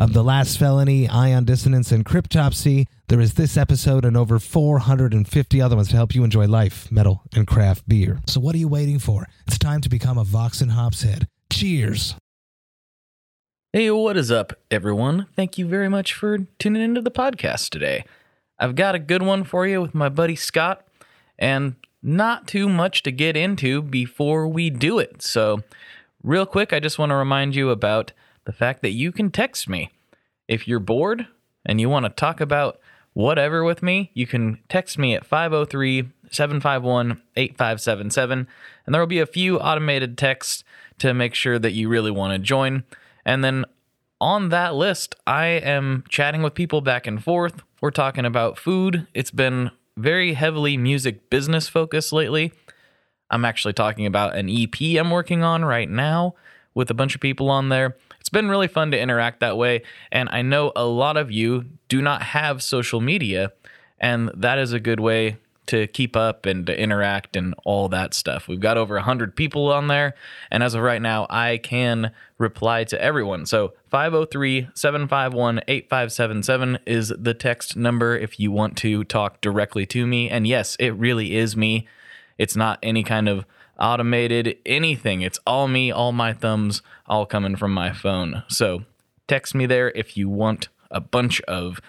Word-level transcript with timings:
of 0.00 0.14
The 0.14 0.24
Last 0.24 0.58
Felony, 0.58 1.06
Ion 1.10 1.44
Dissonance, 1.44 1.92
and 1.92 2.06
Cryptopsy. 2.06 2.86
There 3.08 3.20
is 3.20 3.34
this 3.34 3.58
episode 3.58 4.06
and 4.06 4.16
over 4.16 4.38
450 4.38 5.60
other 5.60 5.76
ones 5.76 5.88
to 5.90 5.96
help 5.96 6.14
you 6.14 6.24
enjoy 6.24 6.46
life, 6.46 6.90
metal, 6.90 7.22
and 7.34 7.46
craft 7.46 7.86
beer. 7.86 8.22
So 8.26 8.40
what 8.40 8.54
are 8.54 8.58
you 8.58 8.66
waiting 8.66 8.98
for? 8.98 9.28
It's 9.46 9.58
time 9.58 9.82
to 9.82 9.90
become 9.90 10.16
a 10.16 10.24
Vox 10.24 10.62
and 10.62 10.72
Hops 10.72 11.02
head. 11.02 11.28
Cheers! 11.52 12.14
Hey, 13.74 13.90
what 13.90 14.16
is 14.16 14.32
up, 14.32 14.54
everyone? 14.70 15.26
Thank 15.36 15.58
you 15.58 15.68
very 15.68 15.90
much 15.90 16.14
for 16.14 16.38
tuning 16.58 16.80
into 16.80 17.02
the 17.02 17.10
podcast 17.10 17.68
today. 17.68 18.06
I've 18.58 18.76
got 18.76 18.94
a 18.94 18.98
good 18.98 19.22
one 19.22 19.44
for 19.44 19.66
you 19.66 19.82
with 19.82 19.94
my 19.94 20.08
buddy 20.08 20.34
Scott, 20.34 20.82
and 21.38 21.76
not 22.02 22.48
too 22.48 22.70
much 22.70 23.02
to 23.02 23.12
get 23.12 23.36
into 23.36 23.82
before 23.82 24.48
we 24.48 24.70
do 24.70 24.98
it. 24.98 25.20
So, 25.20 25.62
real 26.22 26.46
quick, 26.46 26.72
I 26.72 26.80
just 26.80 26.98
want 26.98 27.10
to 27.10 27.16
remind 27.16 27.54
you 27.54 27.68
about 27.68 28.12
the 28.44 28.52
fact 28.52 28.82
that 28.82 28.90
you 28.90 29.12
can 29.12 29.30
text 29.30 29.68
me. 29.68 29.90
If 30.50 30.66
you're 30.66 30.80
bored 30.80 31.28
and 31.64 31.80
you 31.80 31.88
want 31.88 32.06
to 32.06 32.10
talk 32.10 32.40
about 32.40 32.80
whatever 33.12 33.62
with 33.62 33.84
me, 33.84 34.10
you 34.14 34.26
can 34.26 34.58
text 34.68 34.98
me 34.98 35.14
at 35.14 35.24
503 35.24 36.08
751 36.28 37.22
8577, 37.36 38.48
and 38.84 38.94
there 38.94 39.00
will 39.00 39.06
be 39.06 39.20
a 39.20 39.26
few 39.26 39.60
automated 39.60 40.18
texts 40.18 40.64
to 40.98 41.14
make 41.14 41.36
sure 41.36 41.60
that 41.60 41.72
you 41.72 41.88
really 41.88 42.10
want 42.10 42.32
to 42.32 42.38
join. 42.40 42.82
And 43.24 43.44
then 43.44 43.64
on 44.20 44.48
that 44.48 44.74
list, 44.74 45.14
I 45.24 45.46
am 45.46 46.02
chatting 46.08 46.42
with 46.42 46.54
people 46.54 46.80
back 46.80 47.06
and 47.06 47.22
forth. 47.22 47.62
We're 47.80 47.92
talking 47.92 48.24
about 48.24 48.58
food. 48.58 49.06
It's 49.14 49.30
been 49.30 49.70
very 49.96 50.32
heavily 50.32 50.76
music 50.76 51.30
business 51.30 51.68
focused 51.68 52.12
lately. 52.12 52.52
I'm 53.30 53.44
actually 53.44 53.74
talking 53.74 54.04
about 54.04 54.34
an 54.34 54.50
EP 54.50 54.98
I'm 54.98 55.12
working 55.12 55.44
on 55.44 55.64
right 55.64 55.88
now 55.88 56.34
with 56.74 56.90
a 56.90 56.94
bunch 56.94 57.14
of 57.14 57.20
people 57.20 57.50
on 57.50 57.68
there. 57.68 57.96
It's 58.30 58.38
been 58.38 58.48
really 58.48 58.68
fun 58.68 58.92
to 58.92 59.00
interact 59.00 59.40
that 59.40 59.56
way. 59.56 59.82
And 60.12 60.28
I 60.30 60.42
know 60.42 60.70
a 60.76 60.84
lot 60.84 61.16
of 61.16 61.32
you 61.32 61.64
do 61.88 62.00
not 62.00 62.22
have 62.22 62.62
social 62.62 63.00
media, 63.00 63.50
and 63.98 64.30
that 64.36 64.56
is 64.56 64.72
a 64.72 64.78
good 64.78 65.00
way 65.00 65.38
to 65.66 65.88
keep 65.88 66.14
up 66.14 66.46
and 66.46 66.64
to 66.68 66.80
interact 66.80 67.34
and 67.34 67.56
all 67.64 67.88
that 67.88 68.14
stuff. 68.14 68.46
We've 68.46 68.60
got 68.60 68.76
over 68.76 68.94
100 68.94 69.34
people 69.34 69.72
on 69.72 69.88
there, 69.88 70.14
and 70.48 70.62
as 70.62 70.74
of 70.74 70.82
right 70.82 71.02
now, 71.02 71.26
I 71.28 71.58
can 71.58 72.12
reply 72.38 72.84
to 72.84 73.02
everyone. 73.02 73.46
So 73.46 73.72
503 73.88 74.68
751 74.74 75.62
8577 75.66 76.78
is 76.86 77.12
the 77.18 77.34
text 77.34 77.76
number 77.76 78.16
if 78.16 78.38
you 78.38 78.52
want 78.52 78.76
to 78.76 79.02
talk 79.02 79.40
directly 79.40 79.86
to 79.86 80.06
me. 80.06 80.30
And 80.30 80.46
yes, 80.46 80.76
it 80.78 80.90
really 80.90 81.34
is 81.34 81.56
me. 81.56 81.88
It's 82.38 82.54
not 82.54 82.78
any 82.80 83.02
kind 83.02 83.28
of 83.28 83.44
automated 83.80 84.58
anything. 84.66 85.22
It's 85.22 85.38
all 85.46 85.68
me, 85.68 85.90
all 85.90 86.12
my 86.12 86.32
thumbs, 86.32 86.82
all 87.06 87.26
coming 87.26 87.56
from 87.56 87.72
my 87.72 87.92
phone. 87.92 88.42
So 88.48 88.84
text 89.26 89.54
me 89.54 89.66
there 89.66 89.90
if 89.94 90.16
you 90.16 90.28
want 90.28 90.68
a 90.90 91.00
bunch 91.00 91.40
of 91.42 91.80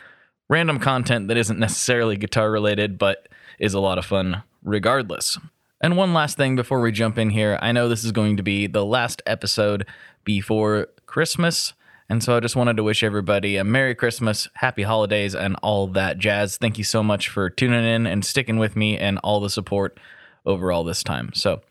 random 0.50 0.80
content 0.80 1.28
that 1.28 1.38
isn't 1.38 1.60
necessarily 1.60 2.18
guitar 2.18 2.52
related, 2.52 2.98
but 2.98 3.28
is 3.60 3.74
a 3.74 3.80
lot 3.80 3.98
of 3.98 4.06
fun 4.06 4.44
regardless. 4.64 5.38
And 5.82 5.98
one 5.98 6.14
last 6.14 6.38
thing 6.38 6.56
before 6.56 6.80
we 6.80 6.92
jump 6.92 7.18
in 7.18 7.32
here 7.32 7.58
I 7.62 7.72
know 7.72 7.90
this 7.90 8.04
is 8.04 8.12
going 8.12 8.38
to 8.38 8.44
be 8.44 8.68
the 8.68 8.86
last 8.86 9.22
episode 9.26 9.88
before 10.24 10.88
Christmas. 11.06 11.74
And 12.08 12.22
so 12.22 12.36
I 12.36 12.42
just 12.42 12.58
wanted 12.58 12.76
to 12.76 12.84
wish 12.84 13.04
everybody 13.04 13.56
a 13.56 13.64
Merry 13.64 13.96
Christmas, 13.96 14.50
Happy 14.56 14.84
Holidays, 14.84 15.34
and 15.34 15.56
all 15.64 15.88
that 15.88 16.18
jazz. 16.18 16.58
Thank 16.58 16.78
you 16.78 16.84
so 16.84 17.02
much 17.02 17.30
for 17.30 17.50
tuning 17.50 17.86
in 17.86 18.06
and 18.06 18.26
sticking 18.26 18.60
with 18.60 18.76
me 18.76 18.98
and 18.98 19.18
all 19.20 19.40
the 19.40 19.50
support 19.50 19.98
over 20.46 20.72
all 20.72 20.84
this 20.84 21.04
time. 21.04 21.32
So, 21.34 21.62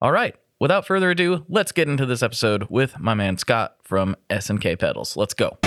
all 0.00 0.12
right, 0.12 0.34
without 0.60 0.86
further 0.86 1.10
ado, 1.10 1.44
let's 1.48 1.72
get 1.72 1.88
into 1.88 2.06
this 2.06 2.22
episode 2.22 2.66
with 2.70 2.98
my 2.98 3.14
man 3.14 3.38
Scott 3.38 3.76
from 3.82 4.16
SNK 4.30 4.78
Pedals. 4.78 5.16
Let's 5.16 5.34
go. 5.34 5.58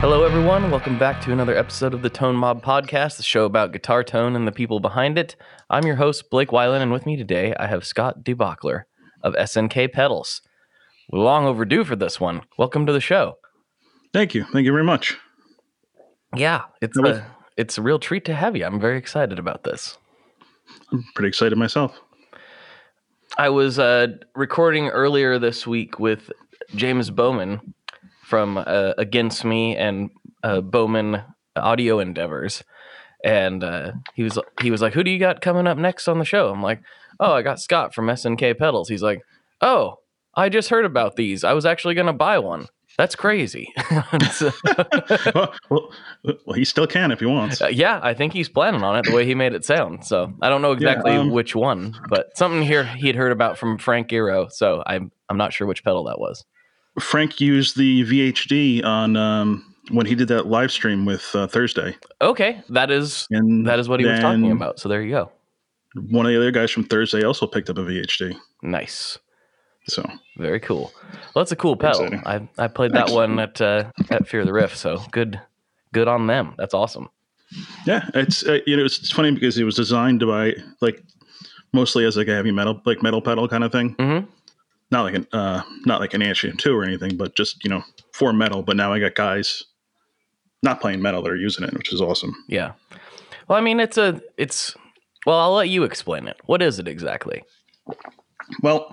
Hello, 0.00 0.22
everyone. 0.24 0.70
Welcome 0.70 0.98
back 0.98 1.20
to 1.22 1.32
another 1.32 1.56
episode 1.56 1.92
of 1.92 2.02
the 2.02 2.10
Tone 2.10 2.36
Mob 2.36 2.62
Podcast, 2.62 3.16
the 3.16 3.24
show 3.24 3.44
about 3.44 3.72
guitar 3.72 4.04
tone 4.04 4.36
and 4.36 4.46
the 4.46 4.52
people 4.52 4.78
behind 4.78 5.18
it. 5.18 5.34
I'm 5.68 5.84
your 5.84 5.96
host, 5.96 6.30
Blake 6.30 6.50
Weiland, 6.50 6.82
and 6.82 6.92
with 6.92 7.06
me 7.06 7.16
today 7.16 7.54
I 7.58 7.66
have 7.66 7.84
Scott 7.84 8.22
DeBachler 8.22 8.84
of 9.22 9.34
SNK 9.34 9.92
Pedals. 9.92 10.42
Long 11.12 11.46
overdue 11.46 11.84
for 11.84 11.96
this 11.96 12.20
one. 12.20 12.42
Welcome 12.58 12.86
to 12.86 12.92
the 12.92 13.00
show. 13.00 13.38
Thank 14.12 14.34
you. 14.34 14.44
Thank 14.44 14.64
you 14.64 14.72
very 14.72 14.84
much. 14.84 15.16
Yeah, 16.34 16.62
it's 16.80 16.98
a, 16.98 17.26
it's 17.56 17.78
a 17.78 17.82
real 17.82 17.98
treat 17.98 18.24
to 18.24 18.34
have 18.34 18.56
you. 18.56 18.64
I'm 18.64 18.80
very 18.80 18.98
excited 18.98 19.38
about 19.38 19.62
this. 19.64 19.98
I'm 20.92 21.04
pretty 21.14 21.28
excited 21.28 21.56
myself. 21.56 22.00
I 23.38 23.50
was 23.50 23.78
uh, 23.78 24.08
recording 24.34 24.88
earlier 24.88 25.38
this 25.38 25.66
week 25.66 25.98
with 25.98 26.30
James 26.74 27.10
Bowman 27.10 27.74
from 28.24 28.58
uh, 28.58 28.92
Against 28.98 29.44
Me 29.44 29.76
and 29.76 30.10
uh, 30.42 30.60
Bowman 30.60 31.22
Audio 31.54 32.00
Endeavors, 32.00 32.64
and 33.24 33.62
uh, 33.62 33.92
he 34.14 34.22
was 34.22 34.38
he 34.60 34.70
was 34.70 34.82
like, 34.82 34.94
"Who 34.94 35.04
do 35.04 35.10
you 35.10 35.18
got 35.18 35.40
coming 35.40 35.66
up 35.66 35.78
next 35.78 36.08
on 36.08 36.18
the 36.18 36.24
show?" 36.24 36.48
I'm 36.48 36.62
like, 36.62 36.82
"Oh, 37.20 37.32
I 37.32 37.42
got 37.42 37.60
Scott 37.60 37.94
from 37.94 38.06
SNK 38.06 38.58
Pedals." 38.58 38.88
He's 38.88 39.02
like, 39.02 39.22
"Oh, 39.60 39.98
I 40.36 40.48
just 40.48 40.68
heard 40.68 40.84
about 40.84 41.16
these. 41.16 41.44
I 41.44 41.52
was 41.54 41.64
actually 41.66 41.94
going 41.94 42.06
to 42.08 42.12
buy 42.12 42.38
one. 42.38 42.66
That's 42.98 43.14
crazy." 43.16 43.72
So- 44.30 44.50
well, 45.34 45.54
well, 45.70 45.88
well, 46.46 46.54
he 46.54 46.64
still 46.64 46.86
can 46.86 47.10
if 47.10 47.20
he 47.20 47.26
wants. 47.26 47.60
Uh, 47.62 47.68
yeah, 47.68 48.00
I 48.02 48.14
think 48.14 48.32
he's 48.32 48.48
planning 48.48 48.82
on 48.82 48.96
it 48.98 49.04
the 49.06 49.12
way 49.14 49.24
he 49.26 49.34
made 49.34 49.52
it 49.54 49.64
sound. 49.64 50.04
So 50.04 50.32
I 50.42 50.48
don't 50.48 50.62
know 50.62 50.72
exactly 50.72 51.12
um, 51.12 51.30
which 51.30 51.54
one, 51.54 51.94
but 52.08 52.36
something 52.36 52.62
here 52.62 52.84
he'd 52.84 53.14
heard 53.16 53.32
about 53.32 53.58
from 53.58 53.78
Frank 53.78 54.08
Iero. 54.08 54.50
So 54.50 54.82
I'm 54.86 55.10
I'm 55.28 55.36
not 55.36 55.52
sure 55.52 55.66
which 55.66 55.84
pedal 55.84 56.04
that 56.04 56.18
was. 56.18 56.44
Frank 57.00 57.40
used 57.40 57.76
the 57.76 58.04
VHD 58.04 58.82
on 58.84 59.16
um, 59.16 59.74
when 59.90 60.06
he 60.06 60.14
did 60.14 60.28
that 60.28 60.46
live 60.46 60.70
stream 60.72 61.04
with 61.04 61.30
uh, 61.34 61.46
Thursday, 61.46 61.94
Okay, 62.22 62.62
that 62.70 62.90
is 62.90 63.26
and 63.30 63.66
that 63.66 63.78
is 63.78 63.88
what 63.88 64.00
he 64.00 64.06
was 64.06 64.20
talking 64.20 64.50
about. 64.52 64.78
So 64.80 64.88
there 64.88 65.02
you 65.02 65.10
go. 65.10 65.32
One 66.10 66.24
of 66.26 66.32
the 66.32 66.36
other 66.38 66.50
guys 66.50 66.70
from 66.70 66.84
Thursday 66.84 67.22
also 67.24 67.46
picked 67.46 67.68
up 67.70 67.78
a 67.78 67.82
VHD. 67.82 68.36
Nice, 68.62 69.18
So 69.88 70.04
very 70.36 70.58
cool. 70.60 70.92
Well, 71.34 71.42
that's 71.44 71.52
a 71.52 71.56
cool 71.56 71.76
pedal. 71.76 72.04
Exciting. 72.06 72.22
I 72.26 72.48
I 72.64 72.68
played 72.68 72.92
that 72.92 73.06
Thanks. 73.06 73.12
one 73.12 73.38
at 73.38 73.60
uh, 73.60 73.90
at 74.10 74.26
Fear 74.26 74.40
of 74.40 74.46
the 74.46 74.52
Riff. 74.52 74.76
So 74.76 75.02
good 75.12 75.40
good 75.92 76.08
on 76.08 76.26
them. 76.26 76.54
That's 76.58 76.74
awesome. 76.74 77.08
yeah, 77.86 78.08
it's 78.14 78.44
uh, 78.44 78.58
you 78.66 78.76
know 78.76 78.84
it's, 78.84 78.98
it's 78.98 79.12
funny 79.12 79.30
because 79.30 79.56
it 79.58 79.64
was 79.64 79.76
designed 79.76 80.20
by 80.26 80.54
like 80.80 81.02
mostly 81.72 82.04
as 82.04 82.16
like 82.16 82.26
a 82.28 82.34
heavy 82.34 82.50
metal 82.50 82.80
like 82.84 83.02
metal 83.02 83.22
pedal 83.22 83.46
kind 83.48 83.62
of 83.64 83.70
thing. 83.72 83.94
Mhm. 83.96 84.26
Not 84.90 85.02
like 85.02 85.14
an 85.14 85.26
uh, 85.32 85.62
not 85.84 86.00
like 86.00 86.14
an 86.14 86.22
Ancient 86.22 86.58
two 86.58 86.76
or 86.76 86.82
anything, 86.84 87.16
but 87.16 87.36
just 87.36 87.62
you 87.62 87.70
know 87.70 87.82
for 88.12 88.32
metal. 88.32 88.62
But 88.62 88.76
now 88.76 88.92
I 88.92 88.98
got 88.98 89.14
guys 89.14 89.62
not 90.62 90.80
playing 90.80 91.00
metal 91.02 91.22
that 91.22 91.30
are 91.30 91.36
using 91.36 91.64
it, 91.64 91.74
which 91.74 91.92
is 91.92 92.00
awesome. 92.00 92.34
Yeah. 92.48 92.72
Well, 93.46 93.58
I 93.58 93.60
mean, 93.60 93.78
it's 93.78 93.98
a 93.98 94.20
it's. 94.36 94.74
Well, 95.26 95.38
I'll 95.38 95.54
let 95.54 95.68
you 95.68 95.82
explain 95.84 96.26
it. 96.28 96.36
What 96.46 96.62
is 96.62 96.78
it 96.80 96.86
exactly? 96.88 97.42
Well, 98.62 98.92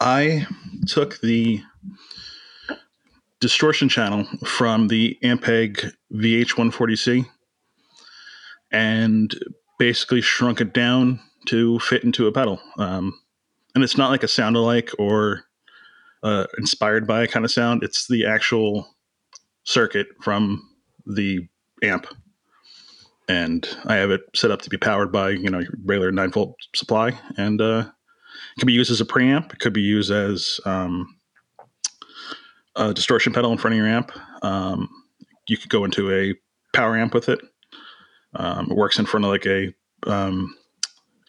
I 0.00 0.46
took 0.86 1.20
the 1.20 1.60
distortion 3.40 3.88
channel 3.88 4.24
from 4.44 4.88
the 4.88 5.18
Ampeg 5.22 5.92
VH140C 6.12 7.26
and 8.72 9.34
basically 9.78 10.20
shrunk 10.20 10.60
it 10.60 10.72
down 10.72 11.20
to 11.46 11.78
fit 11.78 12.04
into 12.04 12.26
a 12.26 12.32
pedal. 12.32 12.60
Um, 12.78 13.18
and 13.74 13.84
it's 13.84 13.96
not 13.96 14.10
like 14.10 14.22
a 14.22 14.28
sound 14.28 14.56
alike 14.56 14.90
or 14.98 15.44
uh, 16.22 16.46
inspired 16.58 17.06
by 17.06 17.26
kind 17.26 17.44
of 17.44 17.52
sound. 17.52 17.82
It's 17.82 18.08
the 18.08 18.26
actual 18.26 18.96
circuit 19.64 20.08
from 20.22 20.62
the 21.06 21.46
amp. 21.82 22.06
And 23.28 23.68
I 23.84 23.96
have 23.96 24.10
it 24.10 24.22
set 24.34 24.50
up 24.50 24.62
to 24.62 24.70
be 24.70 24.76
powered 24.76 25.12
by, 25.12 25.30
you 25.30 25.50
know, 25.50 25.62
regular 25.84 26.12
nine 26.12 26.30
volt 26.30 26.54
supply. 26.74 27.12
And 27.36 27.60
uh, 27.60 27.90
it 28.56 28.60
can 28.60 28.66
be 28.66 28.72
used 28.72 28.90
as 28.90 29.00
a 29.00 29.04
preamp. 29.04 29.52
It 29.52 29.58
could 29.60 29.72
be 29.74 29.82
used 29.82 30.10
as 30.10 30.58
um, 30.64 31.14
a 32.76 32.94
distortion 32.94 33.32
pedal 33.32 33.52
in 33.52 33.58
front 33.58 33.74
of 33.74 33.78
your 33.78 33.86
amp. 33.86 34.12
Um, 34.42 34.88
you 35.46 35.56
could 35.58 35.68
go 35.70 35.84
into 35.84 36.10
a 36.12 36.34
power 36.74 36.96
amp 36.96 37.12
with 37.14 37.28
it. 37.28 37.38
Um, 38.34 38.68
it 38.70 38.76
works 38.76 38.98
in 38.98 39.06
front 39.06 39.24
of 39.24 39.30
like 39.30 39.46
a 39.46 39.72
um, 40.06 40.54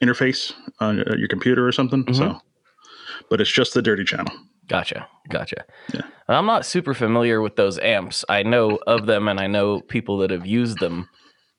interface 0.01 0.53
on 0.79 1.03
your 1.17 1.27
computer 1.27 1.67
or 1.67 1.71
something. 1.71 2.05
Mhm. 2.05 2.15
So, 2.15 2.39
but 3.29 3.41
it's 3.41 3.51
just 3.51 3.73
the 3.73 3.81
dirty 3.81 4.03
channel. 4.05 4.33
Gotcha. 4.67 5.07
Gotcha. 5.29 5.63
Yeah. 5.93 6.01
I'm 6.29 6.45
not 6.45 6.65
super 6.65 6.93
familiar 6.93 7.41
with 7.41 7.55
those 7.55 7.77
amps. 7.79 8.23
I 8.29 8.43
know 8.43 8.79
of 8.87 9.05
them 9.05 9.27
and 9.27 9.39
I 9.39 9.47
know 9.47 9.81
people 9.81 10.17
that 10.19 10.29
have 10.31 10.45
used 10.45 10.79
them, 10.79 11.07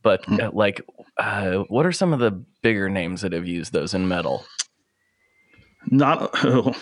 but 0.03 0.25
Hmm. 0.27 0.41
uh, 0.41 0.51
like, 0.53 0.83
uh, 1.19 1.59
what 1.69 1.85
are 1.87 1.93
some 1.93 2.13
of 2.13 2.21
the 2.21 2.31
bigger 2.63 2.89
names 2.91 3.21
that 3.23 3.33
have 3.33 3.47
used 3.47 3.73
those 3.73 3.93
in 3.95 4.09
metal? 4.09 4.45
Not. 5.91 6.31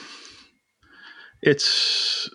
it's 1.43 2.29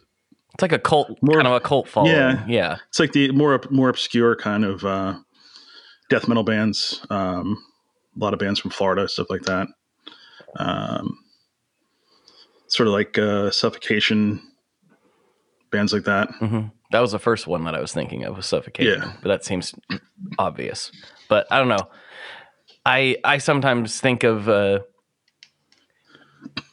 It's 0.54 0.62
like 0.62 0.72
a 0.72 0.80
cult, 0.80 1.18
More- 1.22 1.36
kind 1.36 1.48
of 1.48 1.54
a 1.54 1.60
cult 1.60 1.88
following. 1.88 2.14
Yeah. 2.16 2.46
Yeah. 2.48 2.78
it's 2.90 3.00
like 3.00 3.12
the 3.14 3.32
more 3.32 3.62
more 3.70 3.90
obscure 3.90 4.36
kind 4.36 4.66
of 4.66 4.84
uh, 4.86 5.16
death 6.10 6.28
metal 6.28 6.44
bands. 6.44 7.06
Um, 7.10 7.58
a 8.16 8.20
lot 8.24 8.34
of 8.34 8.40
bands 8.40 8.60
from 8.60 8.72
Florida, 8.72 9.08
stuff 9.08 9.28
like 9.30 9.44
that. 9.44 9.68
Um, 10.58 11.18
sort 12.68 12.88
of 12.88 12.94
like 12.94 13.18
uh, 13.18 13.52
suffocation 13.52 14.42
bands 15.72 15.94
like 15.94 16.04
that. 16.04 16.30
hmm 16.40 16.64
That 16.92 17.00
was 17.00 17.14
the 17.14 17.20
first 17.20 17.48
one 17.48 17.64
that 17.64 17.74
I 17.76 17.80
was 17.80 17.94
thinking 17.94 18.26
of 18.26 18.36
was 18.36 18.46
suffocation, 18.46 19.02
Yeah. 19.02 19.14
but 19.22 19.30
that 19.30 19.46
seems 19.46 19.74
obvious. 20.38 20.92
But 21.30 21.48
I 21.50 21.60
don't 21.60 21.70
know. 21.70 21.88
I 22.86 23.16
I 23.24 23.38
sometimes 23.38 24.00
think 24.02 24.24
of. 24.24 24.50
Uh, 24.50 24.80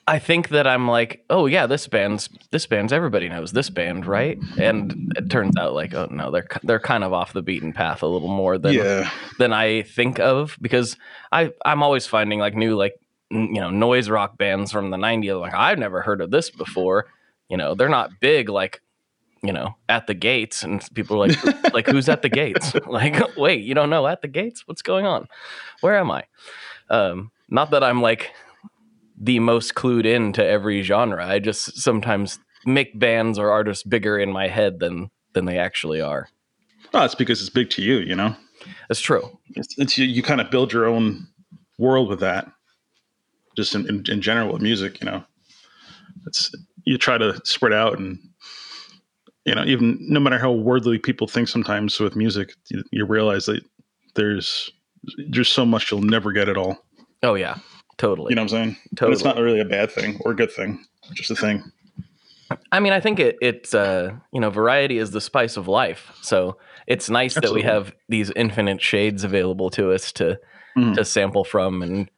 I 0.08 0.18
think 0.18 0.48
that 0.48 0.66
I'm 0.66 0.88
like, 0.88 1.22
oh 1.28 1.44
yeah, 1.44 1.66
this 1.66 1.86
band's 1.86 2.30
this 2.50 2.64
band's 2.64 2.94
everybody 2.94 3.28
knows 3.28 3.52
this 3.52 3.68
band, 3.68 4.06
right? 4.06 4.38
And 4.56 5.12
it 5.16 5.28
turns 5.28 5.54
out 5.58 5.74
like, 5.74 5.92
oh 5.92 6.08
no, 6.10 6.30
they're 6.30 6.46
they're 6.62 6.80
kind 6.80 7.04
of 7.04 7.12
off 7.12 7.34
the 7.34 7.42
beaten 7.42 7.74
path 7.74 8.02
a 8.02 8.06
little 8.06 8.30
more 8.30 8.56
than 8.56 8.72
yeah, 8.72 9.10
than 9.38 9.52
I 9.52 9.82
think 9.82 10.18
of 10.18 10.56
because 10.62 10.96
I 11.30 11.52
I'm 11.62 11.82
always 11.82 12.06
finding 12.06 12.38
like 12.38 12.54
new 12.56 12.74
like 12.74 12.94
you 13.30 13.60
know 13.60 13.68
noise 13.68 14.08
rock 14.08 14.38
bands 14.38 14.72
from 14.72 14.88
the 14.88 14.96
90s 14.96 15.38
like 15.38 15.52
I've 15.52 15.78
never 15.78 16.00
heard 16.00 16.22
of 16.22 16.30
this 16.30 16.48
before. 16.48 17.08
You 17.50 17.58
know 17.58 17.74
they're 17.74 17.90
not 17.90 18.18
big 18.18 18.48
like 18.48 18.80
you 19.42 19.52
know 19.52 19.76
at 19.90 20.06
the 20.06 20.14
gates 20.14 20.62
and 20.62 20.82
people 20.94 21.22
are 21.22 21.28
like 21.28 21.72
like 21.74 21.86
who's 21.86 22.08
at 22.08 22.22
the 22.22 22.30
gates? 22.30 22.72
Like 22.86 23.36
wait 23.36 23.62
you 23.62 23.74
don't 23.74 23.90
know 23.90 24.06
at 24.06 24.22
the 24.22 24.28
gates? 24.28 24.66
What's 24.66 24.80
going 24.80 25.04
on? 25.04 25.28
Where 25.82 25.98
am 25.98 26.10
I? 26.10 26.24
Um 26.88 27.30
not 27.50 27.72
that 27.72 27.84
I'm 27.84 28.00
like 28.00 28.32
the 29.20 29.38
most 29.38 29.74
clued 29.74 30.06
in 30.06 30.32
to 30.34 30.44
every 30.44 30.82
genre 30.82 31.26
I 31.26 31.38
just 31.38 31.80
sometimes 31.80 32.38
make 32.64 32.98
bands 32.98 33.38
or 33.38 33.50
artists 33.50 33.82
bigger 33.82 34.18
in 34.18 34.30
my 34.30 34.48
head 34.48 34.80
than 34.80 35.10
than 35.32 35.44
they 35.44 35.58
actually 35.58 36.00
are 36.00 36.28
oh, 36.94 37.04
it's 37.04 37.14
because 37.14 37.40
it's 37.40 37.50
big 37.50 37.70
to 37.70 37.82
you. 37.82 37.98
You 37.98 38.14
know, 38.14 38.34
that's 38.88 39.00
true 39.00 39.38
it's, 39.50 39.78
it's 39.78 39.98
you, 39.98 40.06
you 40.06 40.22
kind 40.22 40.40
of 40.40 40.50
build 40.50 40.72
your 40.72 40.86
own 40.86 41.26
world 41.78 42.08
with 42.08 42.20
that. 42.20 42.50
Just 43.56 43.74
in, 43.74 43.88
in, 43.88 44.04
in 44.08 44.22
general 44.22 44.52
with 44.52 44.62
music, 44.62 45.00
you 45.00 45.06
know, 45.06 45.24
it's 46.26 46.52
you 46.84 46.96
try 46.96 47.18
to 47.18 47.40
spread 47.44 47.72
out 47.72 47.98
and 47.98 48.18
you 49.44 49.54
know 49.54 49.64
even 49.64 49.98
no 50.00 50.20
matter 50.20 50.38
how 50.38 50.52
worldly 50.52 50.98
people 50.98 51.26
think 51.26 51.48
sometimes 51.48 51.98
with 51.98 52.14
music, 52.14 52.52
you, 52.70 52.84
you 52.92 53.04
realize 53.04 53.46
that 53.46 53.62
there's 54.14 54.70
there's 55.30 55.48
so 55.48 55.66
much 55.66 55.90
you'll 55.90 56.02
never 56.02 56.32
get 56.32 56.48
at 56.48 56.56
all. 56.56 56.78
oh 57.22 57.34
yeah 57.34 57.58
totally 57.98 58.30
You 58.30 58.36
know 58.36 58.42
what 58.42 58.52
I'm 58.52 58.64
saying? 58.64 58.76
But 58.92 58.96
Totally. 58.98 59.12
it's 59.14 59.24
not 59.24 59.36
really 59.38 59.60
a 59.60 59.64
bad 59.64 59.90
thing 59.90 60.18
or 60.24 60.32
a 60.32 60.36
good 60.36 60.50
thing, 60.52 60.84
just 61.14 61.30
a 61.30 61.34
thing. 61.36 61.62
I 62.72 62.80
mean, 62.80 62.94
I 62.94 63.00
think 63.00 63.18
it 63.20 63.36
it's 63.42 63.74
uh 63.74 64.12
you 64.32 64.40
know 64.40 64.48
variety 64.50 64.96
is 64.98 65.10
the 65.10 65.20
spice 65.20 65.56
of 65.58 65.68
life. 65.68 66.12
So 66.22 66.56
it's 66.86 67.10
nice 67.10 67.34
that 67.34 67.52
we 67.52 67.60
have 67.62 67.92
these 68.08 68.30
infinite 68.34 68.80
shades 68.80 69.22
available 69.24 69.68
to 69.70 69.92
us 69.92 70.12
to 70.12 70.38
Mhm. 70.76 70.94
to 70.94 71.04
sample 71.04 71.44
from 71.44 71.82
and 71.82 72.10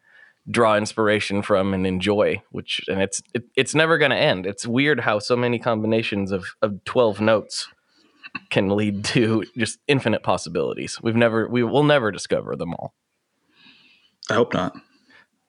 draw 0.50 0.76
inspiration 0.76 1.42
from 1.42 1.74
and 1.74 1.86
enjoy. 1.86 2.42
Which 2.52 2.80
and 2.88 3.00
it's 3.02 3.20
it, 3.34 3.44
it's 3.56 3.74
never 3.74 3.98
going 3.98 4.10
to 4.12 4.16
end. 4.16 4.46
It's 4.46 4.66
weird 4.66 5.00
how 5.00 5.18
so 5.18 5.34
many 5.36 5.58
combinations 5.58 6.30
of 6.30 6.44
of 6.62 6.84
twelve 6.84 7.20
notes 7.20 7.68
can 8.50 8.68
lead 8.68 9.04
to 9.06 9.44
just 9.56 9.78
infinite 9.88 10.22
possibilities. 10.22 11.00
We've 11.02 11.16
never 11.16 11.48
we 11.48 11.64
will 11.64 11.82
never 11.84 12.12
discover 12.12 12.54
them 12.54 12.74
all. 12.74 12.94
I 14.30 14.34
hope 14.34 14.54
not. 14.54 14.76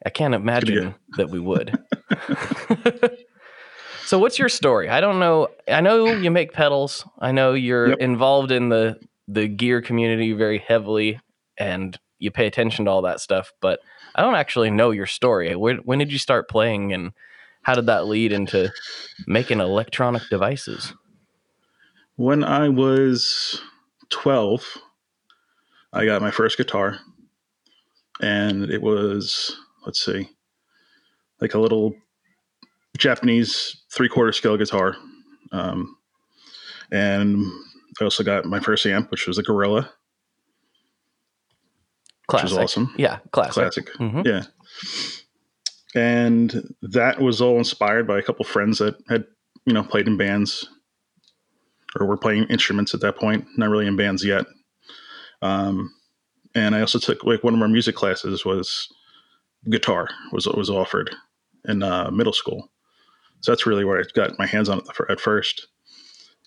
I 0.05 0.09
can't 0.09 0.33
imagine 0.33 0.95
that 1.17 1.29
we 1.29 1.39
would. 1.39 1.77
so 4.05 4.19
what's 4.19 4.39
your 4.39 4.49
story? 4.49 4.89
I 4.89 5.01
don't 5.01 5.19
know. 5.19 5.49
I 5.67 5.81
know 5.81 6.13
you 6.13 6.31
make 6.31 6.53
pedals. 6.53 7.05
I 7.19 7.31
know 7.31 7.53
you're 7.53 7.89
Yep. 7.89 7.99
involved 7.99 8.51
in 8.51 8.69
the 8.69 8.99
the 9.27 9.47
gear 9.47 9.81
community 9.81 10.33
very 10.33 10.57
heavily 10.59 11.19
and 11.57 11.97
you 12.19 12.31
pay 12.31 12.47
attention 12.47 12.85
to 12.85 12.91
all 12.91 13.01
that 13.03 13.19
stuff, 13.21 13.53
but 13.61 13.79
I 14.15 14.21
don't 14.21 14.35
actually 14.35 14.69
know 14.71 14.91
your 14.91 15.05
story. 15.05 15.55
When, 15.55 15.77
when 15.77 15.99
did 15.99 16.11
you 16.11 16.19
start 16.19 16.49
playing 16.49 16.91
and 16.91 17.13
how 17.61 17.75
did 17.75 17.85
that 17.85 18.07
lead 18.07 18.31
into 18.33 18.73
making 19.25 19.59
electronic 19.59 20.23
devices? 20.29 20.93
When 22.17 22.43
I 22.43 22.67
was 22.69 23.61
12, 24.09 24.77
I 25.93 26.05
got 26.05 26.21
my 26.21 26.31
first 26.31 26.57
guitar. 26.57 26.99
And 28.19 28.69
it 28.69 28.81
was, 28.81 29.57
let's 29.85 30.03
see, 30.03 30.29
like 31.39 31.53
a 31.53 31.59
little 31.59 31.93
Japanese 32.97 33.81
three 33.91 34.09
quarter 34.09 34.31
scale 34.31 34.57
guitar. 34.57 34.95
Um, 35.51 35.97
and 36.91 37.37
I 37.99 38.03
also 38.03 38.23
got 38.23 38.45
my 38.45 38.59
first 38.59 38.85
amp, 38.85 39.11
which 39.11 39.27
was 39.27 39.37
a 39.37 39.43
Gorilla, 39.43 39.81
which 39.81 39.89
Classic. 42.27 42.49
was 42.49 42.57
awesome. 42.57 42.93
Yeah, 42.97 43.19
classic. 43.31 43.53
Classic. 43.53 43.93
Mhm. 43.95 44.25
Yeah. 44.25 44.43
And 45.93 46.73
that 46.81 47.19
was 47.19 47.41
all 47.41 47.57
inspired 47.57 48.07
by 48.07 48.17
a 48.17 48.21
couple 48.21 48.45
friends 48.45 48.79
that 48.79 48.95
had, 49.09 49.25
you 49.65 49.73
know, 49.73 49.83
played 49.83 50.07
in 50.07 50.15
bands 50.17 50.69
or 51.99 52.05
were 52.05 52.17
playing 52.17 52.45
instruments 52.45 52.93
at 52.93 53.01
that 53.01 53.17
point, 53.17 53.45
not 53.57 53.69
really 53.69 53.87
in 53.87 53.97
bands 53.97 54.23
yet. 54.23 54.45
Um, 55.41 55.93
and 56.55 56.75
I 56.75 56.79
also 56.81 56.99
took 56.99 57.23
like 57.25 57.43
one 57.43 57.53
of 57.53 57.61
our 57.61 57.67
music 57.67 57.95
classes 57.95 58.45
was 58.45 58.87
guitar 59.69 60.09
was 60.31 60.47
was 60.47 60.69
offered 60.69 61.13
in 61.67 61.83
uh, 61.83 62.09
middle 62.11 62.33
school. 62.33 62.69
So 63.41 63.51
that's 63.51 63.65
really 63.65 63.85
where 63.85 63.99
I 63.99 64.03
got 64.13 64.37
my 64.37 64.45
hands 64.45 64.69
on 64.69 64.79
it 64.79 64.85
at 65.09 65.19
first. 65.19 65.67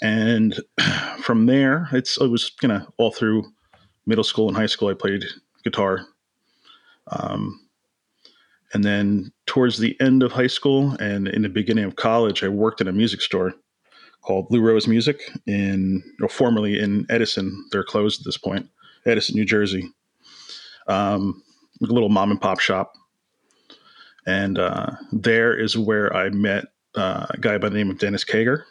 And 0.02 0.60
from 1.22 1.46
there, 1.46 1.88
it's 1.92 2.20
it 2.20 2.28
was 2.28 2.52
you 2.62 2.68
know 2.68 2.86
all 2.98 3.12
through 3.12 3.44
middle 4.06 4.24
school 4.24 4.48
and 4.48 4.56
high 4.56 4.66
school. 4.66 4.88
I 4.88 4.94
played 4.94 5.24
guitar. 5.64 6.06
Um, 7.08 7.60
and 8.72 8.82
then 8.82 9.32
towards 9.46 9.78
the 9.78 9.98
end 10.00 10.22
of 10.22 10.32
high 10.32 10.48
school 10.48 10.96
and 10.98 11.28
in 11.28 11.42
the 11.42 11.48
beginning 11.48 11.84
of 11.84 11.96
college, 11.96 12.42
I 12.42 12.48
worked 12.48 12.80
in 12.80 12.88
a 12.88 12.92
music 12.92 13.20
store 13.20 13.54
called 14.22 14.48
Blue 14.48 14.60
Rose 14.60 14.88
Music 14.88 15.20
in, 15.46 16.02
or 16.20 16.28
formerly 16.28 16.80
in 16.80 17.06
Edison. 17.08 17.66
They're 17.70 17.84
closed 17.84 18.20
at 18.20 18.24
this 18.24 18.38
point, 18.38 18.68
Edison, 19.06 19.36
New 19.36 19.44
Jersey. 19.44 19.88
Um, 20.88 21.42
a 21.82 21.86
little 21.86 22.08
mom 22.08 22.30
and 22.30 22.40
pop 22.40 22.58
shop. 22.58 22.94
And 24.26 24.58
uh, 24.58 24.92
there 25.12 25.58
is 25.58 25.76
where 25.76 26.14
I 26.14 26.30
met 26.30 26.66
uh, 26.94 27.26
a 27.30 27.38
guy 27.38 27.58
by 27.58 27.68
the 27.68 27.76
name 27.76 27.90
of 27.90 27.98
Dennis 27.98 28.24
Kager, 28.24 28.64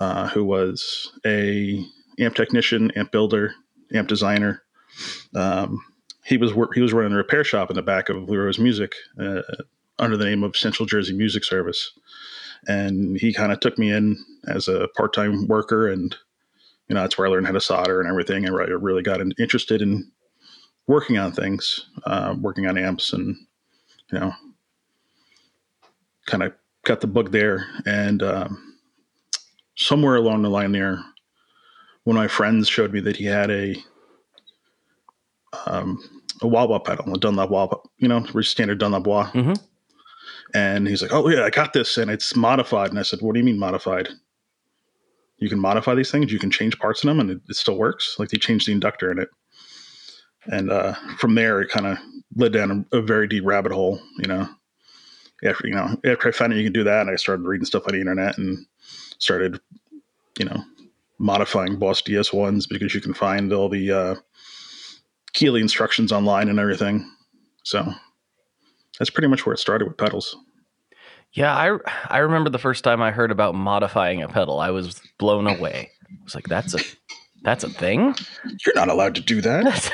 uh, 0.00 0.28
who 0.28 0.44
was 0.44 1.12
a 1.24 1.84
amp 2.18 2.34
technician, 2.34 2.90
amp 2.92 3.12
builder, 3.12 3.54
amp 3.94 4.08
designer. 4.08 4.62
Um, 5.34 5.82
he 6.24 6.36
was 6.36 6.52
wor- 6.52 6.72
he 6.74 6.80
was 6.80 6.92
running 6.92 7.12
a 7.12 7.16
repair 7.16 7.44
shop 7.44 7.70
in 7.70 7.76
the 7.76 7.82
back 7.82 8.08
of 8.08 8.26
Blue 8.26 8.38
Rose 8.38 8.58
Music 8.58 8.94
uh, 9.20 9.42
under 9.98 10.16
the 10.16 10.24
name 10.24 10.42
of 10.42 10.56
Central 10.56 10.86
Jersey 10.86 11.14
Music 11.14 11.44
Service, 11.44 11.92
and 12.66 13.16
he 13.18 13.32
kind 13.32 13.52
of 13.52 13.60
took 13.60 13.78
me 13.78 13.92
in 13.92 14.16
as 14.48 14.68
a 14.68 14.88
part 14.96 15.14
time 15.14 15.46
worker, 15.46 15.88
and 15.88 16.16
you 16.88 16.94
know 16.94 17.02
that's 17.02 17.16
where 17.16 17.28
I 17.28 17.30
learned 17.30 17.46
how 17.46 17.52
to 17.52 17.60
solder 17.60 18.00
and 18.00 18.08
everything, 18.10 18.44
and 18.44 18.56
I 18.56 18.64
really 18.64 19.02
got 19.02 19.20
in- 19.20 19.34
interested 19.38 19.82
in 19.82 20.10
working 20.86 21.18
on 21.18 21.32
things, 21.32 21.86
uh, 22.06 22.34
working 22.40 22.66
on 22.66 22.78
amps, 22.78 23.12
and 23.12 23.36
you 24.12 24.18
know, 24.18 24.32
kind 26.26 26.42
of 26.42 26.52
got 26.84 27.00
the 27.00 27.06
bug 27.06 27.32
there, 27.32 27.66
and 27.86 28.22
um, 28.22 28.78
somewhere 29.76 30.16
along 30.16 30.42
the 30.42 30.50
line 30.50 30.72
there, 30.72 31.02
one 32.04 32.16
of 32.16 32.22
my 32.22 32.28
friends 32.28 32.68
showed 32.68 32.92
me 32.92 33.00
that 33.00 33.16
he 33.16 33.24
had 33.24 33.50
a 33.50 33.76
um, 35.66 35.98
a 36.42 36.46
wah 36.46 36.78
pedal, 36.78 37.14
a 37.14 37.18
Dunlop 37.18 37.50
wah, 37.50 37.68
you 37.98 38.08
know, 38.08 38.24
standard 38.42 38.78
Dunlop 38.78 39.06
wah. 39.06 39.30
Mhm. 39.32 39.58
And 40.54 40.86
he's 40.86 41.02
like, 41.02 41.12
"Oh 41.12 41.28
yeah, 41.28 41.42
I 41.44 41.50
got 41.50 41.72
this, 41.72 41.96
and 41.96 42.10
it's 42.10 42.36
modified." 42.36 42.90
And 42.90 42.98
I 42.98 43.02
said, 43.02 43.20
"What 43.20 43.34
do 43.34 43.40
you 43.40 43.44
mean 43.44 43.58
modified? 43.58 44.08
You 45.38 45.48
can 45.48 45.58
modify 45.58 45.94
these 45.94 46.10
things. 46.10 46.32
You 46.32 46.38
can 46.38 46.50
change 46.50 46.78
parts 46.78 47.02
in 47.02 47.08
them, 47.08 47.20
and 47.20 47.30
it, 47.30 47.40
it 47.48 47.56
still 47.56 47.76
works. 47.76 48.16
Like 48.18 48.28
they 48.28 48.38
changed 48.38 48.68
the 48.68 48.72
inductor 48.72 49.10
in 49.10 49.18
it." 49.18 49.28
And 50.46 50.70
uh, 50.70 50.94
from 51.18 51.34
there, 51.34 51.60
it 51.60 51.70
kind 51.70 51.86
of 51.86 51.98
led 52.36 52.52
down 52.52 52.86
a, 52.92 52.98
a 52.98 53.02
very 53.02 53.26
deep 53.26 53.44
rabbit 53.44 53.72
hole. 53.72 54.00
You 54.18 54.28
know, 54.28 54.48
after 55.44 55.66
you 55.66 55.74
know, 55.74 55.96
after 56.04 56.28
I 56.28 56.32
found 56.32 56.52
out 56.52 56.58
you 56.58 56.64
can 56.64 56.72
do 56.72 56.84
that, 56.84 57.02
and 57.02 57.10
I 57.10 57.16
started 57.16 57.46
reading 57.46 57.64
stuff 57.64 57.84
on 57.86 57.94
the 57.94 58.00
internet 58.00 58.38
and 58.38 58.64
started, 59.18 59.60
you 60.38 60.44
know, 60.44 60.62
modifying 61.18 61.78
Boss 61.78 62.02
DS 62.02 62.32
ones 62.32 62.66
because 62.66 62.94
you 62.94 63.00
can 63.00 63.14
find 63.14 63.52
all 63.52 63.68
the 63.68 63.90
uh, 63.90 64.14
Keeley 65.32 65.60
instructions 65.60 66.12
online 66.12 66.48
and 66.48 66.58
everything. 66.58 67.10
So 67.64 67.92
that's 68.98 69.10
pretty 69.10 69.28
much 69.28 69.44
where 69.44 69.54
it 69.54 69.58
started 69.58 69.88
with 69.88 69.98
pedals. 69.98 70.36
Yeah, 71.32 71.54
I 71.54 71.76
I 72.08 72.18
remember 72.18 72.50
the 72.50 72.58
first 72.58 72.84
time 72.84 73.02
I 73.02 73.10
heard 73.10 73.30
about 73.30 73.54
modifying 73.54 74.22
a 74.22 74.28
pedal. 74.28 74.60
I 74.60 74.70
was 74.70 75.00
blown 75.18 75.46
away. 75.46 75.90
I 76.08 76.24
was 76.24 76.34
like, 76.34 76.48
"That's 76.48 76.74
a 76.74 76.78
that's 77.46 77.64
a 77.64 77.70
thing." 77.70 78.14
You're 78.44 78.74
not 78.74 78.90
allowed 78.90 79.14
to 79.14 79.22
do 79.22 79.40
that. 79.40 79.64
That's, 79.64 79.88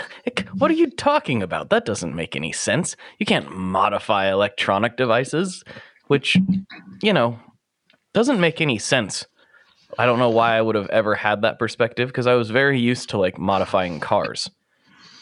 what 0.59 0.71
are 0.71 0.75
you 0.75 0.91
talking 0.91 1.43
about? 1.43 1.71
That 1.71 1.85
doesn't 1.85 2.17
make 2.17 2.35
any 2.35 2.51
sense. 2.51 2.97
You 3.19 3.27
can't 3.27 3.55
modify 3.55 4.33
electronic 4.33 4.97
devices, 4.97 5.63
which, 6.09 6.37
you 7.03 7.13
know, 7.13 7.39
doesn't 8.13 8.41
make 8.41 8.61
any 8.61 8.79
sense. 8.79 9.27
I 9.99 10.07
don't 10.07 10.19
know 10.19 10.31
why 10.31 10.57
I 10.57 10.63
would 10.63 10.75
have 10.75 10.89
ever 10.89 11.15
had 11.15 11.43
that 11.43 11.59
perspective 11.59 12.09
because 12.09 12.27
I 12.27 12.35
was 12.35 12.51
very 12.51 12.81
used 12.81 13.11
to 13.11 13.19
like 13.19 13.39
modifying 13.39 14.01
cars 14.01 14.51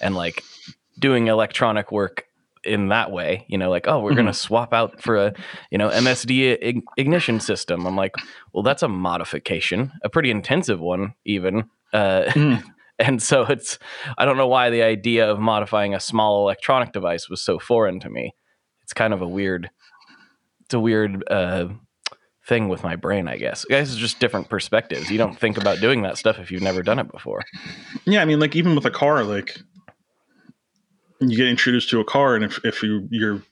and 0.01 0.15
like 0.15 0.45
doing 0.99 1.27
electronic 1.27 1.91
work 1.91 2.27
in 2.63 2.89
that 2.89 3.11
way, 3.11 3.47
you 3.49 3.57
know, 3.57 3.71
like, 3.71 3.89
oh, 3.89 4.01
we're 4.01 4.15
going 4.15 4.27
to 4.27 4.33
mm-hmm. 4.33 4.37
swap 4.37 4.75
out 4.75 5.01
for 5.01 5.17
a, 5.17 5.35
you 5.71 5.79
know, 5.79 5.89
MSD 5.89 6.59
ig- 6.61 6.83
ignition 6.97 7.41
system. 7.41 7.87
I'm 7.87 7.97
like, 7.97 8.15
well, 8.53 8.63
that's 8.63 8.83
a 8.83 8.89
modification, 8.89 9.93
a 10.03 10.11
pretty 10.11 10.31
intensive 10.31 10.79
one, 10.79 11.15
even. 11.25 11.65
Uh, 11.93 12.25
Mm. 12.29 12.63
and 12.99 13.23
so 13.23 13.43
it's, 13.45 13.79
I 14.19 14.25
don't 14.25 14.37
know 14.37 14.47
why 14.47 14.71
the 14.71 14.83
idea 14.83 15.31
of 15.31 15.39
modifying 15.41 15.95
a 15.95 16.01
small 16.01 16.43
electronic 16.43 16.93
device 16.93 17.29
was 17.31 17.43
so 17.43 17.59
foreign 17.59 17.99
to 18.01 18.11
me. 18.11 18.35
It's 18.83 18.93
kind 18.93 19.15
of 19.15 19.23
a 19.23 19.29
weird, 19.29 19.71
it's 20.65 20.75
a 20.75 20.81
weird 20.81 21.25
uh, 21.31 21.69
thing 22.47 22.69
with 22.69 22.83
my 22.83 22.97
brain, 22.97 23.29
I 23.29 23.37
guess. 23.39 23.65
I 23.71 23.75
guess 23.75 23.89
it's 23.89 23.97
just 23.97 24.21
different 24.21 24.49
perspectives. 24.49 25.11
You 25.11 25.19
don't 25.19 25.39
think 25.39 25.57
about 25.57 25.81
doing 25.81 26.03
that 26.03 26.19
stuff 26.19 26.39
if 26.39 26.51
you've 26.51 26.63
never 26.63 26.83
done 26.83 26.99
it 26.99 27.11
before. 27.11 27.43
Yeah, 28.05 28.23
I 28.23 28.25
mean, 28.25 28.41
like 28.41 28.57
even 28.57 28.75
with 28.75 28.85
a 28.85 28.91
car, 28.91 29.25
like 29.25 29.59
you 31.21 31.37
get 31.37 31.49
introduced 31.49 31.91
to 31.91 32.01
a 32.01 32.05
car, 32.05 32.35
and 32.35 32.45
if 32.45 32.65
if 32.65 32.83
you 32.83 33.07
you're 33.11 33.43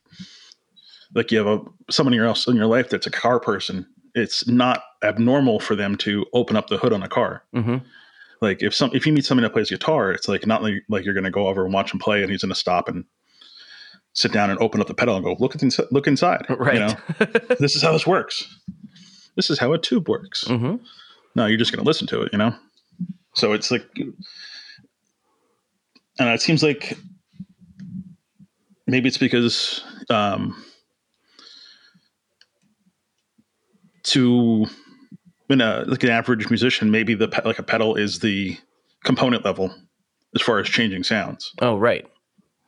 like 1.15 1.31
you 1.31 1.39
have 1.39 1.47
a 1.47 1.61
someone 1.91 2.19
else 2.19 2.47
in 2.47 2.57
your 2.57 2.67
life 2.67 2.89
that's 2.91 3.07
a 3.07 3.11
car 3.11 3.39
person, 3.41 3.87
it's 4.15 4.47
not 4.49 4.83
abnormal 5.03 5.61
for 5.61 5.77
them 5.77 5.97
to 5.99 6.27
open 6.33 6.57
up 6.57 6.69
the 6.69 6.79
hood 6.79 6.93
on 6.93 7.03
a 7.03 7.09
car. 7.09 7.45
hmm 7.53 7.79
Like 8.41 8.63
if 8.63 8.75
some 8.75 8.91
if 8.95 9.07
you 9.07 9.13
meet 9.13 9.25
somebody 9.25 9.47
that 9.47 9.53
plays 9.53 9.71
guitar, 9.71 10.13
it's 10.13 10.29
like 10.29 10.47
not 10.47 10.63
like, 10.63 10.85
like 10.89 11.05
you're 11.05 11.15
going 11.15 11.25
to 11.25 11.31
go 11.31 11.49
over 11.49 11.65
and 11.65 11.75
watch 11.75 11.93
him 11.93 11.99
play, 11.99 12.23
and 12.23 12.31
he's 12.31 12.43
going 12.43 12.51
to 12.51 12.59
stop 12.59 12.89
and 12.89 13.05
sit 14.13 14.33
down 14.33 14.51
and 14.51 14.59
open 14.61 14.81
up 14.81 14.87
the 14.87 14.95
pedal 14.95 15.17
and 15.17 15.25
go 15.25 15.37
look 15.39 15.55
at 15.55 15.93
look 15.93 16.07
inside. 16.07 16.47
Right. 16.49 16.75
You 16.75 16.81
know, 16.81 16.95
this 17.59 17.77
is 17.77 17.83
how 17.83 17.93
this 17.93 18.07
works. 18.07 18.47
This 19.37 19.51
is 19.51 19.59
how 19.59 19.73
a 19.73 19.79
tube 19.79 20.09
works. 20.09 20.47
hmm 20.47 20.77
No, 21.37 21.47
you're 21.47 21.59
just 21.59 21.73
going 21.73 21.85
to 21.85 21.87
listen 21.87 22.07
to 22.09 22.23
it, 22.23 22.33
you 22.33 22.39
know? 22.39 22.55
So 23.35 23.53
it's 23.53 23.71
like, 23.71 23.87
and 26.19 26.29
it 26.29 26.43
seems 26.43 26.63
like 26.63 26.99
maybe 28.89 29.07
it's 29.07 29.19
because 29.19 29.85
um, 30.11 30.61
to, 34.05 34.67
in 35.49 35.61
a, 35.61 35.65
uh, 35.65 35.85
like 35.87 36.03
an 36.05 36.11
average 36.11 36.49
musician, 36.51 36.91
maybe 36.91 37.15
the 37.15 37.29
pe- 37.29 37.43
like 37.45 37.59
a 37.59 37.63
pedal 37.63 37.95
is 37.97 38.19
the 38.19 38.57
component 39.05 39.45
level 39.45 39.75
as 40.35 40.43
far 40.43 40.59
as 40.59 40.69
changing 40.69 41.05
sounds. 41.05 41.53
Oh, 41.61 41.77
right. 41.77 42.07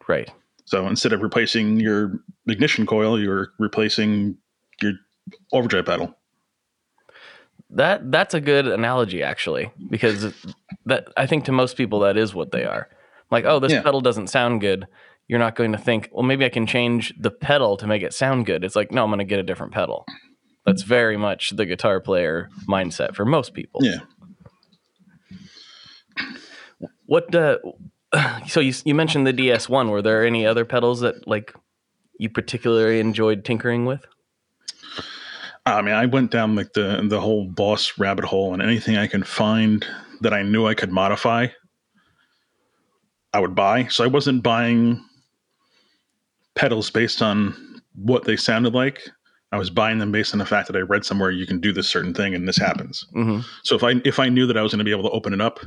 Right. 0.09 0.31
So 0.65 0.87
instead 0.87 1.13
of 1.13 1.23
replacing 1.23 1.81
your 1.81 2.21
ignition 2.47 2.87
coil, 2.87 3.19
you're 3.21 3.49
replacing 3.59 4.37
your 4.81 4.93
overdrive 5.53 5.87
pedal. 5.87 6.15
That 7.71 8.11
that's 8.11 8.35
a 8.35 8.41
good 8.41 8.67
analogy 8.67 9.23
actually, 9.23 9.71
because 9.91 10.35
that 10.87 11.09
I 11.17 11.27
think 11.27 11.45
to 11.45 11.53
most 11.53 11.77
people 11.77 12.01
that 12.01 12.17
is 12.17 12.35
what 12.35 12.51
they 12.51 12.65
are. 12.65 12.89
Like, 13.31 13.45
oh, 13.45 13.61
this 13.61 13.73
Yeah. 13.73 13.83
pedal 13.83 14.01
doesn't 14.01 14.27
sound 14.27 14.61
good. 14.61 14.87
You're 15.29 15.39
not 15.39 15.55
going 15.55 15.71
to 15.71 15.79
think, 15.79 16.09
well, 16.13 16.25
maybe 16.25 16.45
I 16.45 16.49
can 16.49 16.67
change 16.67 17.15
the 17.17 17.31
pedal 17.31 17.77
to 17.77 17.87
make 17.87 18.03
it 18.03 18.13
sound 18.13 18.47
good. 18.47 18.65
It's 18.65 18.75
like, 18.75 18.91
no, 18.91 19.05
I'm 19.05 19.11
going 19.11 19.19
to 19.21 19.25
get 19.25 19.39
a 19.39 19.45
different 19.45 19.73
pedal. 19.73 20.05
That's 20.71 20.83
very 20.83 21.17
much 21.17 21.50
the 21.50 21.67
guitar 21.67 22.00
player 22.00 22.49
mindset 22.69 23.15
for 23.15 23.25
most 23.25 23.55
people. 23.55 23.81
Yeah. 23.83 23.99
What? 27.07 27.35
Uh, 27.35 27.59
so 28.47 28.61
you 28.61 28.73
you 28.85 28.95
mentioned 28.95 29.27
the 29.27 29.33
DS1. 29.33 29.91
Were 29.91 30.03
there 30.03 30.25
any 30.25 30.47
other 30.47 30.65
pedals 30.65 31.00
that 31.00 31.27
like 31.27 31.55
you 32.19 32.29
particularly 32.29 33.00
enjoyed 33.00 33.45
tinkering 33.45 33.85
with? 33.85 34.07
I 35.67 35.83
mean, 35.83 35.95
I 35.95 36.07
went 36.07 36.31
down 36.31 36.55
like 36.55 36.73
the 36.73 37.05
the 37.09 37.21
whole 37.21 37.47
boss 37.47 37.99
rabbit 37.99 38.25
hole, 38.25 38.53
and 38.53 38.62
anything 38.62 38.97
I 38.97 39.07
can 39.07 39.23
find 39.23 39.85
that 40.21 40.33
I 40.33 40.43
knew 40.43 40.67
I 40.67 40.75
could 40.75 40.93
modify, 40.93 41.49
I 43.33 43.41
would 43.41 43.55
buy. 43.55 43.87
So 43.87 44.05
I 44.05 44.09
wasn't 44.09 44.43
buying 44.43 45.05
pedals 46.55 46.91
based 46.91 47.23
on 47.23 47.55
what 47.95 48.25
they 48.25 48.37
sounded 48.37 48.75
like. 48.75 49.00
I 49.52 49.59
was 49.59 49.71
buying 49.71 49.99
them 49.99 50.12
based 50.12 50.33
on 50.33 50.38
the 50.38 50.47
fact 50.47 50.69
that 50.69 50.76
I 50.76 50.80
read 50.80 51.04
somewhere 51.04 51.30
you 51.30 51.47
can 51.47 51.61
do 51.61 51.73
this 51.73 51.88
certain 51.88 52.14
thing 52.14 52.35
and 52.35 52.47
this 52.47 52.57
happens. 52.57 53.04
hmm 53.12 53.40
So 53.64 53.75
if 53.75 53.83
I 53.83 54.00
if 54.04 54.19
I 54.19 54.28
knew 54.28 54.47
that 54.47 54.57
I 54.57 54.62
was 54.62 54.73
going 54.73 54.78
to 54.78 54.85
be 54.85 54.92
able 54.92 55.09
to 55.09 55.11
open 55.11 55.33
it 55.33 55.40
up 55.40 55.61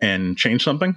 and 0.00 0.36
change 0.36 0.64
something 0.64 0.94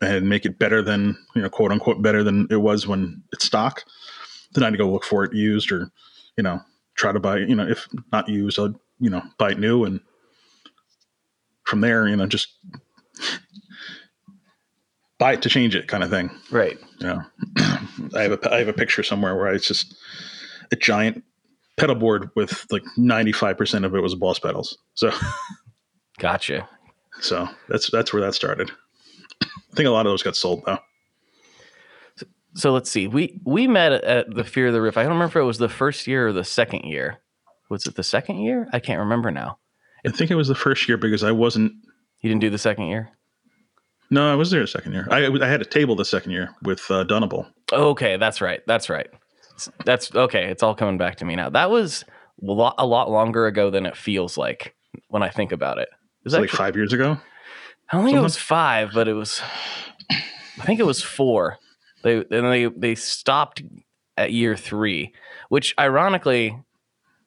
and 0.00 0.28
make 0.28 0.44
it 0.44 0.58
better 0.58 0.82
than 0.82 1.16
you 1.34 1.42
know 1.42 1.48
quote 1.48 1.72
unquote 1.72 2.02
better 2.02 2.22
than 2.22 2.46
it 2.50 2.56
was 2.56 2.86
when 2.86 3.22
it's 3.32 3.44
stock, 3.44 3.84
then 4.52 4.64
I'd 4.64 4.76
go 4.78 4.90
look 4.90 5.04
for 5.04 5.24
it 5.24 5.32
used 5.32 5.70
or 5.70 5.90
you 6.36 6.42
know 6.42 6.60
try 6.94 7.12
to 7.12 7.20
buy 7.20 7.38
you 7.38 7.54
know 7.54 7.66
if 7.66 7.86
not 8.12 8.28
used 8.28 8.58
I'd 8.58 8.74
you 8.98 9.10
know 9.10 9.22
buy 9.38 9.50
it 9.52 9.58
new 9.58 9.84
and 9.84 10.00
from 11.64 11.80
there 11.80 12.08
you 12.08 12.16
know 12.16 12.26
just 12.26 12.48
buy 15.18 15.32
it 15.32 15.42
to 15.42 15.48
change 15.48 15.74
it 15.74 15.88
kind 15.88 16.04
of 16.04 16.10
thing. 16.10 16.30
Right. 16.50 16.78
You 16.98 17.06
know, 17.06 17.22
I 18.14 18.22
have 18.22 18.32
a 18.32 18.52
I 18.52 18.58
have 18.58 18.68
a 18.68 18.72
picture 18.72 19.02
somewhere 19.02 19.36
where 19.36 19.52
it's 19.52 19.66
just 19.66 19.96
a 20.72 20.76
giant 20.76 21.22
pedal 21.76 21.94
board 21.94 22.30
with 22.36 22.66
like 22.70 22.82
ninety 22.96 23.32
five 23.32 23.56
percent 23.58 23.84
of 23.84 23.94
it 23.94 24.00
was 24.00 24.14
boss 24.14 24.38
pedals. 24.38 24.78
So 24.94 25.10
Gotcha. 26.18 26.68
so 27.20 27.48
that's 27.68 27.90
that's 27.90 28.12
where 28.12 28.22
that 28.22 28.34
started. 28.34 28.70
I 29.42 29.46
think 29.74 29.86
a 29.86 29.90
lot 29.90 30.06
of 30.06 30.12
those 30.12 30.22
got 30.22 30.36
sold 30.36 30.62
though. 30.66 30.78
So 32.54 32.72
let's 32.72 32.90
see. 32.90 33.06
We 33.06 33.38
we 33.44 33.66
met 33.66 33.92
at- 33.92 34.34
the 34.34 34.44
Fear 34.44 34.68
of 34.68 34.72
the 34.72 34.80
Riff. 34.80 34.96
I 34.96 35.02
don't 35.02 35.12
remember 35.12 35.38
if 35.38 35.42
it 35.42 35.46
was 35.46 35.58
the 35.58 35.68
first 35.68 36.06
year 36.06 36.28
or 36.28 36.32
the 36.32 36.44
second 36.44 36.84
year. 36.84 37.18
Was 37.68 37.84
it 37.86 37.96
the 37.96 38.02
second 38.02 38.38
year? 38.38 38.68
I 38.72 38.78
can't 38.78 39.00
remember 39.00 39.30
now. 39.30 39.58
I 40.06 40.10
think 40.10 40.30
it 40.30 40.36
was 40.36 40.48
the 40.48 40.54
first 40.54 40.88
year 40.88 40.96
because 40.96 41.22
I 41.22 41.32
wasn't. 41.32 41.72
You 42.22 42.30
didn't 42.30 42.40
do 42.40 42.48
the 42.50 42.58
second 42.58 42.86
year? 42.86 43.10
No, 44.08 44.30
I 44.32 44.36
was 44.36 44.50
there 44.50 44.60
the 44.60 44.66
second 44.68 44.92
year. 44.94 45.06
I 45.10 45.26
I 45.26 45.46
had 45.48 45.60
a 45.60 45.64
table 45.66 45.96
the 45.96 46.04
second 46.04 46.30
year 46.30 46.54
with 46.62 46.90
uh, 46.90 47.04
Dunable. 47.04 47.46
Okay, 47.72 48.16
that's 48.16 48.40
right. 48.40 48.60
That's 48.66 48.88
right. 48.88 49.08
That's 49.84 50.14
okay. 50.14 50.46
It's 50.46 50.62
all 50.62 50.74
coming 50.74 50.98
back 50.98 51.16
to 51.16 51.24
me 51.24 51.36
now. 51.36 51.50
That 51.50 51.70
was 51.70 52.04
a 52.42 52.52
lot, 52.52 52.74
a 52.78 52.86
lot 52.86 53.10
longer 53.10 53.46
ago 53.46 53.70
than 53.70 53.86
it 53.86 53.96
feels 53.96 54.36
like 54.36 54.74
when 55.08 55.22
I 55.22 55.28
think 55.28 55.52
about 55.52 55.78
it. 55.78 55.88
Was 56.24 56.34
It's 56.34 56.40
like 56.40 56.50
five 56.50 56.76
years 56.76 56.92
ago. 56.92 57.18
I 57.90 57.96
don't 57.96 58.04
think 58.04 58.16
it 58.16 58.22
was 58.22 58.36
five, 58.36 58.90
but 58.92 59.06
it 59.08 59.14
was. 59.14 59.40
I 60.58 60.64
think 60.64 60.80
it 60.80 60.86
was 60.86 61.02
four. 61.02 61.58
They 62.02 62.16
and 62.16 62.26
they 62.52 62.66
they 62.66 62.94
stopped 62.94 63.62
at 64.16 64.32
year 64.32 64.56
three, 64.56 65.12
which 65.48 65.74
ironically, 65.78 66.58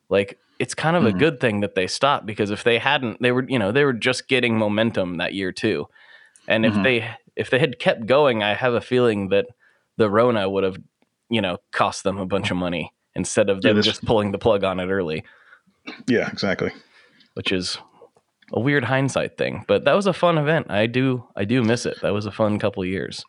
like 0.09 0.37
it's 0.59 0.73
kind 0.75 0.95
of 0.97 1.05
a 1.05 1.13
Mhm. 1.13 1.19
good 1.19 1.39
thing 1.39 1.61
that 1.61 1.75
they 1.75 1.87
stopped 1.87 2.25
because 2.25 2.51
if 2.51 2.63
they 2.63 2.77
hadn't, 2.79 3.21
they 3.21 3.31
were 3.31 3.45
you 3.47 3.57
know 3.59 3.71
they 3.71 3.85
were 3.85 3.93
just 3.93 4.27
getting 4.27 4.57
momentum 4.57 5.17
that 5.17 5.33
year 5.33 5.51
too, 5.51 5.87
and 6.47 6.65
if 6.65 6.73
Mhm. 6.75 6.83
they 6.83 7.09
if 7.35 7.49
they 7.49 7.59
had 7.59 7.79
kept 7.79 8.05
going, 8.05 8.43
I 8.43 8.53
have 8.53 8.73
a 8.73 8.81
feeling 8.81 9.29
that 9.29 9.45
the 9.97 10.09
Rona 10.09 10.49
would 10.49 10.63
have 10.63 10.77
you 11.29 11.41
know 11.41 11.57
cost 11.71 12.03
them 12.03 12.17
a 12.17 12.25
bunch 12.25 12.51
of 12.51 12.57
money 12.57 12.91
instead 13.15 13.49
of 13.49 13.61
them 13.61 13.75
this- 13.75 13.85
just 13.85 14.05
pulling 14.05 14.31
the 14.31 14.37
plug 14.37 14.63
on 14.63 14.79
it 14.79 14.87
early, 14.87 15.23
Yeah, 16.07 16.29
exactly. 16.31 16.71
which 17.33 17.51
is 17.51 17.77
a 18.51 18.59
weird 18.59 18.83
hindsight 18.85 19.37
thing. 19.37 19.63
But 19.67 19.85
that 19.85 19.93
was 19.93 20.07
a 20.07 20.13
fun 20.13 20.37
event. 20.39 20.71
I 20.71 20.87
do 20.87 21.23
I 21.35 21.45
do 21.45 21.63
miss 21.63 21.85
it. 21.85 21.99
That 22.01 22.13
was 22.13 22.25
a 22.25 22.31
fun 22.31 22.57
couple 22.59 22.81
of 22.83 22.89
years. 22.89 23.23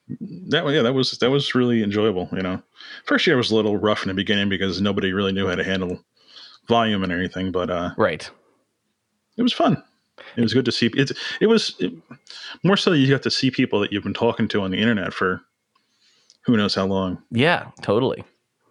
That 0.49 0.67
yeah, 0.69 0.83
that 0.83 0.95
was 0.95 1.13
that 1.19 1.31
was 1.31 1.55
really 1.55 1.83
enjoyable. 1.83 2.29
You 2.33 2.43
know, 2.43 2.63
first 3.05 3.27
year 3.27 3.37
was 3.37 3.51
a 3.51 3.55
little 3.55 3.77
rough 3.77 4.03
in 4.03 4.09
the 4.09 4.15
beginning 4.15 4.49
because 4.49 4.81
nobody 4.81 5.13
really 5.13 5.33
knew 5.33 5.47
how 5.49 5.57
to 5.57 5.65
handle 5.65 6.03
volume 6.69 7.03
and 7.03 7.13
everything, 7.13 7.53
but 7.53 7.69
uh, 7.71 7.91
Right. 7.99 8.31
it 9.37 9.43
was 9.43 9.53
fun. 9.53 9.83
It 10.37 10.43
was 10.43 10.55
good 10.55 10.65
to 10.67 10.73
see. 10.73 10.87
It 10.95 11.13
it 11.41 11.47
was 11.49 11.75
it, 11.81 11.93
more 12.63 12.77
so 12.77 12.93
you 12.93 13.09
got 13.09 13.23
to 13.23 13.31
see 13.31 13.51
people 13.51 13.81
that 13.81 13.93
you've 13.93 14.05
been 14.05 14.15
talking 14.15 14.49
to 14.49 14.61
on 14.63 14.71
the 14.71 14.79
internet 14.79 15.13
for 15.13 15.41
who 16.47 16.57
knows 16.57 16.75
how 16.75 16.87
long, 16.87 17.23
Yeah, 17.31 17.71
totally. 17.83 18.25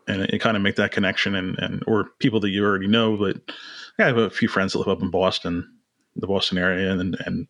and 0.08 0.22
it, 0.24 0.40
kind 0.40 0.58
of 0.58 0.64
make 0.64 0.76
that 0.78 0.92
connection 0.92 1.36
and 1.36 1.58
and 1.60 1.84
or 1.88 2.06
people 2.20 2.40
that 2.42 2.50
you 2.50 2.64
already 2.64 2.88
know. 2.88 3.16
But 3.18 3.38
I 4.00 4.06
have 4.06 4.18
a 4.18 4.30
few 4.30 4.48
friends 4.48 4.74
that 4.74 4.80
live 4.80 4.88
up 4.88 5.02
in 5.02 5.12
Boston, 5.12 5.68
the 6.16 6.28
Boston 6.28 6.58
area, 6.58 6.92
and 6.92 7.16
and 7.26 7.48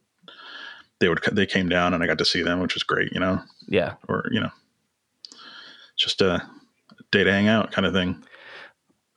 they 0.99 1.07
would 1.09 1.21
they 1.31 1.45
came 1.45 1.69
down 1.69 1.93
and 1.93 2.03
I 2.03 2.07
got 2.07 2.17
to 2.17 2.25
see 2.25 2.41
them, 2.43 2.59
which 2.59 2.73
was 2.73 2.83
great. 2.83 3.13
You 3.13 3.19
know, 3.21 3.41
Yeah. 3.67 3.93
or 4.07 4.25
you 4.31 4.39
know, 4.41 4.51
just 5.97 6.21
a 6.21 6.41
day 7.11 7.23
to 7.23 7.31
hang 7.31 7.47
out 7.47 7.71
kind 7.71 7.85
of 7.87 7.93
thing. 7.93 8.23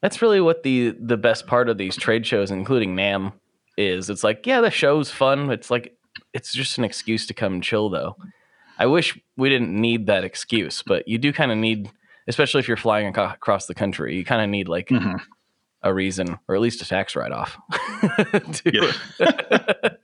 That's 0.00 0.20
really 0.22 0.40
what 0.40 0.62
the 0.62 0.96
the 1.00 1.16
best 1.16 1.46
part 1.46 1.68
of 1.68 1.78
these 1.78 1.96
trade 1.96 2.26
shows, 2.26 2.50
including 2.50 2.96
NAMM, 2.96 3.32
is. 3.76 4.10
It's 4.10 4.24
like, 4.24 4.46
yeah, 4.46 4.60
the 4.60 4.70
show's 4.70 5.10
fun. 5.10 5.50
It's 5.50 5.70
like 5.70 5.96
it's 6.34 6.52
just 6.52 6.78
an 6.78 6.84
excuse 6.84 7.26
to 7.26 7.34
come 7.34 7.60
chill 7.60 7.88
though. 7.88 8.16
I 8.82 8.86
wish 8.86 9.16
we 9.36 9.48
didn't 9.48 9.70
need 9.80 10.06
that 10.06 10.24
excuse, 10.24 10.82
but 10.82 11.06
you 11.06 11.16
do 11.16 11.32
kind 11.32 11.52
of 11.52 11.58
need, 11.58 11.88
especially 12.26 12.58
if 12.58 12.66
you're 12.66 12.76
flying 12.76 13.06
across 13.16 13.66
the 13.66 13.74
country, 13.74 14.16
you 14.16 14.24
kind 14.24 14.42
of 14.42 14.50
need 14.50 14.66
like 14.68 14.88
Mhm. 14.88 15.20
a 15.82 15.94
reason 15.94 16.38
or 16.48 16.56
at 16.56 16.60
least 16.60 16.82
a 16.82 16.84
tax 16.88 17.14
write 17.14 17.30
off. 17.30 17.56
to, 18.52 18.92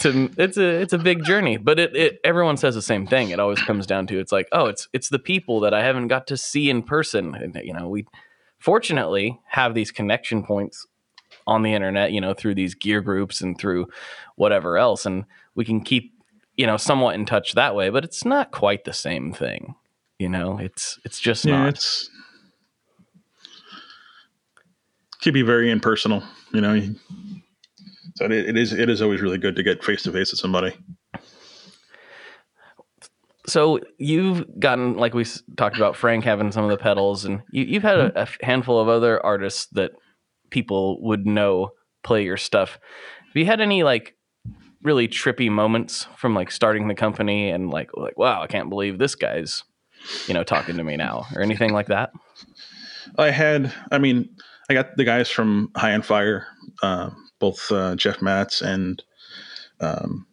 to 0.00 0.30
it's 0.36 0.56
a 0.56 0.80
it's 0.80 0.92
a 0.92 0.98
big 0.98 1.24
journey, 1.24 1.56
but 1.58 1.78
it, 1.78 1.94
it 1.94 2.20
everyone 2.24 2.56
says 2.56 2.74
the 2.74 2.82
same 2.82 3.06
thing. 3.06 3.30
It 3.30 3.38
always 3.38 3.62
comes 3.62 3.86
down 3.86 4.06
to 4.08 4.18
it's 4.18 4.32
like, 4.32 4.48
oh, 4.50 4.66
it's 4.66 4.88
it's 4.92 5.08
the 5.08 5.18
people 5.20 5.60
that 5.60 5.72
I 5.74 5.82
haven't 5.84 6.08
got 6.08 6.26
to 6.26 6.36
see 6.36 6.68
in 6.70 6.82
person. 6.82 7.34
And 7.36 7.54
you 7.64 7.72
know, 7.72 7.88
we 7.88 8.06
fortunately 8.58 9.40
have 9.48 9.74
these 9.74 9.90
connection 9.92 10.42
points 10.42 10.86
on 11.46 11.62
the 11.62 11.72
internet, 11.74 12.12
you 12.12 12.20
know, 12.20 12.34
through 12.34 12.54
these 12.56 12.74
gear 12.74 13.00
groups 13.00 13.40
and 13.40 13.56
through 13.58 13.86
whatever 14.36 14.76
else 14.76 15.06
and 15.06 15.24
we 15.54 15.64
can 15.66 15.82
keep, 15.82 16.11
you 16.62 16.66
know, 16.68 16.76
somewhat 16.76 17.16
in 17.16 17.26
touch 17.26 17.54
that 17.54 17.74
way, 17.74 17.90
but 17.90 18.04
it's 18.04 18.24
not 18.24 18.52
quite 18.52 18.84
the 18.84 18.92
same 18.92 19.32
thing. 19.32 19.74
You 20.20 20.28
know, 20.28 20.58
it's 20.58 20.96
it's 21.04 21.18
just 21.18 21.44
Yeah, 21.44 21.58
not. 21.58 21.70
it's 21.70 22.08
can 25.20 25.34
be 25.34 25.42
very 25.42 25.72
impersonal. 25.72 26.22
You 26.52 26.60
know, 26.60 26.80
so 28.14 28.26
it, 28.26 28.30
it 28.30 28.56
is 28.56 28.72
it 28.72 28.88
is 28.88 29.02
always 29.02 29.20
really 29.20 29.38
good 29.38 29.56
to 29.56 29.64
get 29.64 29.82
face 29.82 30.04
to 30.04 30.12
face 30.12 30.30
with 30.30 30.38
somebody. 30.38 30.72
So 33.48 33.80
you've 33.98 34.44
gotten, 34.60 34.96
like 34.96 35.14
we 35.14 35.26
talked 35.56 35.76
about, 35.76 35.96
Frank 35.96 36.22
having 36.22 36.52
some 36.52 36.62
of 36.62 36.70
the 36.70 36.76
pedals, 36.76 37.24
and 37.24 37.42
you, 37.50 37.64
you've 37.64 37.82
had 37.82 37.98
a, 37.98 38.10
mm-hmm. 38.10 38.44
a 38.44 38.46
handful 38.46 38.78
of 38.78 38.86
other 38.86 39.20
artists 39.26 39.66
that 39.72 39.90
people 40.50 41.02
would 41.02 41.26
know 41.26 41.72
play 42.04 42.22
your 42.22 42.36
stuff. 42.36 42.78
Have 43.26 43.34
you 43.34 43.46
had 43.46 43.60
any 43.60 43.82
like 43.82 44.14
really 44.82 45.08
trippy 45.08 45.50
moments 45.50 46.06
from 46.16 46.34
like 46.34 46.50
starting 46.50 46.88
the 46.88 46.94
company 46.94 47.50
and 47.50 47.70
like 47.70 47.90
like 47.96 48.18
wow, 48.18 48.42
I 48.42 48.46
can't 48.46 48.68
believe 48.68 48.98
this 48.98 49.14
guy's 49.14 49.64
you 50.26 50.34
know 50.34 50.44
talking 50.44 50.76
to 50.76 50.84
me 50.84 50.96
now 50.96 51.26
or 51.34 51.42
anything 51.42 51.72
like 51.72 51.86
that? 51.86 52.10
I 53.18 53.30
had, 53.30 53.72
I 53.90 53.98
mean, 53.98 54.28
I 54.70 54.74
got 54.74 54.96
the 54.96 55.04
guys 55.04 55.28
from 55.28 55.70
High 55.76 55.92
on 55.92 56.02
Fire, 56.02 56.46
uh, 56.82 57.10
both 57.40 57.70
uh, 57.70 57.96
Jeff 57.96 58.22
Matz 58.22 58.62
and 58.62 59.02
um, 59.80 60.26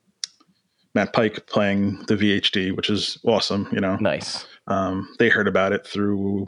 Matt 0.94 1.12
Pike 1.13 1.48
playing 1.48 2.03
the 2.08 2.15
VHD, 2.15 2.75
which 2.75 2.89
is 2.89 3.18
awesome. 3.25 3.68
You 3.72 3.82
know, 3.82 3.96
Nice. 3.98 4.46
um, 4.68 5.08
they 5.18 5.29
heard 5.29 5.48
about 5.48 5.74
it 5.74 5.86
through 5.86 6.46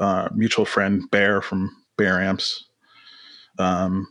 uh, 0.00 0.28
mutual 0.34 0.64
friend 0.64 1.02
Bear 1.10 1.40
from 1.40 1.70
Bear 1.96 2.20
Amps. 2.20 2.66
Um, 3.58 4.06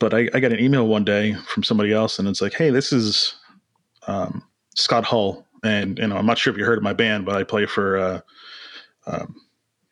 but 0.00 0.12
I, 0.12 0.28
I 0.34 0.40
got 0.40 0.52
an 0.52 0.58
email 0.58 0.88
one 0.88 1.04
day 1.04 1.34
from 1.34 1.62
somebody 1.62 1.92
else, 1.92 2.18
and 2.18 2.26
it's 2.26 2.40
like, 2.42 2.54
"Hey, 2.54 2.70
this 2.70 2.92
is 2.92 3.36
um, 4.08 4.42
Scott 4.74 5.04
Hull, 5.04 5.46
and 5.62 5.98
you 5.98 6.06
know, 6.08 6.16
I'm 6.16 6.26
not 6.26 6.38
sure 6.38 6.52
if 6.52 6.58
you 6.58 6.64
heard 6.64 6.78
of 6.78 6.82
my 6.84 6.92
band, 6.94 7.24
but 7.24 7.36
I 7.36 7.44
play 7.44 7.66
for 7.66 7.98
uh, 7.98 8.20
um, 9.06 9.36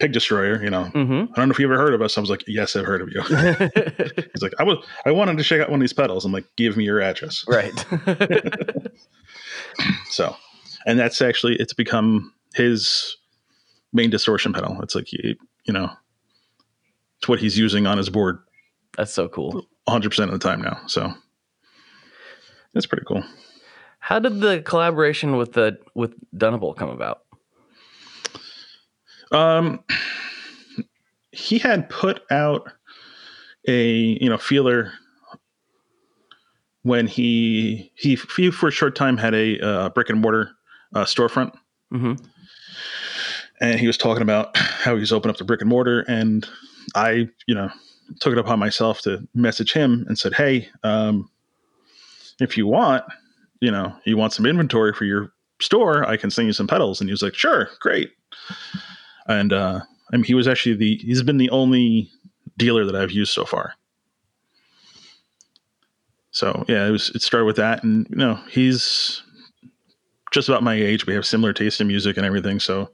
Pig 0.01 0.13
Destroyer. 0.13 0.63
You 0.63 0.71
know, 0.71 0.85
Mm-hmm. 0.95 1.33
I 1.33 1.37
don't 1.37 1.49
know 1.49 1.53
if 1.53 1.59
you 1.61 1.67
ever 1.67 1.79
heard 1.79 1.95
of 1.95 2.03
us." 2.03 2.19
I 2.19 2.21
was 2.21 2.31
like, 2.31 2.43
"Yes, 2.49 2.75
I've 2.75 2.87
heard 2.87 3.03
of 3.03 3.11
you." 3.13 3.23
He's 4.33 4.43
like, 4.43 4.55
"I 4.59 4.65
was, 4.65 4.85
I 5.07 5.13
wanted 5.13 5.39
to 5.39 5.45
check 5.45 5.61
out 5.61 5.71
one 5.71 5.79
of 5.79 5.83
these 5.83 5.93
pedals." 5.93 6.25
I'm 6.25 6.33
like, 6.33 6.47
"Give 6.57 6.77
me 6.77 6.85
your 6.85 7.01
address." 7.01 7.45
right. 7.47 7.73
So, 10.11 10.35
and 10.87 10.99
that's 10.99 11.21
actually 11.23 11.57
it's 11.57 11.73
become 11.73 12.33
his 12.55 13.17
main 13.93 14.11
distortion 14.11 14.53
pedal. 14.53 14.81
It's 14.83 14.95
like 14.95 15.13
you, 15.13 15.37
you 15.65 15.73
know, 15.73 15.91
it's 17.19 17.29
what 17.29 17.39
he's 17.39 17.57
using 17.59 17.87
on 17.87 17.99
his 17.99 18.09
board 18.09 18.39
That's 18.97 19.13
so 19.13 19.29
cool. 19.29 19.67
100 19.89 20.11
percent 20.11 20.33
of 20.33 20.39
the 20.39 20.49
time 20.49 20.61
now. 20.61 20.81
So 20.87 21.13
that's 22.75 22.87
pretty 22.87 23.05
cool. 23.07 23.25
How 24.01 24.19
did 24.19 24.41
the 24.41 24.63
collaboration 24.63 25.37
with 25.37 25.53
the 25.55 25.79
with 25.95 26.15
Dunable 26.37 26.75
come 26.75 26.91
about? 26.91 27.23
Um, 29.31 29.81
he 31.33 31.59
had 31.59 31.89
put 31.89 32.23
out 32.31 32.71
a 33.67 34.19
you 34.21 34.29
know 34.29 34.39
feeler 34.39 34.93
when 36.83 37.07
he 37.07 37.93
he, 37.97 38.19
he 38.37 38.51
for 38.51 38.69
a 38.69 38.73
short 38.73 38.97
time 38.97 39.17
had 39.17 39.35
a 39.35 39.61
uh, 39.61 39.89
brick 39.91 40.09
and 40.09 40.21
mortar 40.21 40.51
uh, 40.95 41.05
storefront 41.05 41.53
hmm 41.91 42.15
and 43.61 43.81
he 43.81 43.89
was 43.89 43.99
talking 43.99 44.23
about 44.23 44.57
how 44.57 44.97
he's 44.97 45.13
opened 45.13 45.31
up 45.31 45.37
the 45.37 45.45
brick 45.45 45.61
and 45.61 45.69
mortar 45.69 46.01
and 46.09 46.49
i 46.95 47.29
you 47.47 47.55
know 47.55 47.69
took 48.21 48.33
it 48.33 48.39
upon 48.39 48.59
myself 48.59 49.01
to 49.03 49.27
message 49.35 49.73
him 49.73 50.05
and 50.09 50.19
said 50.19 50.33
hey 50.35 50.69
um, 50.85 51.31
if 52.41 52.57
you 52.57 52.67
want 52.67 53.05
you 53.61 53.71
know 53.71 53.95
you 54.05 54.17
want 54.17 54.33
some 54.33 54.47
inventory 54.47 54.93
for 54.93 55.05
your 55.05 55.33
store 55.61 56.07
i 56.09 56.17
can 56.17 56.31
send 56.31 56.47
you 56.47 56.53
some 56.53 56.67
pedals 56.67 57.01
and 57.01 57.09
he 57.09 57.13
was 57.13 57.23
like 57.23 57.35
sure 57.35 57.69
great. 57.81 58.11
And 59.27 59.53
uh, 59.53 59.81
i 60.13 60.17
mean 60.17 60.25
he 60.25 60.35
was 60.35 60.49
actually 60.49 60.77
the 60.77 60.97
he's 60.99 61.23
been 61.23 61.39
the 61.39 61.51
only 61.51 62.11
dealer 62.57 62.85
that 62.85 62.97
i've 62.97 63.13
used 63.13 63.33
so 63.33 63.45
far. 63.45 63.75
So 66.31 66.65
yeah 66.69 66.87
it 66.87 66.91
was 66.91 67.11
it 67.11 67.23
started 67.23 67.47
with 67.47 67.57
that. 67.57 67.83
And 67.83 68.07
you 68.11 68.17
know 68.17 68.39
he's 68.49 69.23
just 70.31 70.49
about 70.49 70.63
my 70.63 70.75
age. 70.75 71.07
We 71.07 71.15
have 71.15 71.27
similar 71.27 71.53
taste 71.53 71.81
in 71.81 71.87
music 71.87 72.17
and 72.17 72.27
everything. 72.27 72.61
So 72.61 72.91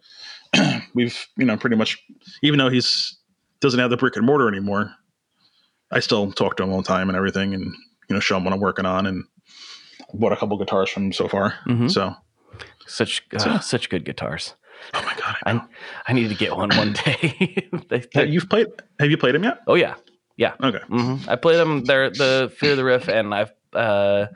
we've 0.94 1.26
you 1.36 1.44
know 1.44 1.56
pretty 1.56 1.76
much 1.76 2.02
even 2.42 2.58
though 2.58 2.70
he's 2.70 3.16
doesn't 3.60 3.80
have 3.80 3.90
the 3.90 3.96
brick 3.96 4.16
and 4.16 4.26
mortar 4.26 4.48
anymore 4.48 4.94
i 5.90 6.00
still 6.00 6.30
talk 6.32 6.56
to 6.56 6.62
him 6.62 6.70
all 6.70 6.78
the 6.82 6.86
time 6.88 7.08
and 7.08 7.16
everything 7.16 7.54
and 7.54 7.64
you 8.08 8.14
know 8.14 8.20
show 8.20 8.36
him 8.36 8.44
what 8.44 8.52
i'm 8.52 8.60
working 8.60 8.86
on 8.86 9.06
and 9.06 9.24
bought 10.14 10.32
a 10.32 10.36
couple 10.36 10.56
guitars 10.58 10.90
from 10.90 11.04
him 11.06 11.12
so 11.12 11.28
far 11.28 11.54
Mhm. 11.66 11.90
so 11.90 12.14
Such 12.86 13.22
uh, 13.34 13.58
such 13.60 13.88
good 13.88 14.04
guitars. 14.04 14.54
oh 14.92 15.02
my 15.02 15.14
god 15.20 15.36
I. 15.44 15.52
I 15.52 15.60
I 16.08 16.12
need 16.12 16.28
to 16.28 16.34
get 16.34 16.54
one 16.56 16.70
one 16.76 16.92
day. 16.92 17.68
They- 17.88 18.26
you've 18.26 18.48
played 18.48 18.66
have 19.00 19.10
you 19.10 19.16
played 19.16 19.34
them 19.34 19.44
yet 19.44 19.60
oh 19.66 19.74
yeah, 19.74 19.94
yeah. 20.36 20.54
okay 20.62 20.80
hmm 20.88 21.16
I 21.28 21.36
played 21.36 21.56
them. 21.58 21.84
They're 21.84 22.10
the 22.10 22.52
Fear 22.58 22.76
the 22.76 22.84
Riff, 22.84 23.08
and 23.08 23.34
I've 23.34 23.52
uh, 23.72 24.26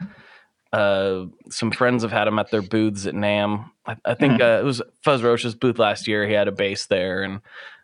uh, 0.72 1.26
some 1.50 1.70
friends 1.70 2.02
have 2.02 2.12
had 2.12 2.24
them 2.26 2.38
at 2.38 2.50
their 2.50 2.62
booths 2.62 3.06
at 3.06 3.14
NAMM. 3.14 3.70
I, 3.86 3.96
I 4.04 4.14
think 4.14 4.34
Mm-hmm. 4.40 4.42
uh, 4.58 4.60
it 4.60 4.64
was 4.64 4.82
Fuzz 5.04 5.22
Roche's 5.22 5.54
booth 5.54 5.78
last 5.78 6.06
year. 6.06 6.26
He 6.26 6.34
had 6.34 6.48
a 6.48 6.52
bass 6.52 6.86
there, 6.86 7.22
and 7.22 7.40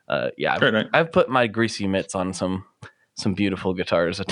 uh, 0.09 0.31
yeah, 0.37 0.55
I've, 0.55 0.63
Right, 0.63 0.75
right. 0.75 0.87
I've 0.93 1.13
put 1.13 1.29
my 1.29 1.47
greasy 1.47 1.87
mitts 1.87 2.15
on 2.15 2.33
some 2.35 2.65
some 3.17 3.35
beautiful 3.35 3.75
guitars 3.75 4.21
a, 4.21 4.25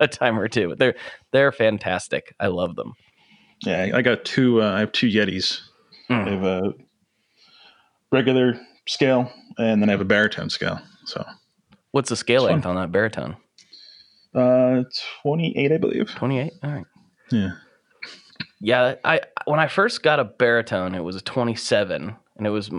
a 0.00 0.08
time 0.08 0.38
or 0.38 0.48
two. 0.48 0.74
They're 0.78 0.94
they're 1.32 1.52
fantastic. 1.52 2.34
I 2.40 2.46
love 2.48 2.76
them. 2.76 2.92
yeah 3.66 3.90
i 3.94 4.02
got 4.02 4.24
two 4.24 4.60
uh, 4.62 4.72
i 4.72 4.80
have 4.80 4.92
two 4.92 5.08
yetis 5.08 5.60
Mm. 6.10 6.26
i 6.26 6.30
have 6.30 6.42
a 6.44 6.72
regular 8.10 8.58
scale 8.86 9.30
and 9.58 9.80
then 9.80 9.88
i 9.88 9.92
have 9.92 10.00
a 10.00 10.04
baritone 10.04 10.50
scale 10.50 10.80
so 11.04 11.24
What's 11.92 12.08
the 12.08 12.16
scale 12.16 12.44
length 12.44 12.64
on 12.66 12.76
that 12.76 12.90
baritone? 12.90 13.36
uh 14.34 14.82
28 15.22 15.72
i 15.72 15.76
believe 15.78 16.10
Twenty 16.14 16.38
eight. 16.40 16.52
All 16.62 16.70
right. 16.70 16.86
yeah 17.30 17.50
Yeah, 18.60 18.94
I 19.04 19.20
when 19.44 19.60
I 19.60 19.68
first 19.68 20.02
got 20.02 20.20
a 20.20 20.24
baritone, 20.24 20.94
it 20.94 21.02
was 21.04 21.16
a 21.16 21.20
27, 21.20 22.16
and 22.36 22.46
it 22.46 22.50
was 22.50 22.70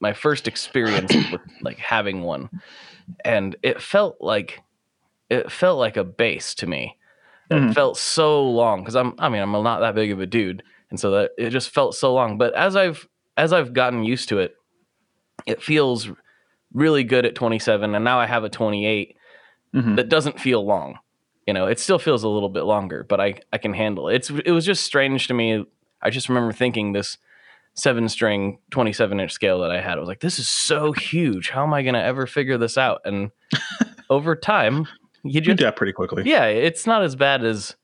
my 0.00 0.12
first 0.12 0.46
experience 0.48 1.12
with 1.32 1.40
like 1.60 1.78
having 1.78 2.22
one, 2.22 2.48
and 3.24 3.56
it 3.62 3.82
felt 3.82 4.16
like 4.20 4.60
it 5.32 5.50
felt 5.52 5.78
like 5.78 5.96
a 5.96 6.04
bass 6.04 6.54
to 6.56 6.66
me. 6.66 6.96
It 7.50 7.54
Mhm. 7.54 7.74
felt 7.74 7.96
so 7.98 8.42
long 8.48 8.80
because 8.80 8.96
I'm 8.96 9.14
I 9.18 9.28
mean 9.28 9.42
I'm 9.42 9.52
not 9.52 9.80
that 9.80 9.94
big 9.94 10.10
of 10.12 10.20
a 10.20 10.26
dude, 10.26 10.62
and 10.90 10.98
so 11.00 11.10
that 11.12 11.32
it 11.38 11.50
just 11.50 11.70
felt 11.70 11.94
so 11.94 12.12
long. 12.14 12.38
But 12.38 12.54
as 12.54 12.76
I've 12.76 13.06
as 13.36 13.52
I've 13.52 13.72
gotten 13.72 14.04
used 14.04 14.28
to 14.30 14.38
it, 14.38 14.54
it 15.46 15.62
feels 15.62 16.08
really 16.72 17.04
good 17.04 17.26
at 17.26 17.34
27, 17.34 17.94
and 17.94 18.04
now 18.04 18.18
I 18.18 18.26
have 18.26 18.44
a 18.44 18.48
28 18.48 19.16
Mhm. 19.74 19.96
that 19.96 20.08
doesn't 20.08 20.40
feel 20.40 20.64
long. 20.64 20.98
You 21.46 21.54
know, 21.54 21.66
it 21.66 21.78
still 21.80 21.98
feels 21.98 22.22
a 22.22 22.28
little 22.28 22.48
bit 22.48 22.62
longer, 22.64 23.04
but 23.08 23.20
I 23.20 23.34
I 23.52 23.58
can 23.58 23.74
handle 23.74 24.08
it. 24.08 24.14
It's 24.16 24.30
it 24.30 24.52
was 24.52 24.64
just 24.64 24.84
strange 24.84 25.26
to 25.28 25.34
me. 25.34 25.64
I 26.00 26.10
just 26.10 26.28
remember 26.28 26.52
thinking 26.52 26.92
this 26.92 27.18
seven 27.74 28.08
string 28.08 28.58
27 28.70 29.18
inch 29.20 29.32
scale 29.32 29.60
that 29.60 29.70
I 29.70 29.80
had. 29.80 29.96
I 29.96 30.00
was 30.00 30.08
like, 30.08 30.20
this 30.20 30.38
is 30.38 30.48
so 30.48 30.92
huge. 30.92 31.50
How 31.50 31.62
am 31.64 31.72
I 31.72 31.82
going 31.82 31.94
to 31.94 32.02
ever 32.02 32.26
figure 32.26 32.58
this 32.58 32.76
out? 32.76 33.00
And 33.06 33.30
over 34.10 34.36
time, 34.36 34.86
you 35.24 35.32
you 35.32 35.40
just 35.40 35.60
adapt 35.60 35.76
pretty 35.76 35.92
quickly 35.92 36.22
yeah, 36.24 36.46
it's 36.46 36.86
not 36.86 37.02
as 37.02 37.16
bad 37.16 37.44
as 37.44 37.76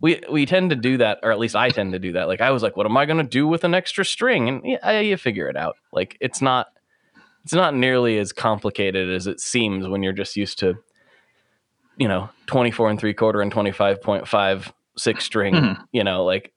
we 0.00 0.20
we 0.30 0.46
tend 0.46 0.70
to 0.70 0.76
do 0.76 0.98
that, 0.98 1.20
or 1.22 1.30
at 1.30 1.38
least 1.38 1.54
I 1.54 1.70
tend 1.70 1.92
to 1.92 1.98
do 1.98 2.12
that. 2.12 2.26
Like 2.26 2.40
I 2.40 2.50
was 2.50 2.62
like, 2.62 2.76
what 2.76 2.86
am 2.86 2.96
I 2.96 3.06
going 3.06 3.18
to 3.18 3.28
do 3.28 3.46
with 3.46 3.62
an 3.62 3.72
extra 3.72 4.04
string? 4.04 4.48
And 4.48 4.60
yeah, 4.64 4.98
you 4.98 5.16
figure 5.16 5.48
it 5.48 5.56
out. 5.56 5.76
Like 5.92 6.16
it's 6.20 6.42
not 6.42 6.66
it's 7.44 7.52
not 7.52 7.74
nearly 7.74 8.18
as 8.18 8.32
complicated 8.32 9.10
as 9.10 9.26
it 9.28 9.40
seems 9.40 9.86
when 9.86 10.02
you're 10.02 10.12
just 10.12 10.36
used 10.36 10.58
to, 10.58 10.74
you 11.96 12.08
know, 12.08 12.30
twenty 12.46 12.72
four 12.72 12.90
and 12.90 12.98
three 12.98 13.14
quarter 13.14 13.40
and 13.40 13.52
twenty 13.52 13.70
five 13.70 14.02
point 14.02 14.26
five 14.26 14.72
six 14.96 15.24
string. 15.24 15.54
Mhm. 15.54 15.84
You 15.92 16.02
know, 16.02 16.24
like 16.24 16.52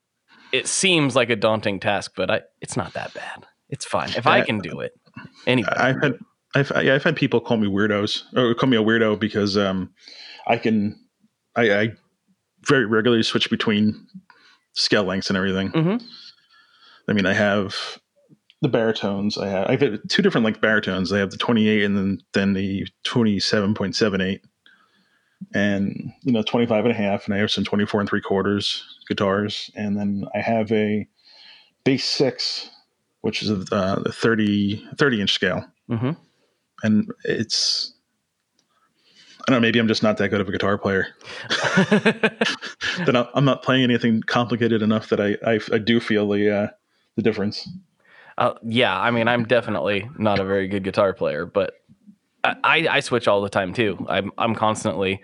it 0.52 0.68
seems 0.68 1.16
like 1.16 1.30
a 1.30 1.36
daunting 1.36 1.80
task, 1.80 2.14
but 2.16 2.32
I 2.32 2.42
it's 2.62 2.76
not 2.76 2.94
that 2.94 3.14
bad. 3.14 3.46
It's 3.70 3.86
fine 3.86 4.10
if 4.10 4.26
I 4.26 4.42
can 4.42 4.60
do 4.60 4.80
it. 4.80 4.94
anyway 5.46 5.70
I've 5.76 6.02
had 6.02 6.18
I've 6.56 6.72
I've 6.74 7.04
had 7.04 7.16
people 7.16 7.42
call 7.42 7.58
me 7.58 7.68
weirdos 7.68 8.24
or 8.36 8.56
call 8.56 8.70
me 8.70 8.78
a 8.78 8.84
weirdo 8.84 9.20
because 9.20 9.58
um 9.58 9.94
I 10.48 10.58
can 10.58 10.98
I, 11.56 11.72
I 11.72 11.90
very 12.68 12.86
regularly 12.86 13.24
switch 13.24 13.50
between 13.50 14.08
scale 14.74 15.04
lengths 15.04 15.30
and 15.30 15.38
everything. 15.38 15.72
Mhm. 15.72 16.04
I 17.08 17.14
mean, 17.14 17.26
I 17.26 17.34
have 17.34 18.00
the 18.62 18.70
baritones. 18.70 19.38
I 19.38 19.48
have 19.48 19.68
I 19.68 19.76
have 19.76 20.00
two 20.08 20.22
different 20.22 20.46
like 20.46 20.62
baritones. 20.62 21.12
I 21.14 21.20
have 21.20 21.32
the 21.32 21.38
28 21.38 21.84
and 21.84 21.98
then 21.98 22.22
then 22.34 22.54
the 22.54 22.88
27.78 23.04 24.40
and 25.54 26.12
you 26.24 26.32
know 26.32 26.42
25 26.42 26.86
and 26.86 26.92
a 26.94 26.98
half 26.98 27.26
and 27.26 27.34
I 27.36 27.38
have 27.38 27.52
some 27.52 27.64
24 27.66 28.00
and 28.00 28.10
three 28.10 28.22
quarters 28.22 28.84
guitars 29.08 29.70
and 29.76 29.98
then 29.98 30.26
I 30.34 30.40
have 30.40 30.72
a 30.72 31.08
bass 31.84 32.06
6 32.06 32.70
which 33.22 33.44
is 33.44 33.52
uh, 33.52 34.00
the 34.04 34.12
30 34.12 34.88
30 34.98 35.22
inch 35.22 35.34
scale. 35.34 35.66
hmm 35.90 36.12
And 36.86 37.12
it's 37.24 37.94
I 39.48 39.52
don't 39.52 39.58
know, 39.62 39.66
maybe 39.68 39.80
I'm 39.80 39.88
just 39.88 40.02
not 40.04 40.18
that 40.18 40.30
good 40.30 40.42
of 40.42 40.48
a 40.48 40.52
guitar 40.52 40.78
player. 40.78 41.08
That 43.06 43.16
I- 43.16 43.28
I'm 43.36 43.44
not 43.46 43.62
playing 43.62 43.84
anything 43.84 44.22
complicated 44.22 44.82
enough 44.82 45.10
that 45.10 45.20
I 45.20 45.36
I, 45.46 45.60
I 45.74 45.78
do 45.80 46.00
feel 46.00 46.30
the 46.30 46.50
uh, 46.56 46.68
the 47.16 47.22
difference. 47.22 47.68
Uh, 48.38 48.54
yeah, 48.64 48.98
I 49.00 49.12
mean, 49.12 49.28
I'm 49.28 49.46
definitely 49.46 50.10
not 50.18 50.40
a 50.40 50.46
very 50.46 50.68
good 50.68 50.84
guitar 50.84 51.14
player, 51.14 51.46
but 51.46 51.74
I, 52.44 52.56
I, 52.64 52.88
I 52.92 53.00
switch 53.02 53.28
all 53.28 53.42
the 53.42 53.50
time 53.50 53.74
too. 53.74 54.06
I'm 54.10 54.32
I'm 54.38 54.56
constantly 54.56 55.22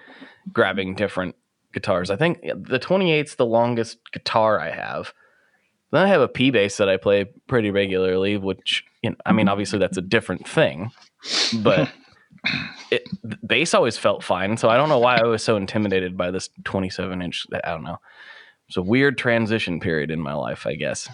grabbing 0.51 0.95
different 0.95 1.35
guitars. 1.73 2.09
I 2.09 2.15
think 2.17 2.41
the 2.41 2.79
28's 2.79 3.35
the 3.35 3.45
longest 3.45 3.99
guitar 4.11 4.59
I 4.59 4.71
have. 4.71 5.13
Then 5.91 6.03
I 6.03 6.07
have 6.07 6.21
a 6.21 6.27
P 6.27 6.51
bass 6.51 6.77
that 6.77 6.89
I 6.89 6.97
play 6.97 7.25
pretty 7.47 7.71
regularly, 7.71 8.37
which 8.37 8.83
you 9.01 9.09
know, 9.09 9.15
I 9.25 9.31
mean, 9.31 9.45
mm-hmm. 9.45 9.51
obviously 9.51 9.79
that's 9.79 9.97
a 9.97 10.01
different 10.01 10.47
thing, 10.47 10.91
but 11.61 11.91
it, 12.91 13.03
bass 13.45 13.73
always 13.73 13.97
felt 13.97 14.23
fine. 14.23 14.57
So 14.57 14.69
I 14.69 14.77
don't 14.77 14.89
know 14.89 14.99
why 14.99 15.17
I 15.17 15.23
was 15.23 15.43
so 15.43 15.57
intimidated 15.57 16.17
by 16.17 16.31
this 16.31 16.49
27 16.63 17.21
inch. 17.21 17.45
I 17.63 17.71
don't 17.71 17.83
know. 17.83 17.97
It's 18.67 18.77
a 18.77 18.81
weird 18.81 19.17
transition 19.17 19.79
period 19.79 20.11
in 20.11 20.21
my 20.21 20.33
life, 20.33 20.65
I 20.65 20.75
guess. 20.75 21.09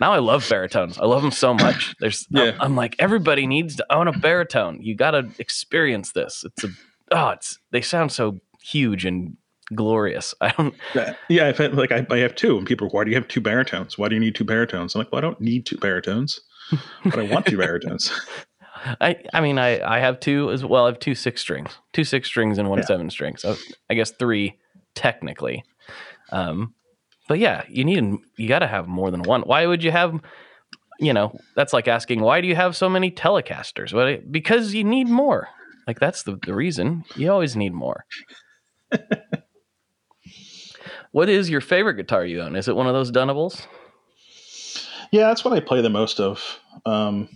Now 0.00 0.12
I 0.12 0.18
love 0.18 0.46
baritones. 0.48 0.98
I 0.98 1.06
love 1.06 1.22
them 1.22 1.30
so 1.30 1.54
much. 1.54 1.94
There's, 2.00 2.26
Yeah. 2.30 2.52
I'm, 2.52 2.60
I'm 2.60 2.76
like, 2.76 2.96
everybody 2.98 3.46
needs 3.46 3.76
to 3.76 3.86
own 3.94 4.08
a 4.08 4.12
baritone. 4.12 4.80
You 4.80 4.96
got 4.96 5.12
to 5.12 5.30
experience 5.38 6.12
this. 6.12 6.44
It's 6.44 6.64
a, 6.64 6.68
oh, 7.12 7.28
it's, 7.30 7.58
they 7.70 7.82
sound 7.82 8.10
so 8.10 8.40
huge 8.62 9.04
and 9.04 9.36
glorious. 9.74 10.34
I 10.40 10.50
don't, 10.56 10.74
Yeah, 10.94 11.14
yeah. 11.28 11.46
I 11.48 11.52
felt 11.52 11.74
like 11.74 11.92
I, 11.92 12.06
I 12.10 12.18
have 12.18 12.34
two, 12.34 12.58
and 12.58 12.66
people 12.66 12.86
are, 12.86 12.90
why 12.90 13.04
do 13.04 13.10
you 13.10 13.16
have 13.16 13.28
two 13.28 13.40
baritones? 13.40 13.96
Why 13.98 14.08
do 14.08 14.14
you 14.14 14.20
need 14.20 14.34
two 14.34 14.44
baritones? 14.44 14.94
I'm 14.94 15.00
like, 15.00 15.12
well, 15.12 15.18
I 15.18 15.22
don't 15.22 15.40
need 15.40 15.66
two 15.66 15.76
baritones, 15.78 16.40
but 17.04 17.18
I 17.18 17.22
want 17.22 17.46
two 17.46 17.56
baritones. 17.64 18.10
I, 19.00 19.16
I 19.34 19.40
mean, 19.40 19.58
I, 19.58 19.80
I 19.82 19.98
have 20.00 20.20
two 20.20 20.50
as 20.50 20.64
well. 20.64 20.84
I 20.84 20.88
have 20.88 20.98
two 20.98 21.14
six 21.14 21.40
strings, 21.42 21.76
two 21.92 22.04
six 22.04 22.28
strings 22.28 22.56
and 22.58 22.68
one 22.70 22.78
Yeah. 22.78 22.86
seven 22.86 23.10
string. 23.10 23.36
So 23.36 23.56
I 23.90 23.94
guess 23.94 24.10
three 24.12 24.58
technically. 24.94 25.62
Um, 26.32 26.74
but 27.28 27.38
yeah, 27.38 27.64
you 27.68 27.84
need, 27.84 28.02
you 28.36 28.48
got 28.48 28.60
to 28.60 28.66
have 28.66 28.88
more 28.88 29.10
than 29.10 29.22
one. 29.22 29.42
Why 29.42 29.66
would 29.66 29.84
you 29.84 29.90
have, 29.90 30.18
you 30.98 31.12
know, 31.12 31.38
that's 31.54 31.72
like 31.72 31.88
asking, 31.88 32.20
why 32.22 32.40
do 32.40 32.48
you 32.48 32.56
have 32.56 32.74
so 32.74 32.88
many 32.88 33.10
Telecasters? 33.10 33.92
Well, 33.92 34.16
because 34.30 34.74
you 34.74 34.82
need 34.84 35.08
more. 35.08 35.48
Like 35.86 36.00
that's 36.00 36.22
the, 36.22 36.38
the 36.44 36.54
reason. 36.54 37.04
You 37.16 37.30
always 37.30 37.56
need 37.56 37.72
more. 37.74 38.04
what 41.12 41.28
is 41.28 41.50
your 41.50 41.60
favorite 41.60 41.94
guitar 41.94 42.24
you 42.24 42.40
own? 42.40 42.56
Is 42.56 42.68
it 42.68 42.76
one 42.76 42.86
of 42.86 42.94
those 42.94 43.10
Dunables? 43.10 43.66
Yeah, 45.12 45.26
that's 45.26 45.44
what 45.44 45.54
I 45.54 45.60
play 45.60 45.82
the 45.82 45.90
most 45.90 46.20
of. 46.20 46.60
Um, 46.86 47.28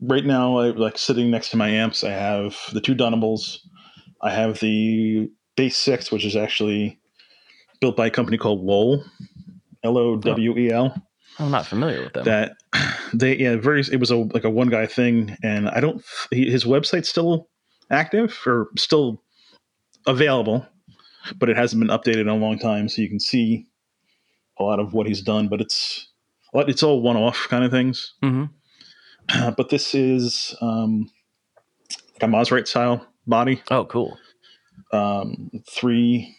right 0.00 0.24
now, 0.24 0.58
I 0.58 0.70
like 0.70 0.98
sitting 0.98 1.30
next 1.30 1.50
to 1.50 1.56
my 1.56 1.68
amps. 1.68 2.04
I 2.04 2.10
have 2.10 2.56
the 2.72 2.80
two 2.80 2.94
Dunables. 2.94 3.58
I 4.22 4.30
have 4.30 4.60
the 4.60 5.30
Bass 5.56 5.76
Six, 5.76 6.12
which 6.12 6.24
is 6.24 6.36
actually 6.36 6.98
built 7.80 7.96
by 7.96 8.06
a 8.06 8.10
company 8.10 8.38
called 8.38 8.62
Lowell, 8.64 9.04
L 9.82 9.98
O 9.98 10.16
W 10.16 10.56
E 10.56 10.70
L. 10.70 10.94
I'm 11.38 11.50
not 11.50 11.66
familiar 11.66 12.02
with 12.02 12.14
them. 12.14 12.24
That 12.24 12.56
they 13.14 13.36
yeah 13.36 13.56
very 13.56 13.80
it 13.80 14.00
was 14.00 14.10
a 14.10 14.16
like 14.16 14.44
a 14.44 14.50
one 14.50 14.68
guy 14.68 14.86
thing, 14.86 15.36
and 15.42 15.68
I 15.68 15.80
don't 15.80 16.04
his 16.30 16.64
website's 16.64 17.08
still 17.08 17.48
active 17.90 18.38
or 18.46 18.68
still 18.76 19.22
available, 20.06 20.66
but 21.36 21.48
it 21.48 21.56
hasn't 21.56 21.80
been 21.80 21.96
updated 21.96 22.22
in 22.22 22.28
a 22.28 22.36
long 22.36 22.58
time, 22.58 22.88
so 22.88 23.02
you 23.02 23.08
can 23.08 23.20
see 23.20 23.66
a 24.58 24.62
lot 24.64 24.80
of 24.80 24.92
what 24.92 25.06
he's 25.06 25.22
done. 25.22 25.48
But 25.48 25.60
it's 25.60 26.08
it's 26.54 26.82
all 26.82 27.00
one 27.02 27.16
off 27.16 27.46
kind 27.48 27.64
of 27.64 27.70
things. 27.70 28.14
hmm 28.22 28.44
Uh, 29.28 29.50
but 29.56 29.68
this 29.70 29.94
is 29.94 30.54
um, 30.60 31.10
like 32.14 32.22
a 32.22 32.26
Mosrite 32.32 32.66
style 32.68 33.06
body, 33.26 33.62
Oh, 33.70 33.84
cool. 33.84 34.16
um, 34.92 35.50
three 35.68 36.34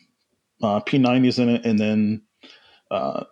uh, 0.63 0.79
P90s 0.81 1.39
in 1.39 1.49
it, 1.49 1.65
and 1.65 1.79
then, 1.79 2.21
uh, 2.91 3.23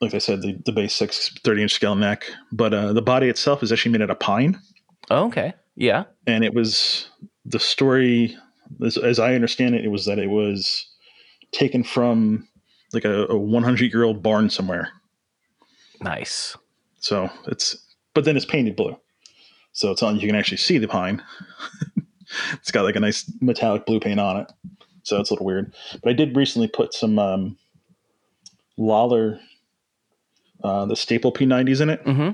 like 0.00 0.14
I 0.14 0.18
said, 0.18 0.42
the, 0.42 0.60
the 0.66 0.72
bass 0.72 0.94
six 0.94 1.30
30 1.44 1.62
inch 1.62 1.72
scale 1.74 1.94
neck. 1.94 2.24
But 2.52 2.74
uh, 2.74 2.92
the 2.92 3.02
body 3.02 3.28
itself 3.28 3.62
is 3.62 3.72
actually 3.72 3.92
made 3.92 4.02
out 4.02 4.10
of 4.10 4.18
pine, 4.18 4.58
Oh, 5.10 5.26
okay. 5.28 5.54
Yeah. 5.76 6.04
and 6.26 6.44
it 6.44 6.54
was 6.54 7.08
the 7.44 7.60
story, 7.60 8.36
as, 8.84 8.96
as 8.98 9.18
I 9.18 9.34
understand 9.34 9.74
it, 9.74 9.84
it 9.84 9.88
was 9.88 10.04
that 10.06 10.18
it 10.18 10.28
was 10.30 10.86
taken 11.54 11.84
from 11.84 12.46
like 12.92 13.04
a, 13.04 13.26
a 13.26 13.36
100 13.36 13.92
year 13.92 14.04
old 14.04 14.22
barn 14.22 14.50
somewhere. 14.50 14.90
Nice. 16.00 16.56
So 17.00 17.30
it's, 17.46 17.76
but 18.14 18.24
then 18.24 18.36
it's 18.36 18.44
painted 18.44 18.76
blue. 18.76 18.96
So 19.72 19.90
it's 19.90 20.02
on, 20.02 20.20
you 20.20 20.26
can 20.26 20.36
actually 20.36 20.58
see 20.58 20.78
the 20.78 20.88
pine. 20.88 21.22
it's 22.54 22.70
got 22.70 22.84
like 22.84 22.96
a 22.96 23.00
nice 23.00 23.30
metallic 23.40 23.86
blue 23.86 24.00
paint 24.00 24.20
on 24.20 24.36
it. 24.36 24.52
So 25.02 25.20
it's 25.20 25.30
a 25.30 25.34
little 25.34 25.46
weird. 25.46 25.74
But 26.02 26.10
I 26.10 26.12
did 26.12 26.36
recently 26.36 26.68
put 26.68 26.94
some 26.94 27.18
um, 27.18 27.58
Lollar, 28.78 29.38
uh, 30.62 30.86
the 30.86 30.96
staple 30.96 31.32
P90s 31.32 31.80
in 31.80 31.90
it. 31.90 32.00
hmm 32.02 32.30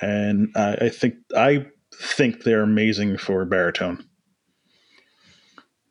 And 0.00 0.48
I 0.56 0.76
I 0.82 0.88
think, 0.88 1.14
I 1.36 1.66
think 2.00 2.44
they're 2.44 2.62
amazing 2.62 3.18
for 3.18 3.44
baritone. 3.44 4.07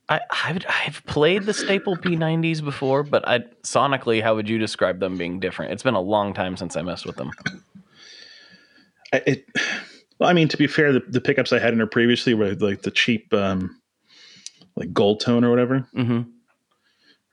I, 0.09 0.21
I've, 0.31 0.65
I've 0.85 1.05
played 1.05 1.43
the 1.43 1.53
staple 1.53 1.97
P90s 1.97 2.63
before, 2.63 3.03
but 3.03 3.27
I 3.27 3.39
sonically, 3.63 4.21
how 4.23 4.35
would 4.35 4.47
you 4.47 4.57
describe 4.57 4.99
them 4.99 5.17
being 5.17 5.39
different? 5.39 5.73
It's 5.73 5.83
been 5.83 5.95
a 5.95 6.01
long 6.01 6.33
time 6.33 6.55
since 6.55 6.77
I 6.77 6.81
messed 6.81 7.05
with 7.05 7.17
them. 7.17 7.31
I- 9.13 9.23
It, 9.25 9.45
well, 10.19 10.29
I 10.29 10.33
mean, 10.33 10.47
to 10.47 10.57
be 10.57 10.65
fair, 10.67 10.93
the, 10.93 11.01
the 11.07 11.21
pickups 11.21 11.51
I 11.53 11.59
had 11.59 11.73
in 11.73 11.79
her 11.79 11.87
previously 11.87 12.33
were 12.33 12.55
like 12.55 12.81
the 12.83 12.91
cheap, 12.91 13.33
um, 13.33 13.79
like 14.75 14.93
gold 14.93 15.19
tone 15.19 15.43
or 15.43 15.49
whatever. 15.49 15.87
hmm 15.93 16.21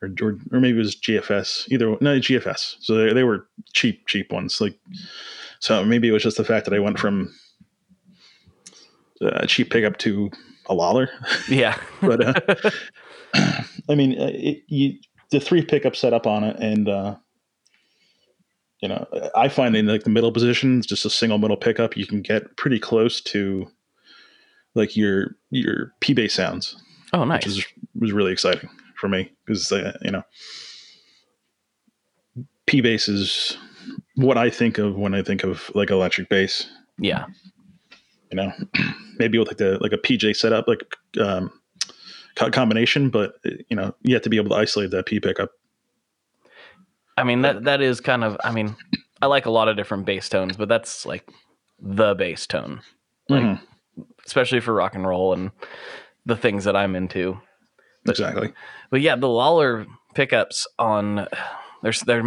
or, 0.03 0.09
or 0.21 0.37
or 0.53 0.61
maybe 0.61 0.77
it 0.77 0.83
was 0.83 0.97
GFS. 0.97 1.71
Either 1.71 1.97
no 2.01 2.19
GFS. 2.19 2.77
So 2.81 2.95
they, 2.97 3.13
they 3.15 3.23
were 3.25 3.47
cheap, 3.73 4.07
cheap 4.07 4.33
ones. 4.33 4.61
Like 4.61 4.77
so, 5.61 5.83
maybe 5.85 6.09
it 6.09 6.13
was 6.13 6.23
just 6.23 6.37
the 6.37 6.45
fact 6.45 6.67
that 6.67 6.75
I 6.75 6.79
went 6.79 6.99
from 6.99 7.33
uh, 9.23 9.31
a 9.35 9.47
cheap 9.47 9.71
pickup 9.71 9.97
to 9.99 10.31
a 10.67 10.75
Lollar. 10.75 11.11
Yeah. 11.49 11.79
But 12.01 12.23
uh, 12.23 12.71
I 13.89 13.95
mean, 13.95 14.21
uh, 14.21 14.31
it, 14.33 14.63
you 14.69 14.99
the 15.31 15.41
three 15.41 15.65
pickups 15.65 15.99
set 15.99 16.13
up 16.13 16.27
on 16.27 16.45
it, 16.45 16.57
and 16.61 16.89
uh, 16.89 17.17
you 18.81 18.89
know, 18.89 19.07
I 19.35 19.49
find 19.49 19.75
in 19.75 19.87
like 19.87 20.05
the 20.05 20.11
middle 20.11 20.33
position, 20.33 20.83
just 20.83 21.05
a 21.05 21.11
single 21.11 21.39
middle 21.39 21.57
pickup, 21.57 21.97
you 21.97 22.07
can 22.07 22.21
get 22.23 22.57
pretty 22.57 22.79
close 22.79 23.21
to 23.23 23.67
like 24.75 24.97
your 24.97 25.37
your 25.51 25.93
P 26.01 26.13
bass 26.13 26.35
sounds 26.35 26.77
oh, 27.13 27.21
which 27.21 27.29
nice. 27.29 27.47
was 27.47 27.65
was 27.99 28.13
really 28.13 28.33
exciting 28.33 28.69
for 28.97 29.09
me 29.09 29.33
because 29.47 29.73
uh, 29.73 29.97
you 30.03 30.11
know 30.11 30.23
P 32.67 32.81
bass 32.81 33.09
is 33.09 33.57
what 34.17 34.39
I 34.39 34.51
think 34.51 34.79
of 34.79 34.97
when 34.97 35.15
I 35.15 35.23
think 35.23 35.45
of 35.45 35.71
like 35.75 35.91
electric 35.91 36.29
bass. 36.29 36.69
Yeah. 36.99 37.27
You 38.31 38.37
know, 38.37 38.53
maybe 39.19 39.39
with 39.39 39.49
like 39.49 39.57
the 39.59 39.79
like 39.81 39.93
a 39.93 39.99
PJ 39.99 40.37
setup, 40.37 40.67
like 40.69 40.97
um, 41.21 41.51
co- 42.37 42.51
combination, 42.51 43.11
but 43.11 43.35
you 43.69 43.77
know 43.77 43.95
you 44.03 44.15
have 44.15 44.23
to 44.23 44.31
be 44.31 44.37
able 44.37 44.51
to 44.51 44.57
isolate 44.57 44.91
that 44.91 45.07
P 45.07 45.21
pickup. 45.21 45.51
I 47.17 47.25
mean, 47.25 47.43
that 47.43 47.65
that 47.65 47.81
is 47.81 48.01
kind 48.01 48.25
of, 48.25 48.37
I 48.43 48.51
mean, 48.53 48.75
I 49.23 49.27
like 49.27 49.47
a 49.47 49.51
lot 49.51 49.69
of 49.69 49.77
different 49.77 50.05
bass 50.05 50.29
tones, 50.29 50.57
but 50.57 50.69
that's 50.69 51.07
like 51.07 51.29
the 51.81 52.15
bass 52.15 52.47
tone, 52.47 52.81
Like- 53.29 53.43
Mhm, 53.43 53.61
especially 54.27 54.61
for 54.61 54.75
rock 54.75 54.95
and 54.95 55.07
roll 55.07 55.33
and 55.33 55.51
the 56.27 56.37
things 56.37 56.65
that 56.65 56.75
I'm 56.75 56.97
into. 56.97 57.41
exactly. 58.09 58.53
But 58.91 59.01
yeah, 59.01 59.15
the 59.17 59.29
Lollar 59.29 59.87
pickups 60.15 60.67
on 60.79 61.29
there's 61.83 62.01
there 62.01 62.21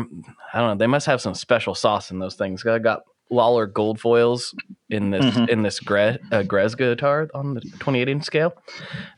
I 0.54 0.60
don't 0.60 0.70
know, 0.70 0.76
they 0.76 0.88
must 0.88 1.08
have 1.08 1.20
some 1.22 1.34
special 1.34 1.76
sauce 1.76 2.10
in 2.12 2.20
those 2.20 2.36
things. 2.36 2.66
I 2.66 2.80
got 2.80 3.02
Lollar 3.30 3.68
gold 3.68 4.00
foils 4.00 4.56
in 4.90 5.10
this 5.12 5.26
Mhm. 5.26 5.50
in 5.50 5.62
this 5.64 5.80
Gre, 5.80 6.18
uh, 6.32 6.44
Grez 6.44 6.76
guitar 6.76 7.28
on 7.34 7.54
the 7.56 7.62
28 7.80 8.08
inch 8.10 8.24
scale. 8.24 8.54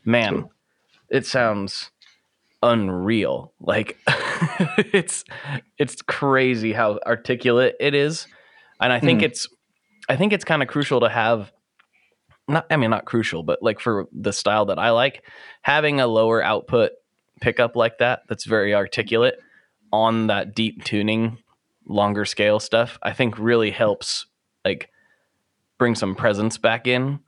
Man, 0.04 0.48
it 1.08 1.26
sounds 1.26 1.90
unreal. 2.62 3.52
Like 3.60 3.98
it's 4.92 5.24
it's 5.78 6.02
crazy 6.02 6.72
how 6.72 6.98
articulate 7.06 7.76
it 7.80 7.94
is. 7.94 8.26
And 8.80 8.92
I 8.92 9.00
think 9.00 9.20
Mhm. 9.20 9.24
it's 9.26 9.48
I 10.08 10.16
think 10.16 10.32
it's 10.32 10.44
kind 10.44 10.62
of 10.62 10.68
crucial 10.68 11.00
to 11.00 11.08
have 11.08 11.52
not 12.48 12.66
I 12.70 12.76
mean 12.76 12.90
not 12.90 13.04
crucial, 13.04 13.42
but 13.42 13.62
like 13.62 13.80
for 13.80 14.06
the 14.12 14.32
style 14.32 14.66
that 14.66 14.78
I 14.78 14.90
like, 14.90 15.22
having 15.62 16.00
a 16.00 16.06
lower 16.06 16.42
output 16.42 16.92
pickup 17.40 17.76
like 17.76 17.98
that 17.98 18.22
that's 18.28 18.44
very 18.44 18.74
articulate 18.74 19.38
on 19.92 20.26
that 20.26 20.54
deep 20.54 20.84
tuning, 20.84 21.38
longer 21.90 22.24
scale 22.24 22.60
stuff, 22.60 22.98
I 23.02 23.12
think 23.12 23.38
really 23.38 23.70
helps 23.70 24.26
like 24.64 24.90
bring 25.78 25.94
some 25.94 26.14
presence 26.14 26.56
back 26.56 26.86
in. 26.86 27.18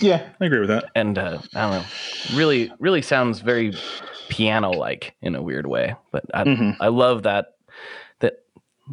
Yeah, 0.00 0.28
I 0.40 0.44
agree 0.44 0.60
with 0.60 0.68
that. 0.68 0.84
And 0.94 1.18
uh, 1.18 1.38
I 1.54 1.60
don't 1.62 1.70
know, 1.72 1.84
really, 2.36 2.70
really 2.78 3.02
sounds 3.02 3.40
very 3.40 3.72
piano 4.28 4.70
like 4.70 5.14
in 5.22 5.34
a 5.34 5.42
weird 5.42 5.66
way. 5.66 5.96
But 6.12 6.24
I, 6.34 6.44
Mhm. 6.44 6.76
I 6.80 6.88
love 6.88 7.22
that 7.24 7.54
that 8.20 8.44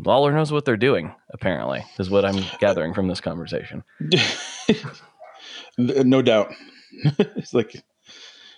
Lollar 0.03 0.31
knows 0.33 0.51
what 0.51 0.65
they're 0.65 0.77
doing. 0.77 1.13
Apparently, 1.31 1.83
is 1.99 2.09
what 2.09 2.25
I'm 2.25 2.43
gathering 2.59 2.93
from 2.93 3.07
this 3.07 3.21
conversation. 3.21 3.83
no 5.77 6.21
doubt. 6.21 6.53
it's 7.19 7.53
like 7.53 7.83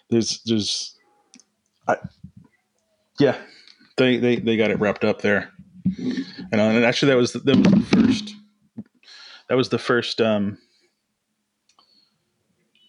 there's 0.10 0.42
there's 0.46 0.96
I 1.88 1.98
yeah 3.20 3.38
they 3.98 4.18
they 4.18 4.36
they 4.38 4.58
got 4.58 4.70
it 4.72 4.80
wrapped 4.80 5.04
up 5.04 5.22
there 5.22 5.50
and, 6.52 6.62
uh, 6.62 6.64
and 6.64 6.86
actually 6.86 7.10
that 7.10 7.18
was 7.18 7.34
the, 7.34 7.40
that 7.40 7.56
was 7.58 7.68
the 7.72 7.80
first 7.96 8.36
that 9.50 9.56
was 9.56 9.70
the 9.70 9.80
first 9.80 10.22
um 10.22 10.58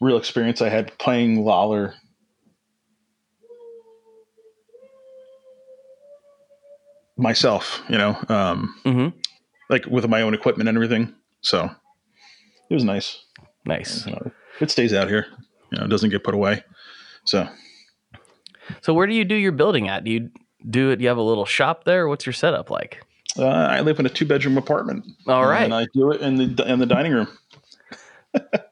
real 0.00 0.16
experience 0.16 0.62
I 0.62 0.68
had 0.68 0.96
playing 0.98 1.44
Lollar 1.44 1.94
myself 7.16 7.82
you 7.88 7.98
know 7.98 8.16
um 8.28 8.74
hmm 8.84 9.08
like 9.70 9.84
with 9.87 10.08
my 10.08 10.22
own 10.22 10.34
equipment 10.34 10.68
and 10.68 10.78
everything 10.78 11.14
so 11.42 11.68
it 12.70 12.74
was 12.74 12.84
nice 12.84 13.24
Nice. 13.68 14.06
you 14.06 14.12
know, 14.12 14.30
it 14.61 14.70
stays 14.70 14.94
out 14.94 15.08
here. 15.08 15.26
You 15.70 15.78
know, 15.78 15.84
it 15.84 15.88
doesn't 15.88 16.08
get 16.11 16.24
put 16.24 16.34
away. 16.34 16.64
So 17.24 17.46
So 18.80 18.94
where 18.94 19.06
do 19.06 19.14
you 19.14 19.24
do 19.24 19.34
your 19.34 19.52
building 19.52 19.88
at? 19.88 20.04
Do 20.04 20.11
you 20.11 20.30
do 20.68 20.90
it? 20.90 21.00
You 21.00 21.09
have 21.09 21.16
a 21.16 21.22
little 21.22 21.44
shop 21.46 21.85
there? 21.85 22.09
What's 22.09 22.26
your 22.26 22.33
setup 22.33 22.70
like? 22.70 23.02
uh, 23.38 23.46
I 23.46 23.81
live 23.81 24.00
in 24.00 24.07
a 24.07 24.09
two 24.09 24.26
bedroom 24.26 24.59
apartment. 24.59 25.04
All 25.26 25.46
right. 25.46 25.64
and 25.64 25.74
I 25.74 25.87
do 25.94 26.11
it 26.11 26.20
in 26.20 26.54
the 26.54 26.64
in 26.70 26.78
the 26.78 26.87
dining 26.87 27.12
room. 27.12 27.28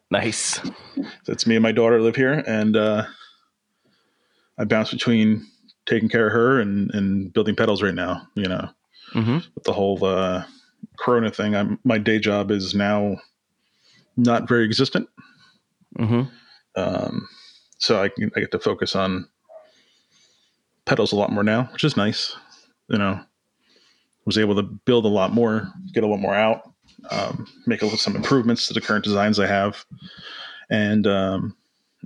Nice. 0.08 0.60
That's 1.26 1.48
me 1.48 1.56
and 1.56 1.62
my 1.64 1.72
daughter 1.72 2.00
live 2.00 2.14
here, 2.14 2.32
and 2.46 2.76
uh, 2.76 3.06
I 4.56 4.64
bounce 4.64 4.92
between 4.92 5.44
taking 5.84 6.08
care 6.08 6.28
of 6.28 6.32
her 6.32 6.60
and 6.60 6.90
and 6.94 7.32
building 7.32 7.56
pedals 7.56 7.82
right 7.82 7.94
now. 7.94 8.22
You 8.36 8.48
know, 8.48 8.68
hmm 9.12 9.38
with 9.54 9.64
the 9.64 9.72
whole 9.72 10.02
uh, 10.04 10.44
Corona 10.98 11.30
thing. 11.32 11.56
I'm 11.56 11.80
my 11.82 11.98
day 11.98 12.20
job 12.20 12.52
is 12.52 12.72
now 12.72 13.16
not 14.16 14.48
very 14.48 14.64
existent. 14.64 15.08
hmm 15.98 16.22
Um, 16.76 17.28
so 17.78 18.00
I, 18.02 18.06
I 18.36 18.40
get 18.40 18.52
to 18.52 18.60
focus 18.60 18.94
on 18.94 19.28
pedals 20.86 21.12
a 21.12 21.16
lot 21.16 21.30
more 21.30 21.42
now, 21.44 21.68
which 21.72 21.84
is 21.84 21.96
nice. 21.96 22.34
You 22.88 22.98
know, 22.98 23.20
was 24.24 24.38
able 24.38 24.54
to 24.56 24.62
build 24.62 25.04
a 25.04 25.08
lot 25.08 25.32
more, 25.32 25.68
get 25.92 26.04
a 26.04 26.06
lot 26.06 26.20
more 26.20 26.34
out, 26.34 26.62
um, 27.10 27.46
make 27.66 27.82
a 27.82 27.84
little, 27.84 27.98
some 27.98 28.16
improvements 28.16 28.66
to 28.68 28.74
the 28.74 28.80
current 28.80 29.04
designs 29.04 29.38
I 29.38 29.46
have, 29.46 29.84
and 30.70 31.06
um, 31.06 31.56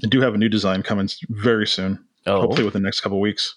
I 0.04 0.08
do 0.08 0.20
have 0.20 0.34
a 0.34 0.38
new 0.38 0.48
design 0.48 0.82
coming 0.82 1.08
very 1.28 1.66
soon. 1.66 2.02
Oh, 2.26 2.40
Hopefully 2.40 2.64
within 2.64 2.82
the 2.82 2.86
next 2.86 3.00
couple 3.00 3.18
of 3.18 3.22
weeks. 3.22 3.54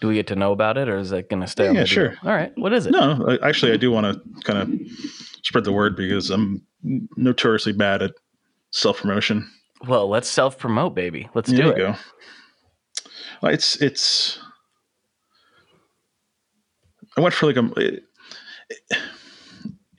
do 0.00 0.08
we 0.08 0.14
get 0.14 0.26
to 0.28 0.36
know 0.36 0.52
about 0.52 0.76
it, 0.78 0.88
or 0.88 0.98
is 0.98 1.12
it 1.12 1.28
going 1.30 1.40
to 1.42 1.46
stay? 1.48 1.68
on 1.68 1.74
Yeah, 1.74 1.84
sure. 1.84 2.08
deal? 2.10 2.18
All 2.24 2.32
right. 2.32 2.52
What 2.56 2.72
is 2.72 2.86
it? 2.86 2.90
No, 2.90 3.24
I, 3.40 3.48
actually, 3.48 3.72
I 3.72 3.76
do 3.76 3.90
want 3.92 4.06
to 4.24 4.42
kind 4.42 4.58
of 4.58 4.70
spread 5.42 5.64
the 5.64 5.72
word 5.72 5.96
because 5.96 6.30
I'm 6.30 6.62
notoriously 7.16 7.72
bad 7.72 8.02
at 8.02 8.12
self 8.70 9.00
promotion. 9.00 9.48
Well, 9.86 10.08
let's 10.08 10.28
self 10.28 10.58
promote, 10.58 10.94
baby. 10.94 11.28
Let's 11.34 11.50
There 11.50 11.58
do 11.60 11.66
you 11.66 11.72
it. 11.72 11.76
go. 11.78 11.94
Well, 13.42 13.52
it's 13.52 13.76
it's. 13.76 14.38
I 17.16 17.20
went 17.20 17.34
for 17.34 17.46
like 17.46 17.56
a. 17.56 17.98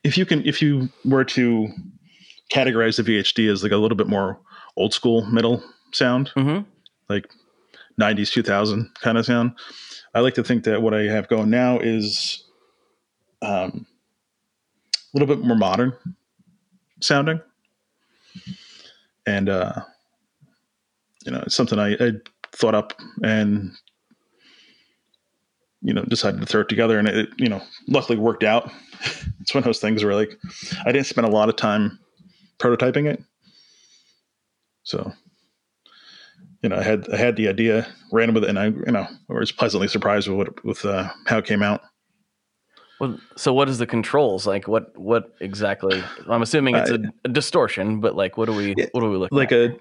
If 0.03 0.17
you 0.17 0.25
can, 0.25 0.45
if 0.45 0.61
you 0.61 0.89
were 1.05 1.25
to 1.25 1.69
categorize 2.51 2.97
the 2.97 3.03
VHD 3.03 3.51
as 3.51 3.63
like 3.63 3.71
a 3.71 3.77
little 3.77 3.97
bit 3.97 4.07
more 4.07 4.39
old 4.75 4.93
school 4.93 5.25
middle 5.25 5.63
sound, 5.91 6.29
hmm 6.29 6.59
like 7.09 7.29
'90s, 7.99 8.31
2000 8.31 8.89
kind 9.01 9.17
of 9.17 9.25
sound, 9.25 9.53
I 10.13 10.19
like 10.19 10.35
to 10.35 10.43
think 10.43 10.63
that 10.65 10.81
what 10.81 10.93
I 10.93 11.03
have 11.03 11.27
going 11.27 11.49
now 11.49 11.79
is 11.79 12.43
um, 13.41 13.85
a 15.13 15.17
little 15.17 15.33
bit 15.33 15.45
more 15.45 15.57
modern 15.57 15.93
sounding, 17.01 17.41
and 19.25 19.49
uh, 19.49 19.81
you 21.25 21.31
know, 21.31 21.43
it's 21.45 21.55
something 21.55 21.79
I, 21.79 21.93
I 21.93 22.11
thought 22.57 22.75
up 22.75 22.93
and 23.23 23.71
you 25.81 25.93
know 25.93 26.03
decided 26.03 26.39
to 26.39 26.45
throw 26.45 26.61
it 26.61 26.69
together, 26.69 26.97
and 26.97 27.07
it 27.07 27.29
you 27.37 27.49
know 27.49 27.61
luckily 27.87 28.17
worked 28.17 28.43
out. 28.43 28.71
it's 29.39 29.53
one 29.53 29.59
of 29.59 29.65
those 29.65 29.79
things 29.79 30.03
where 30.03 30.15
like 30.15 30.37
I 30.85 30.91
didn't 30.91 31.07
spend 31.07 31.27
a 31.27 31.31
lot 31.31 31.49
of 31.49 31.55
time 31.55 31.99
prototyping 32.59 33.05
it, 33.05 33.23
so 34.83 35.11
you 36.61 36.69
know 36.69 36.77
I 36.77 36.83
had 36.83 37.07
I 37.13 37.17
had 37.17 37.35
the 37.35 37.47
idea, 37.47 37.87
ran 38.11 38.33
with 38.33 38.43
it, 38.43 38.49
and 38.49 38.59
I 38.59 38.67
you 38.67 38.91
know 38.91 39.07
was 39.29 39.51
pleasantly 39.51 39.87
surprised 39.87 40.27
with 40.27 40.37
what 40.37 40.65
with 40.65 40.85
uh, 40.85 41.09
how 41.25 41.37
it 41.37 41.45
came 41.45 41.63
out. 41.63 41.81
Well, 42.99 43.19
so 43.35 43.53
what 43.53 43.69
is 43.69 43.77
the 43.77 43.85
controls 43.85 44.47
like? 44.47 44.67
What 44.67 44.97
what 44.97 45.35
exactly? 45.39 46.03
I'm 46.27 46.41
assuming 46.41 46.75
it's 46.75 46.89
a, 46.89 46.99
a 47.23 47.29
distortion, 47.29 47.99
but 47.99 48.15
like, 48.15 48.37
what 48.37 48.47
do 48.47 48.53
we 48.53 48.73
what 48.91 49.01
do 49.01 49.11
we 49.11 49.17
look 49.17 49.31
like 49.31 49.51
at? 49.51 49.71
a 49.71 49.77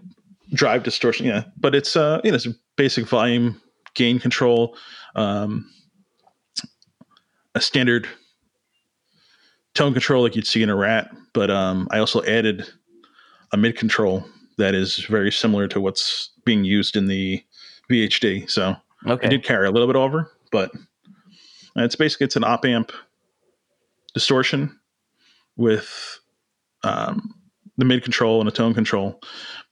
drive 0.55 0.83
distortion 0.83 1.27
yeah 1.27 1.45
but 1.57 1.75
it's 1.75 1.97
uh 1.97 2.21
you 2.23 2.31
know 2.31 2.37
it's 2.37 2.47
basic 2.77 3.07
volume 3.07 3.61
gain 3.95 4.19
control 4.19 4.77
um 5.15 5.71
a 7.55 7.61
standard 7.61 8.07
tone 9.75 9.93
control 9.93 10.23
like 10.23 10.37
you'd 10.37 10.47
see 10.47 10.63
in 10.63 10.71
a 10.71 10.77
rat 10.77 11.11
but 11.33 11.51
um 11.51 11.89
i 11.91 11.99
also 11.99 12.23
added 12.25 12.69
a 13.53 13.57
mid 13.57 13.77
control 13.77 14.25
that 14.59 14.75
is 14.75 14.99
very 15.07 15.33
similar 15.33 15.69
to 15.69 15.81
what's 15.81 16.31
being 16.45 16.65
used 16.65 16.97
in 16.97 17.07
the 17.07 17.43
vhd 17.91 18.49
so 18.51 18.75
okay. 19.07 19.27
i 19.27 19.31
did 19.31 19.45
carry 19.45 19.67
a 19.67 19.71
little 19.71 19.87
bit 19.87 19.97
over 19.97 20.31
but 20.51 20.71
it's 21.77 21.97
basically 21.97 22.25
it's 22.25 22.37
an 22.37 22.45
op 22.45 22.65
amp 22.65 22.93
distortion 24.15 24.79
with 25.57 26.21
um, 26.85 27.35
the 27.77 27.85
mid 27.85 28.03
control 28.03 28.41
and 28.41 28.49
a 28.49 28.53
tone 28.53 28.75
control. 28.75 29.21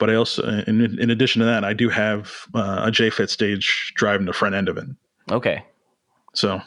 But 0.05 0.11
I 0.11 0.17
also, 0.17 0.47
in, 0.67 1.01
in 1.01 1.09
addition 1.09 1.41
to 1.41 1.47
that, 1.47 1.65
I 1.65 1.73
do 1.73 1.89
have 1.89 2.47
uh, 2.55 2.83
a 2.85 2.91
JFET 2.91 3.31
stage 3.31 3.95
driving 3.97 4.27
the 4.27 4.35
front 4.35 4.55
end 4.55 4.69
of 4.69 4.77
it. 4.77 4.85
okay. 5.31 5.65
So, 6.35 6.61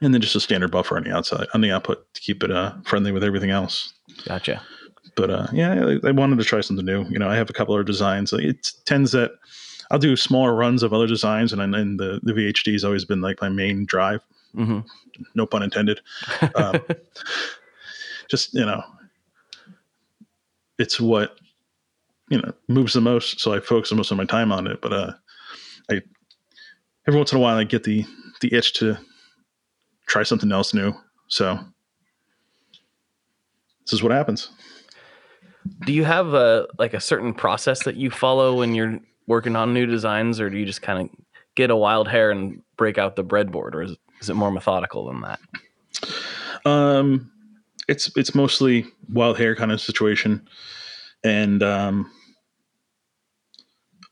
and 0.00 0.14
then 0.14 0.20
just 0.20 0.36
a 0.36 0.40
standard 0.40 0.70
buffer 0.70 0.96
on 0.96 1.02
the 1.02 1.10
outside, 1.12 1.48
on 1.52 1.62
the 1.62 1.72
output 1.72 2.06
to 2.14 2.20
keep 2.20 2.44
it 2.44 2.52
uh, 2.52 2.74
friendly 2.84 3.10
with 3.10 3.24
everything 3.24 3.50
else. 3.50 3.92
Gotcha. 4.24 4.62
But 5.16 5.30
uh, 5.30 5.48
yeah, 5.52 5.96
I, 6.04 6.08
I 6.08 6.12
wanted 6.12 6.38
to 6.38 6.44
try 6.44 6.60
something 6.60 6.86
new. 6.86 7.06
You 7.10 7.18
know, 7.18 7.28
I 7.28 7.34
have 7.34 7.50
a 7.50 7.52
couple 7.52 7.74
other 7.74 7.82
designs. 7.82 8.32
It 8.32 8.70
tends 8.84 9.10
that 9.10 9.32
I'll 9.90 9.98
do 9.98 10.14
smaller 10.14 10.54
runs 10.54 10.84
of 10.84 10.92
other 10.92 11.08
designs, 11.08 11.52
and 11.52 11.60
then 11.60 11.96
the 11.96 12.20
the 12.22 12.34
VHD 12.34 12.70
has 12.70 12.84
always 12.84 13.04
been 13.04 13.20
like 13.20 13.40
my 13.40 13.48
main 13.48 13.84
drive. 13.84 14.20
hmm 14.54 14.78
No 15.34 15.44
pun 15.44 15.64
intended. 15.64 16.00
Um, 16.54 16.80
just 18.30 18.54
you 18.54 18.64
know, 18.64 18.80
it's 20.78 21.00
what 21.00 21.36
you 22.28 22.40
know 22.40 22.52
moves 22.68 22.94
the 22.94 23.00
most, 23.00 23.40
so 23.40 23.52
I 23.52 23.60
focus 23.60 23.90
the 23.90 23.96
most 23.96 24.10
of 24.10 24.16
my 24.16 24.24
time 24.24 24.52
on 24.52 24.66
it. 24.66 24.80
But 24.80 24.92
uh, 24.92 25.12
I 25.90 26.00
every 27.06 27.18
once 27.18 27.32
in 27.32 27.38
a 27.38 27.40
while 27.40 27.56
I 27.56 27.64
get 27.64 27.84
the 27.84 28.04
the 28.40 28.54
itch 28.54 28.74
to 28.74 28.98
try 30.06 30.22
something 30.22 30.52
else 30.52 30.74
new. 30.74 30.92
So 31.28 31.58
this 33.84 33.92
is 33.92 34.02
what 34.02 34.12
happens. 34.12 34.50
do 35.86 35.92
you 35.92 36.04
have 36.04 36.34
a 36.34 36.66
like 36.78 36.94
a 36.94 37.00
certain 37.00 37.34
process 37.34 37.84
that 37.84 37.96
you 37.96 38.10
follow 38.10 38.58
when 38.58 38.74
you're 38.74 39.00
working 39.26 39.56
on 39.56 39.72
new 39.72 39.86
designs, 39.86 40.40
or 40.40 40.50
do 40.50 40.58
you 40.58 40.66
just 40.66 40.82
kind 40.82 41.00
of 41.02 41.16
get 41.54 41.70
a 41.70 41.76
wild 41.76 42.08
hair 42.08 42.30
and 42.30 42.62
break 42.76 42.98
out 42.98 43.16
the 43.16 43.24
breadboard, 43.24 43.74
or 43.74 43.82
is, 43.82 43.96
is 44.20 44.28
it 44.28 44.34
more 44.34 44.50
methodical 44.50 45.06
than 45.06 45.22
that? 45.22 45.40
Um, 46.66 47.30
it's 47.88 48.10
it's 48.16 48.34
mostly 48.34 48.86
wild 49.12 49.38
hair 49.38 49.54
kind 49.54 49.72
of 49.72 49.80
situation, 49.80 50.46
and 51.24 51.62
um, 51.62 52.10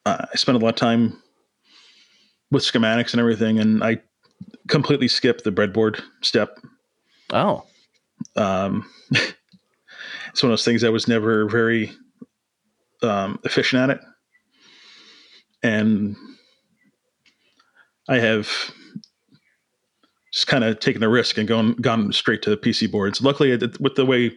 I 0.06 0.26
spent 0.34 0.56
a 0.56 0.64
lot 0.64 0.70
of 0.70 0.76
time 0.76 1.22
with 2.50 2.64
schematics 2.64 3.12
and 3.12 3.20
everything, 3.20 3.58
and 3.58 3.84
I 3.84 3.98
completely 4.68 5.08
skip 5.08 5.44
the 5.44 5.52
breadboard 5.52 6.02
step. 6.22 6.58
Oh, 7.30 7.64
Um, 8.36 8.88
it's 9.10 10.42
one 10.42 10.50
of 10.50 10.50
those 10.50 10.64
things 10.64 10.82
I 10.82 10.88
was 10.88 11.06
never 11.06 11.48
very 11.48 11.92
um, 13.02 13.38
efficient 13.44 13.82
at 13.82 13.90
it, 13.90 14.00
and 15.62 16.16
I 18.08 18.18
have 18.18 18.48
just 20.32 20.46
kind 20.46 20.64
of 20.64 20.80
taken 20.80 21.02
a 21.02 21.08
risk 21.08 21.36
and 21.38 21.46
gone 21.46 21.74
gone 21.74 22.12
straight 22.12 22.42
to 22.42 22.50
the 22.50 22.56
PC 22.56 22.90
boards. 22.90 23.20
Luckily, 23.20 23.50
with 23.80 23.94
the 23.94 24.06
way 24.06 24.32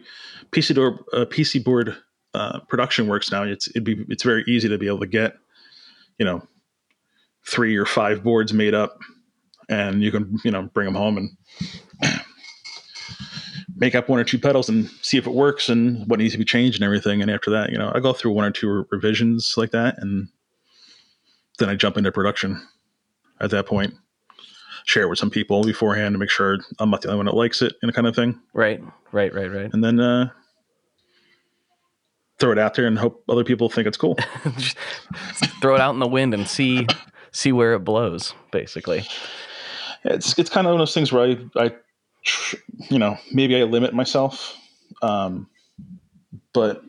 PC 0.52 0.74
door 0.74 1.00
uh, 1.12 1.24
PC 1.24 1.64
board 1.64 1.96
uh, 2.36 2.60
production 2.68 3.06
works 3.08 3.30
now, 3.30 3.42
it's 3.42 3.68
it'd 3.68 3.84
be 3.84 4.04
it's 4.08 4.22
very 4.22 4.44
easy 4.46 4.68
to 4.68 4.78
be 4.78 4.86
able 4.86 5.00
to 5.00 5.06
get 5.06 5.34
you 6.18 6.24
know 6.24 6.46
three 7.46 7.76
or 7.76 7.86
five 7.86 8.24
boards 8.24 8.52
made 8.52 8.74
up 8.74 8.98
and 9.68 10.02
you 10.02 10.10
can 10.10 10.36
you 10.44 10.50
know 10.50 10.62
bring 10.74 10.86
them 10.86 10.94
home 10.94 11.16
and 11.18 11.30
make 13.76 13.94
up 13.94 14.08
one 14.08 14.18
or 14.18 14.24
two 14.24 14.38
pedals 14.38 14.68
and 14.68 14.88
see 15.02 15.18
if 15.18 15.26
it 15.26 15.32
works 15.32 15.68
and 15.68 16.06
what 16.08 16.18
needs 16.18 16.32
to 16.32 16.38
be 16.38 16.44
changed 16.44 16.78
and 16.78 16.84
everything. 16.84 17.20
And 17.20 17.30
after 17.30 17.50
that, 17.50 17.70
you 17.70 17.78
know, 17.78 17.92
I 17.94 18.00
go 18.00 18.12
through 18.12 18.32
one 18.32 18.44
or 18.44 18.50
two 18.50 18.70
re- 18.70 18.84
revisions 18.90 19.54
like 19.56 19.70
that, 19.72 19.96
and 19.98 20.28
then 21.58 21.68
I 21.68 21.74
jump 21.74 21.96
into 21.96 22.12
production. 22.12 22.66
At 23.38 23.50
that 23.50 23.66
point, 23.66 23.92
share 24.86 25.02
it 25.02 25.08
with 25.10 25.18
some 25.18 25.28
people 25.28 25.62
beforehand 25.62 26.14
to 26.14 26.18
make 26.18 26.30
sure 26.30 26.56
I'm 26.78 26.90
not 26.90 27.02
the 27.02 27.08
only 27.08 27.18
one 27.18 27.26
that 27.26 27.34
likes 27.34 27.60
it, 27.60 27.74
and 27.82 27.90
a 27.90 27.92
kind 27.92 28.06
of 28.06 28.16
thing. 28.16 28.40
Right, 28.54 28.82
right, 29.12 29.34
right, 29.34 29.52
right. 29.52 29.70
And 29.74 29.84
then 29.84 30.00
uh, 30.00 30.30
throw 32.38 32.52
it 32.52 32.58
out 32.58 32.74
there 32.74 32.86
and 32.86 32.98
hope 32.98 33.24
other 33.28 33.44
people 33.44 33.68
think 33.68 33.86
it's 33.86 33.96
cool. 33.96 34.16
Just 34.58 34.76
throw 35.60 35.74
it 35.74 35.80
out 35.80 35.94
in 35.94 36.00
the 36.00 36.08
wind 36.08 36.34
and 36.34 36.46
see 36.46 36.86
see 37.32 37.52
where 37.52 37.74
it 37.74 37.80
blows. 37.80 38.34
Basically, 38.52 39.04
it's 40.04 40.38
it's 40.38 40.50
kind 40.50 40.66
of 40.66 40.72
one 40.72 40.80
of 40.80 40.86
those 40.86 40.94
things 40.94 41.12
where 41.12 41.36
I, 41.56 41.64
I 41.64 41.70
you 42.90 42.98
know, 42.98 43.16
maybe 43.32 43.56
I 43.56 43.64
limit 43.64 43.94
myself, 43.94 44.56
um, 45.02 45.48
but 46.52 46.82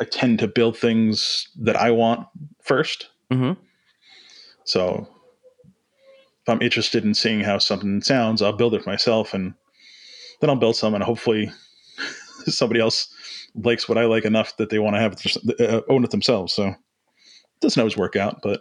I 0.00 0.04
tend 0.04 0.38
to 0.40 0.48
build 0.48 0.76
things 0.76 1.48
that 1.60 1.76
I 1.76 1.90
want 1.90 2.26
first. 2.62 3.08
mm-hmm. 3.32 3.60
So 4.64 5.08
if 6.42 6.48
I'm 6.48 6.60
interested 6.60 7.04
in 7.04 7.14
seeing 7.14 7.40
how 7.40 7.58
something 7.58 8.02
sounds, 8.02 8.42
I'll 8.42 8.52
build 8.52 8.74
it 8.74 8.86
myself, 8.86 9.32
and 9.34 9.54
then 10.40 10.50
I'll 10.50 10.56
build 10.56 10.76
some, 10.76 10.94
and 10.94 11.02
hopefully 11.02 11.50
somebody 12.46 12.80
else 12.80 13.08
likes 13.62 13.88
what 13.88 13.98
I 13.98 14.04
like 14.04 14.24
enough 14.24 14.56
that 14.58 14.70
they 14.70 14.78
want 14.78 14.96
to 14.96 15.00
have 15.00 15.12
it, 15.12 15.60
uh, 15.60 15.82
own 15.88 16.04
it 16.04 16.10
themselves. 16.10 16.52
So 16.54 16.68
it 16.68 16.76
doesn't 17.60 17.80
always 17.80 17.96
work 17.96 18.16
out, 18.16 18.40
but 18.42 18.60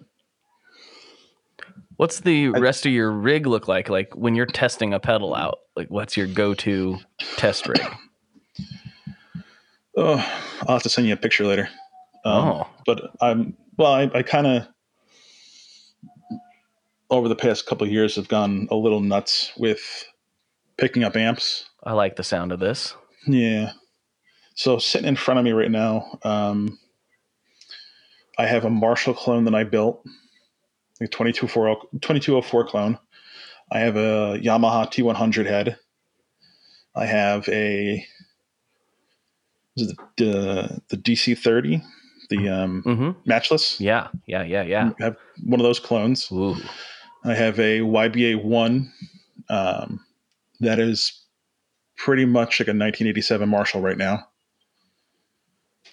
What's 1.97 2.19
the 2.19 2.49
rest 2.49 2.85
of 2.85 2.91
your 2.91 3.11
rig 3.11 3.47
look 3.47 3.67
like? 3.67 3.89
Like 3.89 4.15
when 4.15 4.35
you're 4.35 4.45
testing 4.45 4.93
a 4.93 4.99
pedal 4.99 5.33
out, 5.33 5.57
like 5.75 5.89
what's 5.89 6.15
your 6.15 6.27
go-to 6.27 6.99
test 7.37 7.67
rig? 7.67 7.81
oh, 9.97 10.41
I'll 10.67 10.75
have 10.75 10.83
to 10.83 10.89
send 10.89 11.07
you 11.07 11.13
a 11.13 11.17
picture 11.17 11.45
later. 11.45 11.69
Um, 12.23 12.47
Oh. 12.47 12.67
but 12.85 13.11
I'm 13.19 13.57
well. 13.77 13.93
I, 13.93 14.11
I 14.13 14.21
kind 14.21 14.45
of 14.45 14.67
over 17.09 17.27
the 17.27 17.35
past 17.35 17.65
couple 17.65 17.87
of 17.87 17.91
years 17.91 18.15
have 18.15 18.27
gone 18.27 18.67
a 18.69 18.75
little 18.75 19.01
nuts 19.01 19.51
with 19.57 20.05
picking 20.77 21.03
up 21.03 21.15
amps. 21.15 21.65
I 21.83 21.93
like 21.93 22.15
the 22.15 22.23
sound 22.23 22.51
of 22.51 22.59
this. 22.59 22.93
Yeah. 23.25 23.71
So 24.57 24.79
sitting 24.79 25.07
in 25.07 25.15
front 25.15 25.37
of 25.37 25.45
me 25.45 25.51
right 25.51 25.69
now, 25.69 26.17
um, 26.23 26.79
I 28.39 28.47
have 28.47 28.65
a 28.65 28.71
Marshall 28.71 29.13
clone 29.13 29.45
that 29.45 29.53
I 29.53 29.63
built, 29.63 30.03
a 30.99 31.07
2204 31.07 31.75
2204 32.01 32.65
clone. 32.65 32.97
I 33.71 33.79
have 33.79 33.95
a 33.95 34.39
Yamaha 34.41 34.87
T100 34.87 35.45
head. 35.45 35.77
I 36.95 37.05
have 37.05 37.47
a 37.49 38.03
is 39.77 39.91
it 39.91 39.97
the 40.17 40.81
the 40.89 40.97
DC30, 40.97 41.83
the 42.31 42.49
um, 42.49 42.81
hmm 42.81 43.11
matchless. 43.27 43.79
Yeah, 43.79 44.07
yeah, 44.25 44.41
yeah, 44.41 44.63
yeah. 44.63 44.89
I 44.99 45.03
have 45.03 45.17
one 45.45 45.59
of 45.59 45.65
those 45.65 45.79
clones. 45.79 46.31
Ooh, 46.31 46.55
I 47.23 47.35
have 47.35 47.59
a 47.59 47.81
YBA 47.81 48.43
one 48.43 48.91
um, 49.51 49.99
that 50.61 50.79
is 50.79 51.21
pretty 51.95 52.25
much 52.25 52.59
like 52.59 52.69
a 52.69 52.73
1987 52.73 53.47
Marshall 53.47 53.81
right 53.81 53.99
now. 53.99 54.27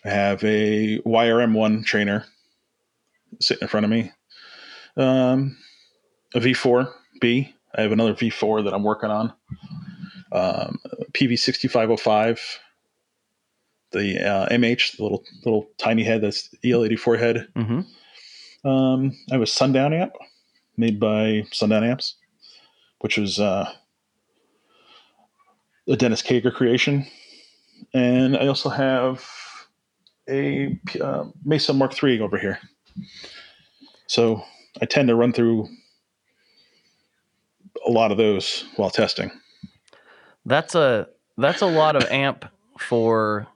I 0.05 0.11
have 0.11 0.43
a 0.45 0.99
YRM 1.01 1.55
one 1.55 1.83
trainer 1.83 2.25
sitting 3.40 3.62
in 3.62 3.69
front 3.69 3.85
of 3.85 3.90
me. 3.90 4.12
Um, 4.97 5.57
a 6.35 6.40
V4B. 6.40 7.53
I 7.77 7.81
have 7.81 7.93
another 7.93 8.14
V4 8.14 8.64
that 8.64 8.75
I'm 8.75 8.85
working 8.85 9.11
on. 9.11 9.33
Um, 10.33 10.79
PV6505. 11.12 12.40
The 13.93 14.21
uh, 14.29 14.49
MH, 14.49 14.97
the 14.97 15.03
little 15.05 15.23
little 15.45 15.69
tiny 15.79 16.03
head 16.03 16.21
that's 16.21 16.49
EL84 16.64 17.19
head. 17.19 17.49
hmm 17.55 18.69
Um, 18.69 19.12
I 19.31 19.35
have 19.35 19.43
a 19.43 19.47
Sundown 19.47 19.93
amp 19.95 20.14
made 20.77 20.99
by 20.99 21.45
Sundown 21.53 21.85
Amps, 21.85 22.17
which 23.01 23.17
was 23.17 23.38
uh, 23.38 23.71
a 25.88 25.97
Dennis 25.97 26.23
Kager 26.23 26.53
creation. 26.53 27.07
And 27.93 28.37
I 28.37 28.49
also 28.49 28.69
have 28.69 29.25
a 30.28 30.78
uh, 31.00 31.24
Mesa 31.44 31.72
Mark 31.72 32.02
III 32.02 32.20
over 32.20 32.38
here. 32.38 32.58
So 34.06 34.42
I 34.80 34.87
tend 34.87 35.08
to 35.08 35.14
run 35.14 35.32
through 35.32 35.68
a 37.87 37.90
lot 37.90 38.10
of 38.10 38.16
those 38.16 38.64
while 38.76 38.90
testing. 38.90 39.30
that's 40.46 40.74
a 40.74 41.08
that's 41.37 41.62
a 41.62 41.66
lot 41.66 41.96
of 41.96 42.04
amp 42.04 42.44
for 42.78 43.46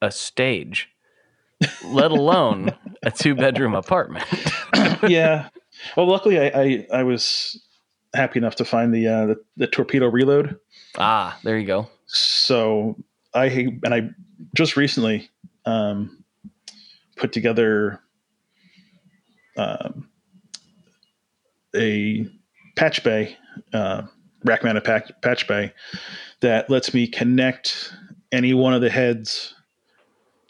a 0.00 0.10
stage, 0.10 0.88
let 1.84 2.10
alone 2.10 2.72
a 3.02 3.10
two-bedroom 3.10 3.74
apartment. 3.74 4.26
yeah. 5.08 5.48
Well, 5.96 6.06
luckily, 6.06 6.38
I, 6.38 6.46
I, 6.54 6.86
I 6.92 7.02
was 7.02 7.60
happy 8.14 8.38
enough 8.38 8.56
to 8.56 8.64
find 8.64 8.92
the, 8.94 9.08
uh, 9.08 9.26
the 9.26 9.36
the 9.56 9.66
torpedo 9.66 10.08
reload. 10.08 10.58
ah, 10.98 11.38
there 11.42 11.58
you 11.58 11.66
go. 11.66 11.88
so 12.06 12.96
I 13.34 13.46
and 13.46 13.94
I 13.94 14.10
just 14.54 14.76
recently 14.76 15.30
um, 15.64 16.24
put 17.16 17.32
together 17.32 18.00
um, 19.56 20.08
a 21.74 22.26
patch 22.76 23.04
bay, 23.04 23.36
uh, 23.72 24.02
rack 24.44 24.64
mounted 24.64 24.84
patch, 24.84 25.46
bay 25.46 25.72
that 26.40 26.68
lets 26.68 26.92
me 26.92 27.06
connect 27.06 27.94
any 28.32 28.54
one 28.54 28.74
of 28.74 28.80
the 28.80 28.90
heads 28.90 29.54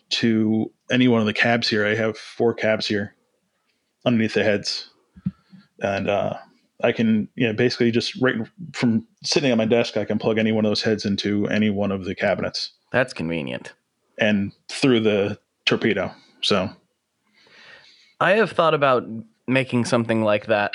to 0.09 0.70
any 0.90 1.09
one 1.09 1.20
of 1.20 1.27
the 1.27 1.33
cabs 1.33 1.68
here. 1.68 1.87
I 1.87 1.94
have 1.94 2.16
four 2.16 2.55
cabs 2.55 2.87
here 2.87 3.14
underneath 4.05 4.35
the 4.35 4.44
heads, 4.44 4.90
and 5.81 6.09
uh, 6.09 6.35
I 6.83 6.92
can, 6.92 7.29
you 7.35 7.46
know, 7.46 7.53
basically 7.53 7.90
just 7.90 8.20
right 8.20 8.35
from 8.72 9.07
sitting 9.22 9.51
at 9.51 9.59
my 9.59 9.64
desk, 9.64 9.96
I 9.96 10.05
can 10.05 10.18
plug 10.18 10.38
any 10.38 10.53
one 10.53 10.64
of 10.64 10.70
those 10.70 10.83
heads 10.83 11.05
into 11.05 11.46
any 11.48 11.70
one 11.70 11.92
of 11.92 12.05
the 12.05 12.14
cabinets 12.14 12.72
That's 12.90 13.12
convenient. 13.12 13.72
And 14.18 14.53
through 14.68 15.01
the 15.01 15.38
torpedo. 15.64 16.11
So, 16.42 16.68
I 18.20 18.33
have 18.33 18.53
thought 18.53 18.75
about 18.75 19.05
making 19.46 19.85
something 19.85 20.22
like 20.22 20.46
that. 20.46 20.72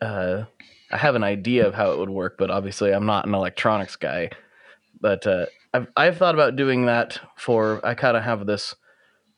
Uh, 0.00 0.44
I 0.92 0.96
have 0.96 1.14
an 1.14 1.24
idea 1.24 1.66
of 1.66 1.74
how 1.74 1.92
it 1.92 1.98
would 1.98 2.10
work, 2.10 2.36
but 2.38 2.50
obviously 2.50 2.92
I'm 2.92 3.06
not 3.06 3.26
an 3.26 3.34
electronics 3.34 3.96
guy. 3.96 4.30
But 5.00 5.26
uh, 5.26 5.46
I've 5.72 5.86
I've 5.96 6.16
thought 6.18 6.34
about 6.34 6.56
doing 6.56 6.86
that 6.86 7.18
for. 7.36 7.80
I 7.84 7.94
kind 7.94 8.16
of 8.16 8.22
have 8.22 8.46
this 8.46 8.74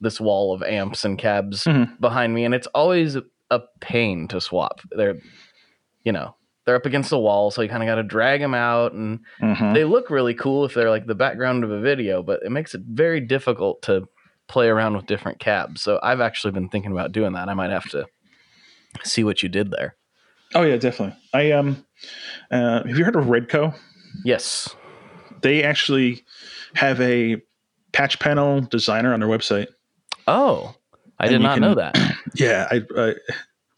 this 0.01 0.21
wall 0.21 0.53
of 0.53 0.63
amps 0.63 1.05
and 1.05 1.17
cabs 1.19 1.65
Mhm. 1.65 2.01
behind 2.01 2.35
me, 2.35 2.45
and 2.45 2.55
it's 2.55 2.67
always 2.69 3.17
a 3.51 3.61
pain 3.81 4.27
to 4.29 4.41
swap. 4.41 4.81
They're, 4.91 5.17
you 6.05 6.11
know, 6.13 6.35
they're 6.65 6.77
up 6.77 6.87
against 6.87 7.11
the 7.11 7.19
wall, 7.19 7.51
so 7.51 7.63
you 7.63 7.69
kind 7.69 7.83
of 7.83 7.87
got 7.87 7.97
to 7.97 8.03
drag 8.03 8.41
them 8.41 8.55
out, 8.55 8.93
and 8.93 9.21
mhm. 9.41 9.75
they 9.75 9.85
look 9.85 10.11
really 10.11 10.35
cool 10.35 10.65
if 10.65 10.75
they're 10.75 10.91
like 10.91 11.07
the 11.07 11.15
background 11.15 11.65
of 11.65 11.71
a 11.71 11.81
video, 11.81 12.23
but 12.23 12.41
it 12.45 12.51
makes 12.51 12.75
it 12.75 12.83
very 12.89 13.21
difficult 13.21 13.83
to 13.83 14.09
play 14.49 14.69
around 14.69 14.95
with 14.97 15.07
different 15.07 15.39
cabs. 15.39 15.83
So 15.83 15.99
I've 16.03 16.21
actually 16.21 16.53
been 16.53 16.69
thinking 16.69 16.93
about 16.93 17.13
doing 17.13 17.33
that. 17.33 17.49
I 17.49 17.55
might 17.55 17.71
have 17.71 17.89
to 17.91 18.07
see 19.05 19.25
what 19.25 19.43
you 19.43 19.49
did 19.49 19.71
there. 19.71 19.97
oh 20.55 20.63
yeah, 20.63 20.77
definitely. 20.77 21.17
I 21.33 21.53
um, 21.53 21.85
uh, 22.51 22.83
have 22.85 22.99
you 22.99 23.05
heard 23.05 23.17
of 23.17 23.25
Redco? 23.27 23.75
Yes. 24.25 24.75
They 25.41 25.63
actually 25.63 26.25
have 26.75 27.01
a 27.01 27.41
patch 27.93 28.19
panel 28.19 28.61
designer 28.61 29.13
on 29.15 29.21
their 29.21 29.29
website. 29.29 29.69
Oh, 30.27 30.75
I 31.19 31.25
And 31.27 31.33
did 31.33 31.41
not 31.43 31.55
can- 31.55 31.63
know 31.63 31.75
that. 31.75 31.97
Yeah, 32.35 32.67
I, 32.71 32.81
I 32.97 33.15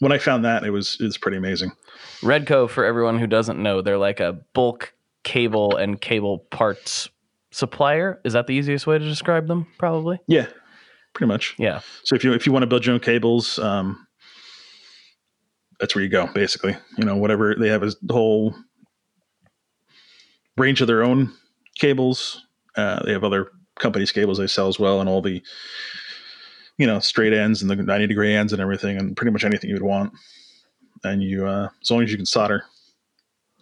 when 0.00 0.12
I 0.12 0.18
found 0.18 0.44
that 0.44 0.64
it 0.64 0.70
was 0.70 0.96
it 1.00 1.04
was 1.04 1.18
pretty 1.18 1.36
amazing. 1.36 1.72
Redco, 2.20 2.68
for 2.68 2.84
everyone 2.84 3.18
who 3.18 3.26
doesn't 3.26 3.62
know, 3.62 3.82
they're 3.82 3.98
like 3.98 4.20
a 4.20 4.32
bulk 4.52 4.94
cable 5.22 5.76
and 5.76 6.00
cable 6.00 6.38
parts 6.50 7.08
supplier. 7.50 8.20
Is 8.24 8.32
that 8.32 8.46
the 8.46 8.54
easiest 8.54 8.86
way 8.86 8.98
to 8.98 9.04
describe 9.04 9.46
them? 9.46 9.66
Probably. 9.78 10.18
Yeah, 10.26 10.46
pretty 11.14 11.28
much. 11.28 11.54
Yeah. 11.58 11.80
So 12.04 12.14
if 12.14 12.24
you 12.24 12.32
if 12.32 12.46
you 12.46 12.52
want 12.52 12.62
to 12.62 12.66
build 12.66 12.84
your 12.84 12.94
own 12.94 13.00
cables, 13.00 13.58
um, 13.58 14.06
that's 15.80 15.94
where 15.94 16.04
you 16.04 16.10
go. 16.10 16.28
Basically, 16.34 16.76
you 16.98 17.04
know, 17.04 17.16
whatever 17.16 17.54
they 17.54 17.68
have 17.68 17.82
is 17.82 17.96
the 18.02 18.14
whole 18.14 18.54
range 20.56 20.80
of 20.80 20.86
their 20.86 21.02
own 21.02 21.32
cables. 21.78 22.46
Uh, 22.76 23.02
they 23.04 23.12
have 23.12 23.24
other 23.24 23.52
companies' 23.78 24.12
cables 24.12 24.38
they 24.38 24.46
sell 24.46 24.68
as 24.68 24.78
well, 24.78 25.00
and 25.00 25.08
all 25.08 25.22
the 25.22 25.42
you 26.78 26.86
know 26.86 26.98
straight 26.98 27.32
ends 27.32 27.62
and 27.62 27.70
the 27.70 27.76
ninety 27.76 28.06
degree 28.06 28.34
ends 28.34 28.52
and 28.52 28.60
everything, 28.60 28.96
and 28.98 29.16
pretty 29.16 29.32
much 29.32 29.44
anything 29.44 29.70
you 29.70 29.76
would 29.76 29.82
want. 29.82 30.12
And 31.02 31.22
you, 31.22 31.46
uh, 31.46 31.68
as 31.82 31.90
long 31.90 32.02
as 32.02 32.10
you 32.10 32.16
can 32.16 32.26
solder, 32.26 32.64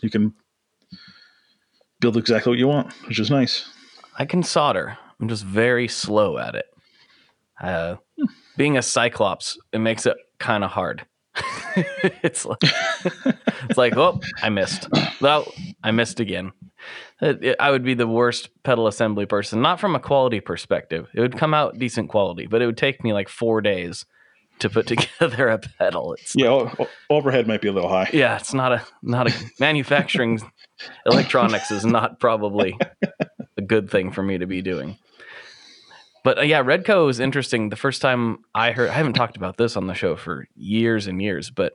you 0.01 0.11
can 0.11 0.33
build 2.01 2.17
exactly 2.17 2.51
what 2.51 2.59
you 2.59 2.69
want, 2.69 2.93
which 3.07 3.19
is 3.19 3.31
nice. 3.31 3.69
I 4.19 4.25
can 4.25 4.43
solder. 4.43 4.97
I'm 5.21 5.29
just 5.29 5.45
very 5.45 5.89
slow 5.89 6.39
at 6.39 6.55
it. 6.55 6.67
Uh, 7.61 7.97
being 8.57 8.77
a 8.77 8.83
cyclops, 8.83 9.59
it 9.73 9.79
makes 9.79 10.07
it 10.07 10.17
kind 10.39 10.65
of 10.65 10.71
hard. 10.71 11.07
it's 12.23 12.45
like 12.45 12.59
it's 13.69 13.79
like 13.79 13.97
oh 13.97 14.21
I 14.43 14.49
missed. 14.51 14.89
Well, 15.21 15.53
I 15.83 15.91
missed 15.91 16.21
again. 16.21 16.53
It- 17.21 17.43
it- 17.45 17.57
I 17.61 17.71
would 17.71 17.85
be 17.85 17.95
the 17.95 18.07
worst 18.09 18.51
pedal 18.65 18.87
assembly 18.87 19.27
person, 19.27 19.63
not 19.63 19.81
from 19.81 19.95
a 19.95 20.01
quality 20.01 20.41
perspective. 20.41 21.09
It 21.15 21.21
would 21.21 21.39
come 21.39 21.55
out 21.55 21.79
decent 21.79 22.09
quality, 22.11 22.47
but 22.47 22.61
it 22.63 22.67
would 22.67 22.77
take 22.77 23.03
me 23.03 23.13
like 23.13 23.29
four 23.29 23.61
days 23.61 24.05
to 24.59 24.69
put 24.69 24.87
together 24.89 25.49
a 25.49 25.59
pedal. 25.59 26.15
It's 26.15 26.35
Yeah, 26.37 26.49
o- 26.49 26.71
o- 26.79 26.89
overhead 27.09 27.47
might 27.47 27.61
be 27.63 27.69
a 27.69 27.73
little 27.73 27.89
high. 27.89 28.11
yeah, 28.13 28.37
it's 28.37 28.53
not 28.53 28.73
a 28.73 28.83
not 29.03 29.31
a 29.31 29.35
manufacturing 29.59 30.41
electronics 31.07 31.71
is 31.71 31.85
not 31.87 32.21
probably 32.21 32.77
a 33.57 33.63
good 33.63 33.91
thing 33.91 34.11
for 34.13 34.23
me 34.23 34.39
to 34.39 34.47
be 34.47 34.61
doing. 34.63 34.99
But 36.25 36.39
uh, 36.39 36.43
yeah, 36.43 36.63
Redco 36.63 37.11
is 37.11 37.21
interesting. 37.21 37.69
The 37.71 37.77
first 37.77 38.01
time 38.03 38.39
I 38.55 38.73
heard, 38.73 38.91
I 38.91 38.95
haven't 38.95 39.15
talked 39.15 39.37
about 39.37 39.57
this 39.57 39.77
on 39.77 39.87
the 39.87 39.95
show 39.95 40.17
for 40.17 40.47
years 40.55 41.07
and 41.07 41.21
years, 41.21 41.51
but 41.51 41.75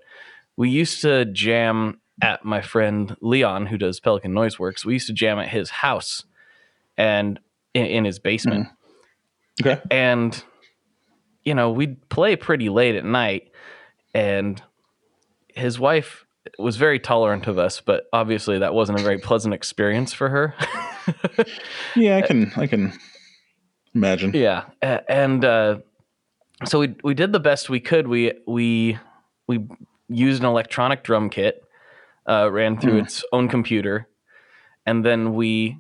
we 0.56 0.70
used 0.70 1.02
to 1.02 1.26
jam 1.26 2.00
at 2.22 2.44
my 2.46 2.62
friend 2.62 3.16
Leon, 3.22 3.68
who 3.68 3.78
does 3.78 4.00
Pelican 4.00 4.34
Noise 4.34 4.58
Works. 4.58 4.84
We 4.86 4.94
used 4.94 5.08
to 5.08 5.14
jam 5.14 5.38
at 5.38 5.50
his 5.50 5.70
house 5.70 6.24
and 6.98 7.40
in, 7.74 7.86
in 7.86 8.06
his 8.06 8.18
basement 8.20 8.68
Okay. 9.62 9.80
and 9.92 10.44
you 11.44 11.54
know 11.54 11.72
we'd 11.72 12.10
play 12.10 12.36
pretty 12.36 12.70
late 12.70 12.96
at 12.96 13.06
night 13.06 13.52
and 14.14 14.62
his 15.54 15.80
wife 15.80 16.26
was 16.58 16.76
very 16.78 17.00
tolerant 17.00 17.46
of 17.48 17.58
us 17.60 17.82
but 17.82 18.06
obviously 18.14 18.58
that 18.60 18.74
wasn't 18.74 19.00
a 19.00 19.04
very 19.04 19.18
pleasant 19.20 19.54
experience 19.54 20.12
for 20.14 20.30
her 20.30 20.56
Yeah, 21.96 22.18
I 22.18 22.22
can 22.28 22.52
I 22.56 22.66
can 22.68 22.94
imagine. 23.98 24.32
yeah 24.34 24.64
and 25.08 25.44
uh, 25.44 25.78
so 26.66 26.80
we 26.80 26.96
we 27.04 27.14
did 27.14 27.32
the 27.32 27.40
best 27.40 27.70
we 27.70 27.80
could 27.80 28.08
we 28.08 28.34
we 28.48 28.98
we 29.48 29.66
used 30.10 30.42
an 30.42 30.48
electronic 30.48 31.04
drum 31.04 31.30
kit 31.30 31.64
uh, 32.30 32.50
ran 32.52 32.80
through 32.80 32.94
Hmm. 32.94 33.06
its 33.06 33.24
own 33.32 33.48
computer 33.50 34.08
and 34.86 35.06
then 35.06 35.34
we 35.34 35.78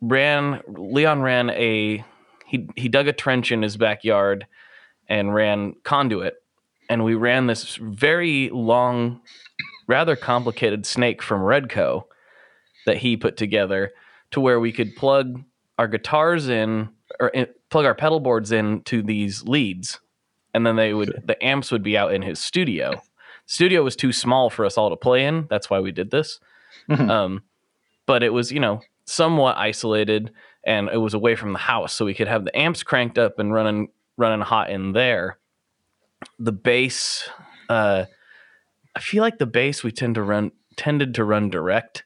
ran 0.00 0.60
leon 0.68 1.20
ran 1.22 1.50
a 1.50 2.04
he 2.46 2.68
he 2.76 2.88
dug 2.88 3.08
a 3.08 3.12
trench 3.12 3.50
in 3.52 3.62
his 3.62 3.76
backyard 3.76 4.46
and 5.08 5.34
ran 5.34 5.74
conduit 5.82 6.34
and 6.88 7.04
we 7.04 7.14
ran 7.14 7.46
this 7.46 7.76
very 7.76 8.50
long 8.52 9.20
rather 9.86 10.16
complicated 10.16 10.84
snake 10.86 11.22
from 11.22 11.40
redco 11.40 12.04
that 12.86 12.98
he 12.98 13.16
put 13.16 13.36
together 13.36 13.92
to 14.30 14.40
where 14.40 14.60
we 14.60 14.72
could 14.72 14.94
plug 14.96 15.42
our 15.78 15.88
guitars 15.88 16.48
in 16.48 16.88
or 17.20 17.28
in, 17.28 17.46
plug 17.70 17.84
our 17.84 17.94
pedal 17.94 18.20
boards 18.20 18.52
in 18.52 18.82
to 18.82 19.02
these 19.02 19.42
leads 19.44 20.00
and 20.52 20.66
then 20.66 20.76
they 20.76 20.94
would 20.94 21.22
the 21.26 21.42
amps 21.44 21.70
would 21.72 21.82
be 21.82 21.96
out 21.98 22.14
in 22.14 22.22
his 22.22 22.38
studio. 22.38 23.02
Studio 23.46 23.82
was 23.82 23.96
too 23.96 24.12
small 24.12 24.48
for 24.50 24.64
us 24.64 24.78
all 24.78 24.90
to 24.90 24.96
play 24.96 25.24
in 25.26 25.46
that's 25.50 25.68
why 25.68 25.80
we 25.80 25.92
did 25.92 26.10
this. 26.10 26.38
Mhm. 26.88 27.08
um, 27.10 27.42
but 28.06 28.22
it 28.22 28.32
was 28.32 28.52
you 28.52 28.60
know 28.60 28.80
somewhat 29.06 29.56
isolated 29.56 30.30
and 30.66 30.88
it 30.88 30.96
was 30.98 31.14
away 31.14 31.34
from 31.36 31.52
the 31.52 31.58
house 31.58 31.92
so 31.92 32.04
we 32.04 32.14
could 32.14 32.28
have 32.28 32.44
the 32.44 32.56
amps 32.56 32.82
cranked 32.82 33.18
up 33.18 33.38
and 33.38 33.52
running 33.52 33.88
running 34.16 34.40
hot 34.40 34.70
in 34.70 34.92
there. 34.92 35.38
The 36.38 36.52
bass 36.52 37.28
uh 37.68 38.04
i 38.96 39.00
feel 39.00 39.22
like 39.22 39.38
the 39.38 39.46
bass 39.46 39.82
we 39.82 39.90
tend 39.90 40.14
to 40.14 40.22
run 40.22 40.52
tended 40.76 41.14
to 41.14 41.24
run 41.24 41.48
direct 41.50 42.04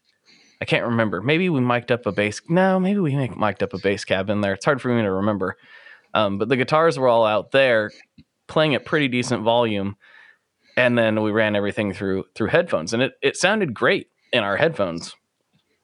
i 0.60 0.64
can't 0.64 0.84
remember. 0.86 1.20
Maybe 1.22 1.48
we 1.48 1.60
mic'd 1.60 1.92
up 1.92 2.06
a 2.06 2.12
bass 2.12 2.40
no 2.48 2.78
maybe 2.80 3.00
we 3.00 3.14
mic- 3.14 3.36
mic'd 3.36 3.62
up 3.62 3.74
a 3.74 3.78
bass 3.78 4.04
cab 4.04 4.28
in 4.30 4.40
there. 4.40 4.54
It's 4.54 4.64
hard 4.64 4.80
for 4.82 4.88
me 4.94 5.02
to 5.02 5.10
remember. 5.10 5.56
Um, 6.14 6.38
but 6.38 6.48
the 6.48 6.56
guitars 6.56 6.98
were 6.98 7.08
all 7.08 7.24
out 7.26 7.50
there 7.52 7.90
playing 8.46 8.74
at 8.74 8.84
pretty 8.84 9.08
decent 9.08 9.42
volume 9.42 9.96
and 10.76 10.96
then 10.96 11.22
we 11.22 11.30
ran 11.30 11.54
everything 11.56 11.92
through 11.92 12.24
through 12.34 12.48
headphones 12.48 12.92
and 12.94 13.02
it, 13.02 13.12
it 13.22 13.36
sounded 13.36 13.74
great 13.74 14.08
in 14.32 14.42
our 14.42 14.56
headphones. 14.56 15.14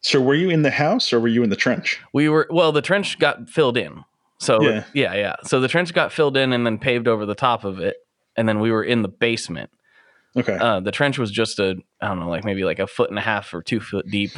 So 0.01 0.21
were 0.21 0.35
you 0.35 0.51
in 0.51 0.63
the 0.63 0.71
house 0.71 1.13
or 1.13 1.21
were 1.21 1.29
you 1.29 1.43
in 1.43 1.51
the 1.51 1.57
trench? 1.57 2.01
we 2.13 2.29
were 2.29 2.47
well 2.51 2.73
the 2.73 2.83
trench 2.83 3.19
got 3.19 3.49
filled 3.49 3.77
in. 3.77 4.05
So 4.39 4.61
Yeah. 4.63 4.85
yeah 4.93 5.15
yeah. 5.15 5.37
So 5.45 5.61
the 5.61 5.69
trench 5.69 5.93
got 5.95 6.13
filled 6.13 6.37
in 6.37 6.53
and 6.53 6.67
then 6.67 6.79
paved 6.79 7.07
over 7.09 7.25
the 7.27 7.35
top 7.35 7.65
of 7.65 7.79
it 7.81 7.97
and 8.37 8.49
then 8.49 8.59
we 8.61 8.71
were 8.73 8.83
in 8.83 9.03
the 9.03 9.09
basement. 9.09 9.71
Okay. 10.37 10.57
uh, 10.57 10.81
the 10.81 10.91
trench 10.91 11.17
was 11.17 11.31
just 11.31 11.61
a 11.61 11.77
i 12.01 12.09
don't 12.09 12.19
know 12.19 12.29
like 12.29 12.45
maybe 12.45 12.65
like 12.65 12.81
a 12.81 12.89
foot 12.89 13.09
and 13.09 13.19
a 13.21 13.23
half 13.23 13.55
or 13.55 13.63
two 13.63 13.79
foot 13.79 14.07
deep 14.11 14.33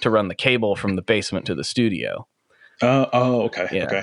to 0.00 0.10
run 0.10 0.28
the 0.28 0.34
cable 0.34 0.76
from 0.76 0.96
the 0.96 1.02
basement 1.02 1.46
to 1.46 1.54
the 1.54 1.64
studio 1.64 2.26
Uh, 2.82 3.06
oh, 3.12 3.42
okay. 3.42 3.68
yeah. 3.72 3.84
Okay. 3.84 4.02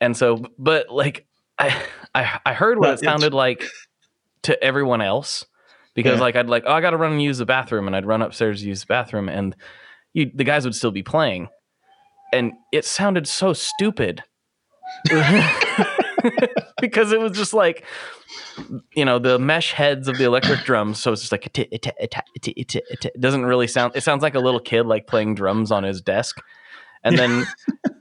and 0.00 0.16
so 0.16 0.44
but 0.58 0.88
like 0.90 1.26
i 1.58 1.68
i, 2.14 2.40
I 2.46 2.52
heard 2.54 2.78
what 2.78 2.90
it 2.90 3.00
sounded 3.00 3.34
like 3.34 3.64
to 4.42 4.62
everyone 4.62 5.00
else 5.02 5.44
because 5.94 6.16
Yeah. 6.16 6.22
like 6.22 6.36
i'd 6.36 6.48
like 6.48 6.64
oh 6.66 6.72
i 6.72 6.80
gotta 6.80 6.96
run 6.96 7.12
and 7.12 7.22
use 7.22 7.38
the 7.38 7.46
bathroom 7.46 7.86
and 7.86 7.94
i'd 7.96 8.06
run 8.06 8.22
upstairs 8.22 8.60
to 8.62 8.68
use 8.68 8.80
the 8.80 8.86
bathroom 8.86 9.28
and 9.28 9.54
you, 10.14 10.30
the 10.34 10.44
guys 10.44 10.64
would 10.64 10.74
still 10.74 10.90
be 10.90 11.02
playing 11.02 11.48
and 12.32 12.52
it 12.72 12.84
sounded 12.84 13.26
so 13.28 13.52
stupid 13.52 14.22
because 16.82 17.12
it 17.12 17.20
was 17.20 17.32
just 17.32 17.54
like 17.54 17.86
you 18.94 19.04
know 19.04 19.18
the 19.18 19.38
mesh 19.38 19.72
heads 19.72 20.08
of 20.08 20.18
the 20.18 20.24
electric 20.24 20.64
drums. 20.64 20.98
So 20.98 21.12
it's 21.12 21.22
just 21.22 21.32
like 21.32 21.48
it 21.56 23.20
doesn't 23.20 23.46
really 23.46 23.68
sound 23.68 23.96
it 23.96 24.02
sounds 24.02 24.22
like 24.22 24.34
a 24.34 24.40
little 24.40 24.60
kid 24.60 24.84
like 24.84 25.06
playing 25.06 25.36
drums 25.36 25.70
on 25.70 25.84
his 25.84 26.02
desk. 26.02 26.40
And 27.04 27.18
then 27.18 27.46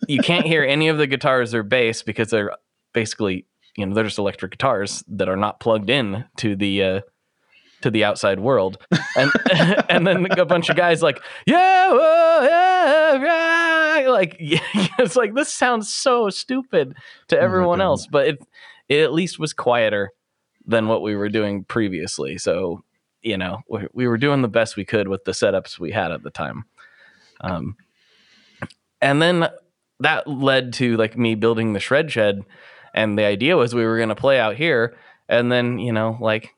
you 0.07 0.19
can't 0.19 0.45
hear 0.45 0.63
any 0.63 0.89
of 0.89 0.97
the 0.97 1.07
guitars 1.07 1.53
or 1.53 1.63
bass 1.63 2.03
because 2.03 2.29
they're 2.29 2.51
basically 2.93 3.45
you 3.77 3.85
know 3.85 3.95
they're 3.95 4.03
just 4.03 4.19
electric 4.19 4.51
guitars 4.51 5.03
that 5.07 5.29
are 5.29 5.37
not 5.37 5.59
plugged 5.61 5.89
in 5.89 6.25
to 6.37 6.55
the 6.55 6.83
uh 6.83 7.01
to 7.81 7.89
the 7.89 8.03
outside 8.03 8.39
world. 8.39 8.77
And 9.15 9.31
and 9.89 10.05
then 10.05 10.27
a 10.31 10.45
bunch 10.45 10.69
of 10.69 10.75
guys 10.75 11.01
like 11.01 11.21
yeah, 11.45 11.89
whoa, 11.89 12.39
yeah, 12.43 14.01
yeah," 14.01 14.09
like 14.09 14.37
yeah, 14.39 14.59
it's 14.99 15.15
like 15.15 15.35
this 15.35 15.53
sounds 15.53 15.93
so 15.93 16.29
stupid 16.29 16.95
to 17.29 17.39
everyone 17.39 17.79
God. 17.79 17.85
else 17.85 18.07
but 18.11 18.27
it 18.27 18.39
it 18.91 19.03
at 19.03 19.13
least 19.13 19.39
was 19.39 19.53
quieter 19.53 20.11
than 20.65 20.87
what 20.87 21.01
we 21.01 21.15
were 21.15 21.29
doing 21.29 21.63
previously. 21.63 22.37
So 22.37 22.83
you 23.21 23.37
know 23.37 23.61
we, 23.69 23.87
we 23.93 24.07
were 24.07 24.17
doing 24.17 24.41
the 24.41 24.47
best 24.49 24.75
we 24.75 24.85
could 24.85 25.07
with 25.07 25.23
the 25.25 25.31
setups 25.31 25.79
we 25.79 25.91
had 25.91 26.11
at 26.11 26.23
the 26.23 26.29
time. 26.31 26.65
Um 27.41 27.75
and 29.01 29.21
then 29.21 29.47
that 29.99 30.27
led 30.27 30.73
to 30.73 30.97
like 30.97 31.17
me 31.17 31.35
building 31.35 31.73
the 31.73 31.79
shred 31.79 32.11
shed 32.11 32.41
and 32.93 33.17
the 33.17 33.23
idea 33.23 33.55
was 33.57 33.73
we 33.73 33.85
were 33.85 33.97
going 33.97 34.09
to 34.09 34.15
play 34.15 34.39
out 34.39 34.55
here 34.55 34.95
and 35.29 35.51
then 35.51 35.79
you 35.79 35.93
know 35.93 36.17
like 36.19 36.49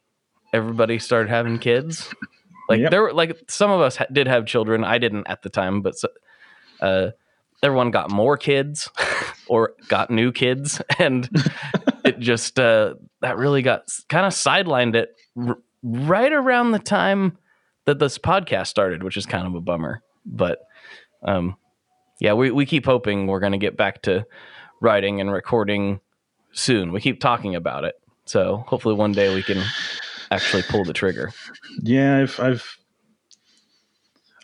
everybody 0.54 1.00
started 1.00 1.30
having 1.30 1.60
kids. 1.60 2.10
Like 2.70 2.80
Yep. 2.80 2.92
there 2.92 3.02
were 3.04 3.14
like 3.14 3.38
some 3.50 3.72
of 3.72 3.82
us 3.82 3.98
ha- 3.98 4.06
did 4.12 4.28
have 4.28 4.46
children. 4.46 4.84
I 4.84 4.98
didn't 4.98 5.28
at 5.28 5.42
the 5.44 5.50
time 5.50 5.82
but 5.82 5.96
so, 5.98 6.08
uh 6.82 7.12
everyone 7.62 7.92
got 7.92 8.10
more 8.12 8.38
kids 8.38 8.90
or 9.48 9.74
got 9.88 10.10
new 10.10 10.32
kids 10.32 10.82
and 11.00 11.30
it 12.04 12.20
just 12.20 12.60
uh 12.60 12.94
that 13.22 13.38
really 13.38 13.62
got 13.62 13.88
kind 14.10 14.26
of 14.26 14.34
sidelined 14.34 14.96
it 14.96 15.16
r- 15.38 15.58
right 15.82 16.32
around 16.34 16.72
the 16.72 16.80
time 16.80 17.38
that 17.86 18.00
this 18.00 18.18
podcast 18.18 18.68
started 18.68 19.04
which 19.04 19.18
is 19.18 19.26
kind 19.26 19.48
of 19.48 19.56
a 19.56 19.62
bummer 19.62 20.02
but 20.26 20.60
um 21.24 21.56
yeah 22.20 22.34
we, 22.34 22.52
we 22.52 22.66
keep 22.66 22.86
hoping 22.86 23.28
we're 23.28 23.40
going 23.40 23.52
to 23.52 23.58
get 23.58 23.78
back 23.78 24.02
to 24.02 24.26
writing 24.82 25.20
and 25.22 25.32
recording 25.32 26.00
soon 26.52 26.92
we 26.92 27.02
keep 27.02 27.20
talking 27.20 27.56
about 27.56 27.84
it 27.84 27.96
so 28.26 28.64
hopefully 28.68 28.96
one 28.96 29.12
day 29.12 29.34
we 29.34 29.44
can 29.44 29.62
actually 30.32 30.64
pull 30.64 30.84
the 30.84 30.94
trigger 30.94 31.32
Yeah, 31.82 32.20
I've 32.20 32.40
I've 32.40 32.78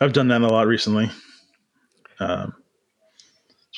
I've 0.00 0.12
done 0.12 0.28
that 0.28 0.40
a 0.40 0.46
lot 0.46 0.66
recently. 0.66 1.10
Um, 2.20 2.54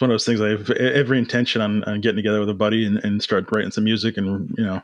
one 0.02 0.10
of 0.10 0.14
those 0.14 0.26
things 0.26 0.40
I 0.40 0.48
have 0.50 0.68
every 0.70 1.18
intention 1.18 1.62
on, 1.62 1.82
on 1.84 2.00
getting 2.02 2.16
together 2.16 2.40
with 2.40 2.50
a 2.50 2.54
buddy 2.54 2.84
and, 2.84 2.98
and 3.04 3.22
start 3.22 3.46
writing 3.52 3.70
some 3.70 3.84
music 3.84 4.16
and 4.18 4.52
you 4.58 4.64
know 4.64 4.82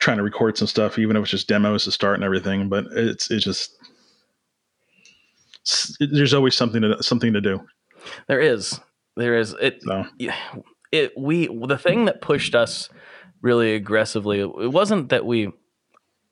trying 0.00 0.16
to 0.16 0.22
record 0.24 0.58
some 0.58 0.66
stuff, 0.66 0.98
even 0.98 1.14
if 1.16 1.22
it's 1.22 1.30
just 1.30 1.46
demos 1.48 1.84
to 1.84 1.92
start 1.92 2.16
and 2.16 2.24
everything. 2.24 2.68
But 2.68 2.86
it's 2.92 3.30
it's 3.30 3.44
just 3.44 3.76
it's- 5.64 5.96
there's 6.12 6.34
always 6.34 6.56
something 6.56 6.82
to 6.82 7.02
something 7.02 7.32
to 7.32 7.40
do. 7.40 7.60
there 8.28 8.40
is 8.40 8.80
there 9.16 9.36
is 9.38 9.54
it 9.60 9.80
So 9.82 10.04
it 10.90 11.12
we 11.16 11.46
the 11.46 11.78
thing 11.78 12.06
that 12.06 12.20
pushed 12.20 12.54
us 12.54 12.88
really 13.42 13.74
aggressively 13.74 14.40
it 14.40 14.72
wasn't 14.72 15.08
that 15.10 15.24
we 15.24 15.52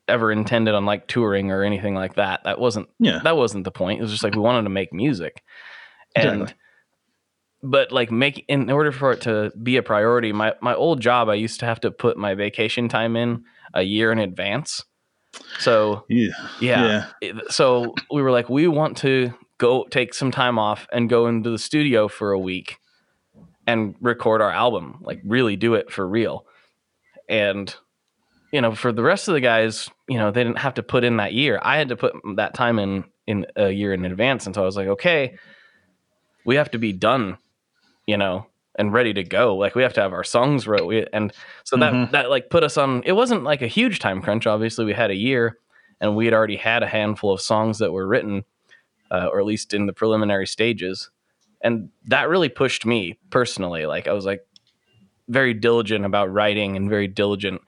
ever 0.09 0.33
intended 0.33 0.74
on 0.74 0.85
like 0.87 1.07
touring 1.07 1.51
or 1.53 1.62
anything 1.62 1.95
like 1.95 2.14
that 2.16 2.43
that 2.45 2.59
wasn't 2.59 2.89
yeah, 2.99 3.20
that 3.22 3.37
wasn't 3.37 3.62
the 3.64 3.70
point 3.70 4.01
it 4.01 4.03
was 4.03 4.11
just 4.11 4.24
like 4.24 4.35
we 4.35 4.41
wanted 4.41 4.62
to 4.64 4.68
make 4.70 4.93
music 4.93 5.43
and 6.16 6.43
Exactly. 6.43 6.57
But 7.62 7.92
like 7.92 8.11
make 8.11 8.44
in 8.48 8.70
order 8.70 8.92
for 8.92 9.12
it 9.12 9.20
to 9.20 9.52
be 9.62 9.76
a 9.76 9.82
priority 9.82 10.32
my 10.32 10.54
my 10.62 10.74
old 10.74 11.00
job 11.00 11.28
i 11.28 11.34
used 11.34 11.61
to 11.61 11.66
have 11.66 11.80
to 11.80 11.90
put 11.90 12.16
my 12.16 12.34
vacation 12.34 12.88
time 12.88 13.16
in 13.16 13.44
a 13.74 13.82
year 13.82 14.12
in 14.12 14.18
advance. 14.18 14.84
So 15.58 16.04
yeah, 16.08 16.30
yeah, 16.61 17.06
yeah. 17.22 17.32
so 17.48 17.94
we 18.11 18.20
were 18.22 18.32
like 18.32 18.48
we 18.48 18.66
want 18.66 18.96
to 18.98 19.32
go 19.58 19.84
take 19.84 20.14
some 20.14 20.30
time 20.30 20.58
off 20.58 20.88
and 20.92 21.08
go 21.08 21.26
into 21.26 21.50
the 21.50 21.58
studio 21.58 22.08
for 22.08 22.32
a 22.32 22.38
week 22.38 22.78
and 23.66 23.94
record 24.00 24.40
our 24.40 24.50
album 24.50 24.98
like 25.02 25.20
really 25.24 25.54
do 25.56 25.74
it 25.74 25.90
for 25.90 26.06
real. 26.06 26.46
And 27.28 27.72
you 28.52 28.61
know, 28.61 28.74
for 28.74 28.90
the 28.90 29.04
rest 29.04 29.28
of 29.28 29.34
the 29.34 29.40
guys, 29.40 29.88
you 30.08 30.18
know, 30.18 30.32
they 30.32 30.42
didn't 30.42 30.58
have 30.58 30.74
to 30.74 30.82
put 30.82 31.04
in 31.04 31.18
that 31.18 31.32
year. 31.32 31.61
I 31.62 31.76
had 31.76 31.90
to 31.90 31.96
put 31.96 32.14
that 32.36 32.54
time 32.54 32.80
in 32.80 33.04
in 33.28 33.46
a 33.54 33.70
year 33.70 33.92
in 33.92 34.04
advance, 34.04 34.46
and 34.46 34.54
so 34.54 34.62
I 34.62 34.64
was 34.64 34.76
like, 34.76 34.88
okay, 34.88 35.36
we 36.44 36.56
have 36.56 36.72
to 36.72 36.78
be 36.78 36.92
done, 36.92 37.38
you 38.11 38.16
know, 38.16 38.46
and 38.76 38.92
ready 38.92 39.12
to 39.14 39.22
go. 39.22 39.56
Like 39.56 39.74
we 39.76 39.82
have 39.82 39.92
to 39.94 40.00
have 40.02 40.12
our 40.12 40.24
songs 40.24 40.66
wrote. 40.66 40.86
We, 40.86 41.06
and 41.12 41.32
so 41.64 41.76
that 41.76 41.92
Mhm. 41.92 42.11
that 42.11 42.28
like 42.30 42.50
put 42.50 42.64
us 42.64 42.76
on. 42.76 43.02
It 43.04 43.12
wasn't 43.12 43.44
like 43.44 43.62
a 43.62 43.66
huge 43.68 43.98
time 44.00 44.20
crunch. 44.20 44.46
Obviously, 44.46 44.84
we 44.84 44.92
had 44.94 45.11
a 45.11 45.14
year, 45.28 45.58
and 46.00 46.16
we 46.16 46.24
had 46.24 46.34
already 46.34 46.56
had 46.56 46.82
a 46.82 46.88
handful 46.88 47.32
of 47.32 47.40
songs 47.40 47.78
that 47.78 47.92
were 47.92 48.06
written, 48.06 48.44
uh, 49.11 49.28
or 49.32 49.38
at 49.40 49.46
least 49.46 49.72
in 49.72 49.86
the 49.86 49.92
preliminary 49.92 50.46
stages, 50.46 51.11
and 51.62 51.90
that 52.06 52.28
really 52.28 52.48
pushed 52.48 52.84
me 52.84 53.18
personally. 53.30 53.86
Like 53.86 54.08
I 54.08 54.12
was 54.12 54.24
like 54.26 54.40
very 55.28 55.54
diligent 55.54 56.04
about 56.04 56.32
writing 56.32 56.76
and 56.76 56.90
very 56.90 57.06
diligent 57.06 57.61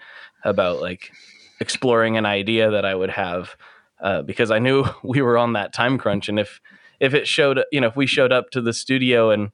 about 0.45 0.81
like 0.81 1.13
exploring 1.61 2.17
an 2.17 2.27
idea 2.27 2.71
that 2.73 2.85
I 2.85 2.95
would 2.95 3.11
have 3.11 3.55
uh, 4.01 4.23
because 4.23 4.51
I 4.51 4.59
knew 4.59 4.85
we 5.05 5.23
were 5.23 5.39
on 5.39 5.53
that 5.53 5.73
time 5.73 5.99
crunch, 5.99 6.29
and 6.29 6.39
if 6.41 6.61
if 7.01 7.15
it 7.15 7.27
showed, 7.27 7.61
you 7.73 7.81
know, 7.81 7.89
if 7.89 7.97
we 7.97 8.07
showed 8.07 8.33
up 8.33 8.51
to 8.51 8.61
the 8.61 8.73
studio 8.73 9.31
and 9.31 9.51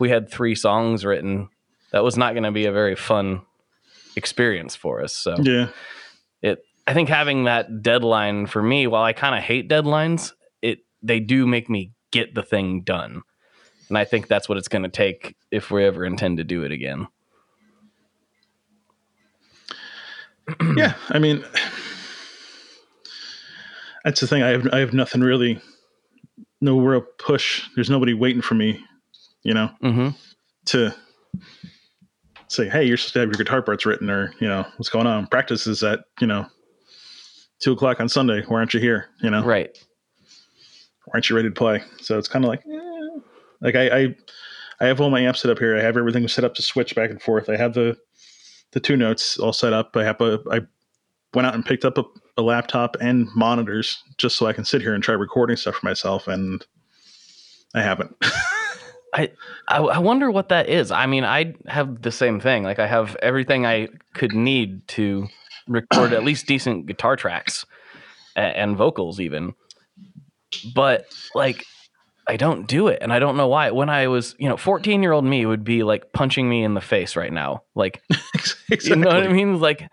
we 0.00 0.10
had 0.10 0.30
three 0.30 0.54
songs 0.54 1.04
written, 1.04 1.48
that 1.92 2.02
was 2.02 2.16
not 2.16 2.32
going 2.32 2.44
to 2.44 2.50
be 2.50 2.66
a 2.66 2.72
very 2.72 2.96
fun 2.96 3.42
experience 4.16 4.74
for 4.74 5.02
us. 5.02 5.12
So 5.12 5.36
Yeah. 5.42 5.68
it, 6.42 6.64
I 6.86 6.94
think 6.94 7.08
having 7.08 7.44
that 7.44 7.82
deadline 7.82 8.46
for 8.46 8.62
me, 8.62 8.86
while 8.86 9.04
I 9.04 9.12
kind 9.12 9.36
of 9.36 9.42
hate 9.42 9.68
deadlines, 9.68 10.32
it 10.62 10.80
they 11.02 11.20
do 11.20 11.46
make 11.46 11.70
me 11.70 11.92
get 12.10 12.34
the 12.34 12.42
thing 12.42 12.80
done, 12.82 13.22
and 13.88 13.96
I 13.96 14.04
think 14.04 14.26
that's 14.26 14.48
what 14.48 14.58
it's 14.58 14.68
going 14.68 14.82
to 14.82 14.88
take 14.88 15.36
if 15.50 15.70
we 15.70 15.84
ever 15.84 16.04
intend 16.04 16.38
to 16.38 16.44
do 16.44 16.64
it 16.64 16.72
again. 16.72 17.06
yeah 20.76 20.94
i 21.10 21.18
mean 21.20 21.44
that's 24.04 24.20
the 24.20 24.26
thing 24.26 24.42
i 24.42 24.48
have 24.48 24.66
i 24.72 24.78
have 24.78 24.92
nothing 24.92 25.20
really 25.20 25.60
no 26.60 26.80
real 26.80 27.02
push 27.18 27.68
there's 27.76 27.88
nobody 27.90 28.14
waiting 28.14 28.42
for 28.42 28.54
me 28.54 28.84
you 29.42 29.54
know 29.54 29.70
hmm 29.80 30.08
to 30.66 30.94
say 32.48 32.68
hey 32.68 32.84
you're 32.84 32.96
supposed 32.96 33.14
to 33.14 33.20
have 33.20 33.28
your 33.28 33.38
guitar 33.38 33.62
parts 33.62 33.86
written 33.86 34.10
or 34.10 34.32
you 34.40 34.48
know 34.48 34.64
what's 34.76 34.88
going 34.88 35.06
on? 35.06 35.26
Practice 35.26 35.66
is 35.66 35.82
at 35.82 36.00
you 36.20 36.26
know 36.26 36.46
two 37.60 37.72
o'clock 37.72 38.00
on 38.00 38.08
sunday. 38.08 38.42
Why 38.46 38.58
aren't 38.58 38.74
you 38.74 38.80
here? 38.80 39.06
You 39.22 39.30
know? 39.30 39.42
Right. 39.44 39.70
why 41.06 41.12
aren't 41.14 41.30
you 41.30 41.36
ready 41.36 41.48
to 41.48 41.54
play? 41.54 41.82
So 42.00 42.18
it's 42.18 42.28
kind 42.28 42.44
of 42.44 42.48
like 42.48 42.60
eh. 42.66 43.20
like 43.60 43.74
I, 43.76 43.98
I 43.98 44.14
i 44.80 44.86
have 44.86 45.00
all 45.00 45.10
my 45.10 45.20
amps 45.20 45.42
set 45.42 45.50
up 45.50 45.58
here. 45.58 45.76
I 45.76 45.82
have 45.82 45.96
everything 45.96 46.26
set 46.28 46.44
up 46.44 46.54
to 46.56 46.62
switch 46.62 46.94
back 46.94 47.10
and 47.10 47.20
forth. 47.22 47.48
I 47.48 47.56
have 47.56 47.74
the 47.74 47.96
the 48.72 48.80
two 48.80 48.96
notes 48.96 49.38
all 49.38 49.52
set 49.52 49.72
up. 49.72 49.96
I 49.96 50.04
have 50.04 50.20
a 50.20 50.40
i 50.50 50.60
went 51.34 51.46
out 51.46 51.54
and 51.54 51.64
picked 51.64 51.84
up 51.84 51.98
a, 51.98 52.04
a 52.36 52.42
laptop 52.42 52.96
and 53.00 53.28
monitors 53.34 54.02
just 54.18 54.36
so 54.36 54.46
i 54.46 54.52
can 54.52 54.64
sit 54.64 54.82
here 54.82 54.94
and 54.94 55.04
try 55.04 55.14
recording 55.14 55.56
stuff 55.56 55.76
for 55.76 55.86
myself 55.86 56.26
and 56.26 56.66
i 57.74 57.82
haven't 57.82 58.14
I, 59.12 59.30
I 59.68 59.98
wonder 59.98 60.30
what 60.30 60.50
that 60.50 60.68
is. 60.68 60.90
I 60.90 61.06
mean, 61.06 61.24
I 61.24 61.54
have 61.66 62.02
the 62.02 62.12
same 62.12 62.40
thing. 62.40 62.62
Like 62.62 62.78
I 62.78 62.86
have 62.86 63.16
everything 63.16 63.66
I 63.66 63.88
could 64.14 64.32
need 64.32 64.86
to 64.88 65.28
record 65.66 66.12
at 66.12 66.24
least 66.24 66.46
decent 66.46 66.86
guitar 66.86 67.16
tracks 67.16 67.66
and, 68.36 68.56
and 68.56 68.76
vocals 68.76 69.20
even. 69.20 69.54
But 70.74 71.06
like 71.34 71.64
I 72.28 72.36
don't 72.36 72.66
do 72.66 72.88
it 72.88 72.98
and 73.02 73.12
I 73.12 73.18
don't 73.18 73.36
know 73.36 73.48
why. 73.48 73.70
When 73.72 73.88
I 73.88 74.06
was, 74.06 74.36
you 74.38 74.48
know, 74.48 74.56
14-year-old 74.56 75.24
me 75.24 75.46
would 75.46 75.64
be 75.64 75.82
like 75.82 76.12
punching 76.12 76.48
me 76.48 76.62
in 76.62 76.74
the 76.74 76.80
face 76.80 77.16
right 77.16 77.32
now. 77.32 77.62
Like 77.74 78.02
exactly. 78.70 78.90
you 78.90 78.96
know 78.96 79.08
what 79.08 79.24
I 79.24 79.28
mean? 79.28 79.58
Like 79.58 79.88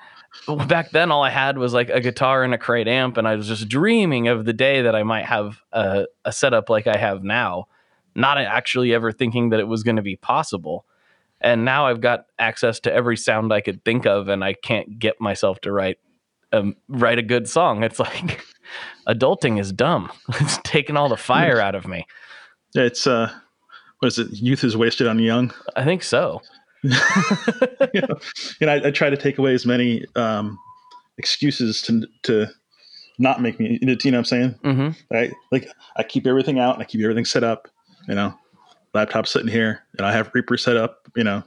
back 0.68 0.91
then, 0.91 1.11
all 1.11 1.24
I 1.24 1.30
had 1.30 1.57
was 1.57 1.74
like 1.74 1.89
a 1.89 1.99
guitar 1.99 2.43
and 2.43 2.53
a 2.53 2.57
crate 2.57 2.88
amp, 2.88 3.18
and 3.18 3.28
I 3.28 3.36
was 3.36 3.47
just 3.47 3.68
dreaming 3.68 4.28
of 4.28 4.45
the 4.45 4.53
day 4.53 4.84
that 4.84 4.95
I 4.95 5.03
might 5.03 5.26
have 5.26 5.59
a, 5.72 6.05
a 6.26 6.32
setup 6.32 6.70
like 6.70 6.88
I 6.88 6.97
have 6.97 7.24
now, 7.24 7.68
not 8.18 8.38
actually 8.39 8.93
ever 8.93 9.11
thinking 9.11 9.49
that 9.49 9.59
it 9.59 9.68
was 9.68 9.84
going 9.84 9.95
to 9.95 10.01
be 10.01 10.15
possible. 10.15 10.86
And 11.39 11.63
now 11.63 11.86
I've 11.86 12.01
got 12.01 12.26
access 12.39 12.80
to 12.82 12.93
every 12.93 13.15
sound 13.15 13.53
I 13.53 13.61
could 13.61 13.86
think 13.86 14.07
of, 14.07 14.28
and 14.28 14.43
I 14.43 14.53
can't 14.53 14.97
get 14.97 15.22
myself 15.22 15.61
to 15.61 15.72
write 15.72 15.99
um, 16.51 16.76
write 16.88 17.20
a 17.20 17.24
good 17.24 17.47
song. 17.47 17.84
It's 17.84 17.99
like 18.07 18.43
adulting 19.07 19.59
is 19.59 19.72
dumb. 19.72 20.11
It's 20.41 20.57
taking 20.63 20.97
all 20.97 21.09
the 21.09 21.18
fire 21.18 21.59
out 21.59 21.76
of 21.76 21.88
me. 21.88 22.05
It's 22.74 23.07
uh 23.07 23.32
what 23.99 24.07
is 24.07 24.20
it 24.20 24.28
youth 24.32 24.63
is 24.63 24.76
wasted 24.76 25.07
on 25.07 25.20
young 25.20 25.53
I 25.76 25.84
think 25.84 26.03
so. 26.03 26.41
you 26.84 26.91
know, 28.01 28.20
and 28.61 28.70
I, 28.70 28.88
I 28.88 28.91
try 28.91 29.09
to 29.09 29.18
take 29.18 29.38
away 29.38 29.53
as 29.53 29.65
many 29.65 30.05
um 30.15 30.57
excuses 31.18 31.82
to 31.84 32.05
to 32.24 32.47
not 33.18 33.41
make 33.41 33.59
me 33.59 33.80
you 33.82 33.88
know 33.88 33.93
what 33.95 34.13
i'm 34.13 34.26
saying 34.26 34.55
hmm 34.63 34.89
I 35.11 35.32
like 35.51 35.68
I 35.95 36.03
keep 36.03 36.28
everything 36.28 36.59
out 36.59 36.76
and 36.76 36.84
I 36.84 36.86
keep 36.86 37.01
everything 37.01 37.26
set 37.26 37.43
up, 37.43 37.68
you 38.07 38.15
know. 38.15 38.33
Laptop 38.93 39.27
sitting 39.27 39.49
here 39.49 39.81
and 39.97 40.07
I 40.07 40.11
have 40.11 40.31
Reaper 40.33 40.57
set 40.57 40.77
up, 40.77 41.07
you 41.15 41.23
know. 41.23 41.43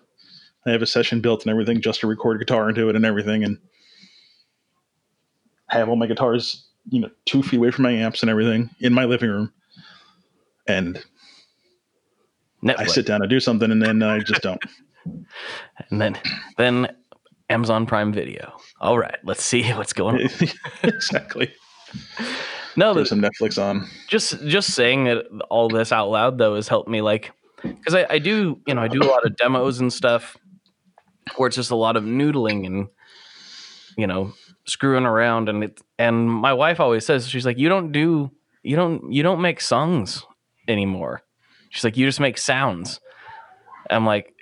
I 0.66 0.70
have 0.70 0.82
a 0.82 0.86
session 0.86 1.20
built 1.20 1.42
and 1.42 1.50
everything 1.50 1.80
just 1.80 2.00
to 2.00 2.06
record 2.06 2.38
guitar 2.38 2.68
into 2.68 2.88
it 2.88 2.96
and 2.96 3.04
everything 3.04 3.44
and 3.44 3.58
I 5.70 5.78
have 5.78 5.88
all 5.88 5.96
my 5.96 6.06
guitars, 6.06 6.66
you 6.90 7.00
know, 7.00 7.10
two 7.26 7.42
feet 7.42 7.58
away 7.58 7.70
from 7.70 7.84
my 7.84 7.92
amps 7.92 8.22
and 8.22 8.30
everything 8.30 8.70
in 8.80 8.92
my 8.92 9.04
living 9.04 9.30
room. 9.30 9.52
And 10.66 11.02
I 12.66 12.86
sit 12.86 13.06
down 13.06 13.20
to 13.20 13.26
do 13.26 13.40
something 13.40 13.70
and 13.70 13.80
then 13.82 14.02
I 14.02 14.18
just 14.18 14.42
don't. 14.42 14.62
and 15.90 16.00
then 16.00 16.18
then 16.56 16.88
Amazon 17.48 17.86
Prime 17.86 18.12
Video. 18.12 18.52
All 18.80 18.98
right, 18.98 19.18
let's 19.24 19.42
see 19.42 19.68
what's 19.72 19.92
going 19.92 20.22
on. 20.22 20.30
exactly. 20.82 21.52
No, 22.76 22.92
Throw 22.92 23.02
the, 23.02 23.06
some 23.06 23.20
Netflix 23.20 23.60
on. 23.60 23.86
just 24.08 24.44
just 24.46 24.72
saying 24.74 25.06
it, 25.06 25.26
all 25.50 25.68
this 25.68 25.92
out 25.92 26.10
loud 26.10 26.38
though 26.38 26.54
has 26.54 26.68
helped 26.68 26.88
me 26.88 27.00
like 27.02 27.32
because 27.62 27.94
I, 27.94 28.06
I 28.08 28.18
do 28.18 28.60
you 28.66 28.74
know 28.74 28.82
I 28.82 28.88
do 28.88 29.00
a 29.02 29.10
lot 29.10 29.24
of 29.26 29.36
demos 29.36 29.80
and 29.80 29.92
stuff 29.92 30.36
where 31.36 31.46
it's 31.48 31.56
just 31.56 31.70
a 31.70 31.76
lot 31.76 31.96
of 31.96 32.04
noodling 32.04 32.66
and 32.66 32.88
you 33.96 34.06
know 34.06 34.32
screwing 34.66 35.04
around 35.04 35.48
and 35.48 35.64
it 35.64 35.80
and 35.98 36.30
my 36.30 36.52
wife 36.52 36.80
always 36.80 37.04
says 37.04 37.28
she's 37.28 37.44
like 37.44 37.58
you 37.58 37.68
don't 37.68 37.92
do 37.92 38.30
you 38.62 38.76
don't 38.76 39.12
you 39.12 39.22
don't 39.22 39.40
make 39.40 39.60
songs 39.60 40.24
anymore. 40.68 41.22
She's 41.70 41.84
like 41.84 41.96
you 41.96 42.06
just 42.06 42.20
make 42.20 42.38
sounds. 42.38 43.00
I'm 43.90 44.06
like 44.06 44.32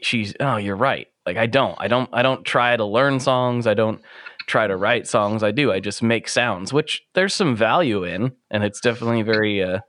she's 0.00 0.34
oh 0.40 0.56
you're 0.56 0.76
right. 0.76 1.08
Like 1.26 1.36
i 1.36 1.46
don't 1.46 1.76
i 1.78 1.88
don't 1.88 2.08
i 2.12 2.22
don't 2.22 2.44
try 2.44 2.76
to 2.76 2.84
learn 2.84 3.20
songs. 3.20 3.66
I 3.66 3.74
don't 3.74 4.00
try 4.46 4.66
to 4.66 4.76
write 4.76 5.06
songs 5.06 5.42
i 5.42 5.50
do. 5.50 5.70
I 5.72 5.80
just 5.80 6.02
make 6.02 6.28
sounds 6.28 6.72
which 6.72 7.02
there's 7.14 7.34
some 7.34 7.54
value 7.54 8.04
in 8.04 8.32
and 8.50 8.64
it's 8.64 8.80
definitely 8.80 9.22
very 9.22 9.62
uh, 9.62 9.80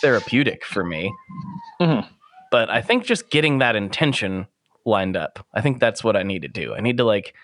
therapeutic 0.00 0.64
for 0.64 0.84
me. 0.84 1.12
Mhm. 1.80 2.06
but 2.50 2.70
i 2.70 2.80
think 2.80 3.04
just 3.04 3.30
getting 3.30 3.58
that 3.58 3.76
intention 3.76 4.46
lined 4.84 5.16
up 5.16 5.44
i 5.54 5.60
think 5.60 5.78
that's 5.80 6.02
what 6.02 6.16
i 6.16 6.22
need 6.22 6.42
to 6.42 6.48
do. 6.48 6.74
I 6.74 6.80
need 6.80 6.96
to 6.98 7.04
like 7.04 7.34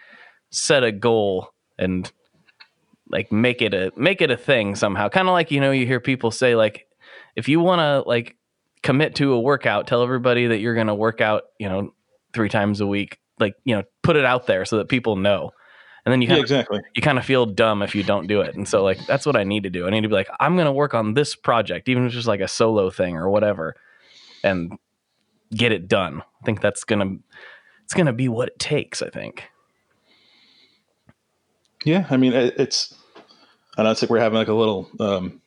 set 0.51 0.85
a 0.85 0.93
goal 0.93 1.51
and 1.79 2.11
like 3.11 3.31
make 3.33 3.61
it 3.61 3.75
a 3.75 3.93
make 3.97 4.21
it 4.23 4.31
a 4.31 4.37
thing 4.37 4.75
somehow. 4.77 5.09
Kind 5.09 5.29
of 5.29 5.33
like 5.33 5.51
you 5.51 5.61
know 5.61 5.71
you 5.73 5.87
hear 5.87 6.01
people 6.01 6.31
say 6.31 6.55
like 6.57 6.87
if 7.37 7.49
you 7.49 7.61
want 7.61 7.81
to 7.81 8.09
like 8.09 8.37
commit 8.83 9.15
to 9.17 9.33
a 9.33 9.41
workout 9.41 9.87
tell 9.87 10.03
everybody 10.03 10.47
that 10.47 10.59
you're 10.59 10.75
going 10.75 10.87
to 10.89 10.95
work 10.95 11.21
out 11.21 11.43
you 11.59 11.69
know 11.69 11.93
three 12.33 12.49
times 12.49 12.81
a 12.81 12.87
week 12.87 13.19
like 13.39 13.55
you 13.65 13.75
know 13.77 13.83
put 14.03 14.17
it 14.17 14.25
out 14.25 14.47
there 14.47 14.65
so 14.65 14.79
that 14.79 14.89
people 14.89 15.17
know 15.17 15.51
and 16.05 16.13
then 16.13 16.21
you 16.23 16.29
Yeah, 16.29 16.35
kind 16.35 16.39
of 16.41 16.45
exactly. 16.45 16.81
you 16.95 17.03
kind 17.03 17.19
of 17.19 17.25
feel 17.25 17.47
dumb 17.47 17.83
if 17.83 17.95
you 17.95 18.03
don't 18.03 18.27
do 18.27 18.41
it. 18.41 18.55
And 18.55 18.69
so 18.69 18.83
like 18.83 19.05
that's 19.07 19.25
what 19.27 19.37
I 19.37 19.45
need 19.45 19.63
to 19.65 19.71
do. 19.71 19.87
I 19.87 19.91
need 19.91 20.03
to 20.03 20.09
be 20.09 20.15
like, 20.15 20.29
I'm 20.41 20.57
gonna 20.57 20.73
work 20.73 20.95
on 20.95 21.15
this 21.15 21.35
project, 21.35 21.89
even 21.89 22.05
if 22.05 22.09
it's 22.09 22.15
just 22.17 22.29
like 22.29 22.41
a 22.41 22.49
solo 22.49 22.91
thing 22.91 23.17
or 23.17 23.31
whatever, 23.31 23.75
and 24.43 24.79
get 25.55 25.73
it 25.73 25.89
done. 25.89 26.21
I 26.21 26.45
think 26.45 26.61
that's 26.61 26.85
gonna 26.85 27.17
it's 27.85 27.95
gonna 27.95 28.13
be 28.13 28.29
what 28.29 28.49
it 28.49 28.59
takes, 28.59 29.03
I 29.03 29.09
think. 29.11 29.45
Yeah, 31.85 32.07
I 32.11 32.17
mean 32.17 32.33
it, 32.33 32.55
it's. 32.59 32.95
I 33.77 33.83
know 33.83 33.91
it's 33.91 34.01
like 34.03 34.11
we're 34.11 34.21
having 34.21 34.39
like 34.39 34.49
a 34.49 34.55
little 34.55 34.89
um, 35.01 35.41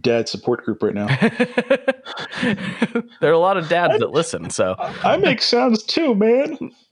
dad 0.00 0.28
support 0.28 0.64
group 0.64 0.82
right 0.82 0.92
now. 0.94 1.06
there 3.20 3.30
are 3.30 3.32
a 3.32 3.38
lot 3.38 3.56
of 3.56 3.68
dads 3.68 3.98
that 4.00 4.10
listen, 4.10 4.50
so 4.50 4.74
I 4.78 5.16
make 5.16 5.40
sounds 5.40 5.82
too, 5.84 6.14
man. 6.14 6.58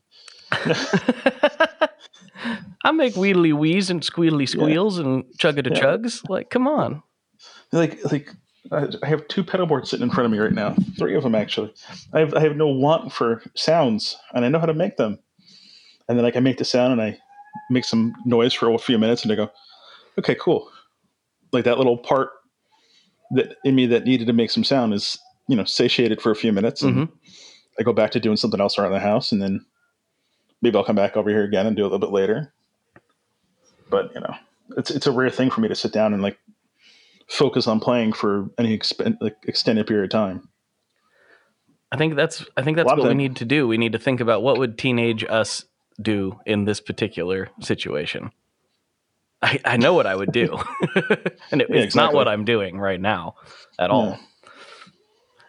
I 2.85 2.91
make 2.93 3.15
wheedly 3.17 3.53
wheeze 3.53 3.91
and 3.91 4.01
squeedly 4.03 4.49
squeals 4.49 4.99
and 4.99 5.25
chugga 5.39 5.63
to 5.65 5.71
Yeah. 5.71 5.81
chugs. 5.81 6.29
Like, 6.29 6.51
come 6.51 6.67
on. 6.67 7.03
Like 7.73 8.05
like 8.11 8.31
I 8.71 9.07
have 9.07 9.27
two 9.29 9.43
pedal 9.45 9.67
boards 9.67 9.91
sitting 9.91 10.05
in 10.05 10.11
front 10.11 10.27
of 10.27 10.33
me 10.33 10.39
right 10.39 10.53
now. 10.53 10.75
Three 10.99 11.15
of 11.15 11.23
them 11.23 11.35
actually. 11.35 11.73
I 12.13 12.21
have 12.21 12.35
I 12.35 12.41
have 12.41 12.57
no 12.57 12.69
want 12.69 13.13
for 13.13 13.43
sounds, 13.55 14.17
and 14.35 14.45
I 14.45 14.49
know 14.49 14.59
how 14.59 14.67
to 14.67 14.75
make 14.75 14.97
them. 14.97 15.19
And 16.09 16.19
then 16.19 16.25
like 16.25 16.37
I 16.37 16.41
make 16.41 16.59
the 16.59 16.65
sound 16.65 16.93
and 16.93 17.01
I 17.03 17.19
make 17.71 17.85
some 17.85 18.15
noise 18.25 18.53
for 18.53 18.71
a 18.73 18.79
few 18.79 18.99
minutes, 18.99 19.23
and 19.23 19.33
I 19.33 19.37
go, 19.37 19.51
okay, 20.19 20.35
cool. 20.35 20.71
Like 21.53 21.65
that 21.65 21.79
little 21.79 21.97
part 21.99 22.31
that 23.33 23.57
in 23.65 23.75
me 23.75 23.87
that 23.87 24.05
needed 24.05 24.27
to 24.27 24.33
make 24.33 24.51
some 24.51 24.65
sound 24.65 24.93
is 24.95 25.19
you 25.49 25.57
know 25.57 25.65
satiated 25.65 26.21
for 26.21 26.31
a 26.31 26.37
few 26.37 26.53
minutes, 26.53 26.83
and 26.83 26.97
Mhm. 27.09 27.13
I 27.79 27.83
go 27.83 27.93
back 27.93 28.11
to 28.13 28.21
doing 28.21 28.37
something 28.37 28.61
else 28.61 28.79
around 28.79 28.93
the 28.93 29.01
house, 29.01 29.33
and 29.33 29.41
then 29.41 29.65
maybe 30.63 30.77
I'll 30.79 30.85
come 30.85 30.97
back 30.97 31.17
over 31.17 31.29
here 31.29 31.45
again 31.45 31.67
and 31.67 31.77
do 31.77 31.83
it 31.83 31.87
a 31.87 31.91
little 31.91 31.99
bit 31.99 32.13
later. 32.13 32.53
but 33.91 34.15
you 34.15 34.21
know, 34.21 34.35
it's 34.77 34.91
it's 34.91 35.07
a 35.07 35.13
rare 35.13 35.31
thing 35.31 35.51
for 35.51 35.61
me 35.61 35.69
to 35.69 35.75
sit 35.75 35.93
down 35.93 36.15
and 36.15 36.23
like 36.23 36.39
focus 37.29 37.67
on 37.67 37.81
playing 37.81 38.13
for 38.13 38.51
any 38.59 38.77
expen- 38.77 39.19
like, 39.21 39.37
extended 39.47 39.87
period 39.87 40.05
of 40.05 40.11
time. 40.11 40.49
I 41.91 41.97
think 41.97 42.17
that's 42.17 42.45
I 42.57 42.63
think 42.63 42.77
that's 42.79 42.87
what 42.91 43.07
we 43.07 43.15
need 43.15 43.37
to 43.37 43.45
do. 43.45 43.69
We 43.69 43.77
need 43.77 43.93
to 43.93 43.99
think 43.99 44.21
about 44.21 44.43
what 44.43 44.59
would 44.59 44.79
teenage 44.79 45.25
us 45.25 45.67
do 46.01 46.41
in 46.47 46.65
this 46.65 46.81
particular 46.81 47.49
situation. 47.61 48.31
I, 49.43 49.61
I 49.65 49.77
know 49.77 49.93
what 49.93 50.07
I 50.07 50.15
would 50.15 50.33
do, 50.33 50.57
and 51.51 51.61
it, 51.61 51.69
Yeah, 51.69 51.83
it's 51.83 51.97
not 51.97 52.15
what. 52.15 52.29
I'm 52.29 52.45
doing 52.45 52.79
right 52.79 53.01
now 53.01 53.35
at 53.79 53.91
all. 53.91 54.11
Yeah. 54.11 54.19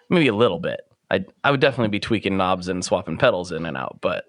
Maybe 0.09 0.27
a 0.27 0.35
little 0.35 0.59
bit. 0.59 0.81
I 1.09 1.23
I 1.43 1.51
would 1.51 1.61
definitely 1.61 1.89
be 1.89 1.99
tweaking 1.99 2.35
knobs 2.35 2.67
and 2.67 2.83
swapping 2.83 3.17
pedals 3.17 3.51
in 3.51 3.65
and 3.65 3.77
out, 3.77 3.99
but 4.01 4.25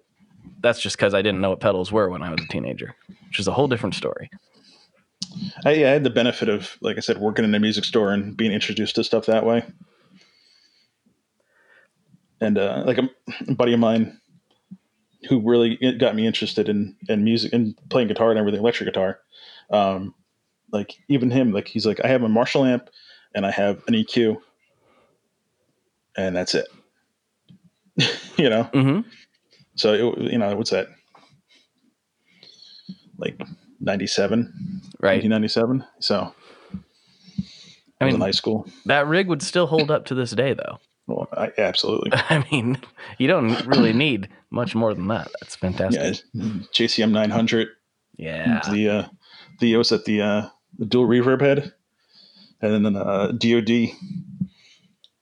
that's 0.60 0.80
just 0.80 0.96
because 0.96 1.14
I 1.14 1.22
didn't 1.22 1.40
know 1.40 1.50
what 1.50 1.60
pedals 1.60 1.92
were 1.92 2.08
when 2.08 2.22
I 2.22 2.30
was 2.30 2.40
a 2.42 2.48
teenager, 2.48 2.94
which 3.28 3.38
is 3.38 3.48
a 3.48 3.52
whole 3.52 3.68
different 3.68 3.94
story. 3.94 4.30
I, 5.64 5.70
I 5.70 5.88
had 5.88 6.04
the 6.04 6.10
benefit 6.10 6.48
of, 6.48 6.76
like 6.80 6.96
I 6.96 7.00
said, 7.00 7.18
working 7.18 7.44
in 7.44 7.54
a 7.54 7.60
music 7.60 7.84
store 7.84 8.12
and 8.12 8.36
being 8.36 8.52
introduced 8.52 8.94
to 8.96 9.04
stuff 9.04 9.26
that 9.26 9.44
way. 9.44 9.64
And 12.40 12.58
uh, 12.58 12.82
like 12.86 12.98
a, 12.98 13.08
a 13.48 13.54
buddy 13.54 13.74
of 13.74 13.80
mine 13.80 14.18
who 15.28 15.40
really 15.40 15.76
got 15.98 16.14
me 16.14 16.26
interested 16.26 16.68
in, 16.68 16.96
in 17.08 17.24
music 17.24 17.52
and 17.52 17.74
playing 17.88 18.08
guitar 18.08 18.30
and 18.30 18.38
everything, 18.38 18.60
electric 18.60 18.88
guitar. 18.88 19.20
Um, 19.70 20.14
like 20.72 20.94
even 21.08 21.30
him, 21.30 21.52
like 21.52 21.68
he's 21.68 21.86
like, 21.86 22.04
I 22.04 22.08
have 22.08 22.22
a 22.22 22.28
Marshall 22.28 22.64
amp 22.64 22.90
and 23.34 23.46
I 23.46 23.50
have 23.50 23.82
an 23.86 23.94
EQ, 23.94 24.38
and 26.16 26.36
that's 26.36 26.54
it. 26.54 26.66
you 28.36 28.50
know, 28.50 28.64
hmm 28.64 29.00
so 29.76 29.92
it, 29.92 30.32
you 30.32 30.38
know, 30.38 30.54
what's 30.56 30.70
that? 30.70 30.88
Like 33.18 33.40
97, 33.80 34.52
Right. 35.00 35.22
1997. 35.22 35.84
So 36.00 36.34
I 36.74 36.78
I 38.00 38.04
mean, 38.06 38.14
in 38.16 38.20
high 38.20 38.30
school. 38.32 38.66
that 38.86 39.06
rig 39.06 39.28
would 39.28 39.42
still 39.42 39.66
hold 39.66 39.90
up 39.90 40.04
to 40.06 40.14
this 40.14 40.30
day, 40.32 40.54
though. 40.54 40.78
Well, 41.06 41.28
I, 41.34 41.52
absolutely. 41.58 42.12
I 42.14 42.46
mean, 42.50 42.78
you 43.18 43.28
don't 43.28 43.66
really 43.66 43.92
need 43.92 44.30
much 44.50 44.74
more 44.74 44.94
than 44.94 45.06
that. 45.08 45.28
That's 45.38 45.54
fantastic. 45.54 46.24
Yeah, 46.32 46.44
JCM 46.72 47.10
900. 47.10 47.68
Yeah. 48.16 48.62
The 48.70 48.88
uh, 48.88 49.08
the 49.60 49.76
was 49.76 49.92
at 49.92 50.06
the 50.06 50.22
uh, 50.22 50.48
the 50.78 50.86
dual 50.86 51.06
reverb 51.06 51.42
head, 51.42 51.74
and 52.62 52.86
then 52.86 52.96
uh, 52.96 53.32
DoD 53.32 53.90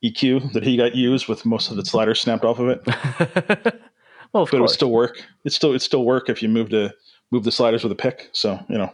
EQ 0.05 0.53
that 0.53 0.63
he 0.63 0.77
got 0.77 0.95
used 0.95 1.27
with 1.27 1.45
most 1.45 1.71
of 1.73 1.77
the 1.77 1.85
sliders 1.85 2.21
snapped 2.21 2.45
off 2.45 2.61
of 2.61 2.69
it. 2.69 3.75
well, 4.33 4.45
of 4.45 4.51
But 4.51 4.59
it 4.59 4.61
would 4.61 4.70
still 4.70 4.91
work. 4.91 5.22
It 5.45 5.53
still 5.53 5.74
it 5.74 5.83
still 5.83 6.05
work 6.05 6.28
if 6.28 6.43
you 6.43 6.49
move 6.49 6.70
to 6.70 6.93
move 7.30 7.45
the 7.45 7.53
sliders 7.53 7.83
with 7.83 7.93
a 7.93 7.97
pick. 7.97 8.30
So 8.33 8.59
you 8.68 8.78
know, 8.78 8.93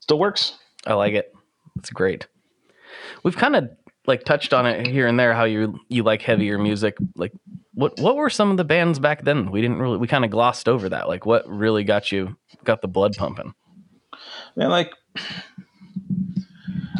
still 0.00 0.18
works. 0.18 0.58
I 0.86 0.94
like 0.94 1.14
it. 1.14 1.34
It's 1.76 1.90
great. 1.90 2.26
We've 3.22 3.36
kind 3.36 3.56
of 3.56 3.68
like 4.06 4.24
touched 4.24 4.54
on 4.54 4.66
it 4.66 4.86
here 4.86 5.06
and 5.06 5.18
there 5.18 5.34
how 5.34 5.44
you 5.44 5.78
you 5.88 6.02
like 6.02 6.22
heavier 6.22 6.58
music. 6.58 6.96
Like 7.14 7.32
what 7.74 7.98
what 8.00 8.16
were 8.16 8.30
some 8.30 8.50
of 8.50 8.56
the 8.56 8.64
bands 8.64 8.98
back 8.98 9.24
then? 9.24 9.50
We 9.50 9.60
didn't 9.60 9.78
really 9.78 9.98
we 9.98 10.08
kind 10.08 10.24
of 10.24 10.30
glossed 10.30 10.68
over 10.68 10.88
that. 10.88 11.08
Like 11.08 11.26
what 11.26 11.48
really 11.48 11.84
got 11.84 12.10
you 12.10 12.36
got 12.64 12.82
the 12.82 12.88
blood 12.88 13.16
pumping? 13.16 13.54
And 14.56 14.70
like, 14.70 14.92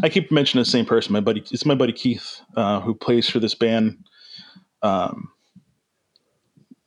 I 0.02 0.09
keep 0.09 0.30
mentioning 0.30 0.62
the 0.62 0.70
same 0.70 0.86
person. 0.86 1.12
My 1.12 1.20
buddy, 1.20 1.42
it's 1.50 1.66
my 1.66 1.74
buddy 1.74 1.92
Keith, 1.92 2.40
uh, 2.56 2.80
who 2.80 2.94
plays 2.94 3.28
for 3.28 3.40
this 3.40 3.54
band. 3.54 3.98
Um, 4.82 5.30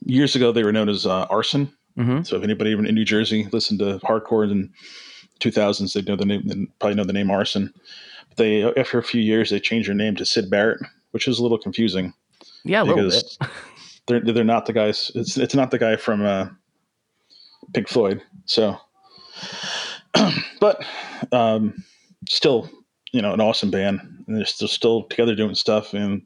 years 0.06 0.36
ago, 0.36 0.52
they 0.52 0.64
were 0.64 0.72
known 0.72 0.90
as 0.90 1.06
uh, 1.06 1.26
Arson. 1.30 1.72
Mm-hmm. 1.98 2.24
So 2.24 2.38
if 2.38 2.44
anybody 2.44 2.72
in 2.74 2.84
New 2.84 3.06
Jersey 3.06 3.48
listened 3.52 3.80
to 3.80 4.00
hardcore 4.00 4.50
in 4.50 4.72
2000s, 5.40 5.94
they'd 5.94 6.08
know 6.08 6.16
the 6.16 6.26
name, 6.26 6.44
they'd 6.46 6.80
probably 6.80 6.96
know 6.96 7.04
the 7.04 7.14
name 7.14 7.30
Arson. 7.30 7.74
But 8.30 8.38
they, 8.38 8.64
after 8.76 8.98
a 8.98 9.04
few 9.04 9.22
years, 9.22 9.50
they 9.50 9.60
changed 9.60 9.90
their 9.90 9.96
name 9.96 10.16
to 10.16 10.26
Sid 10.26 10.50
Barrett, 10.50 10.80
which 11.12 11.28
is 11.28 11.40
a 11.40 11.44
little 11.44 11.58
confusing 11.58 12.14
Yeah, 12.64 12.82
a 12.82 12.86
little 12.86 13.04
because 13.04 13.38
bit. 13.38 13.50
they're 14.08 14.34
they're 14.34 14.44
not 14.44 14.66
the 14.66 14.74
guys. 14.74 15.12
It's 15.16 15.38
it's 15.38 15.56
not 15.56 15.72
the 15.72 15.78
guy 15.80 15.96
from 15.98 16.24
uh, 16.26 16.48
Pink 17.74 17.88
Floyd. 17.90 18.22
So, 18.46 18.78
but 20.60 20.84
um, 21.32 21.84
still, 22.30 22.70
you 23.12 23.22
know, 23.22 23.34
an 23.34 23.42
awesome 23.42 23.72
band, 23.72 24.00
and 24.28 24.38
they're 24.38 24.46
still 24.46 24.68
still 24.68 25.04
together 25.04 25.36
doing 25.36 25.56
stuff 25.56 25.94
and 25.94 26.22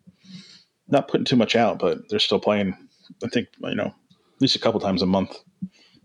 not 0.88 1.07
putting 1.07 1.26
too 1.26 1.36
much 1.36 1.55
out, 1.55 1.80
but 1.80 2.07
they're 2.09 2.19
still 2.19 2.39
playing. 2.39 2.78
I 3.23 3.27
think 3.27 3.47
you 3.61 3.75
know 3.75 3.87
at 3.87 4.41
least 4.41 4.55
a 4.55 4.59
couple 4.59 4.79
times 4.79 5.01
a 5.01 5.05
month. 5.05 5.37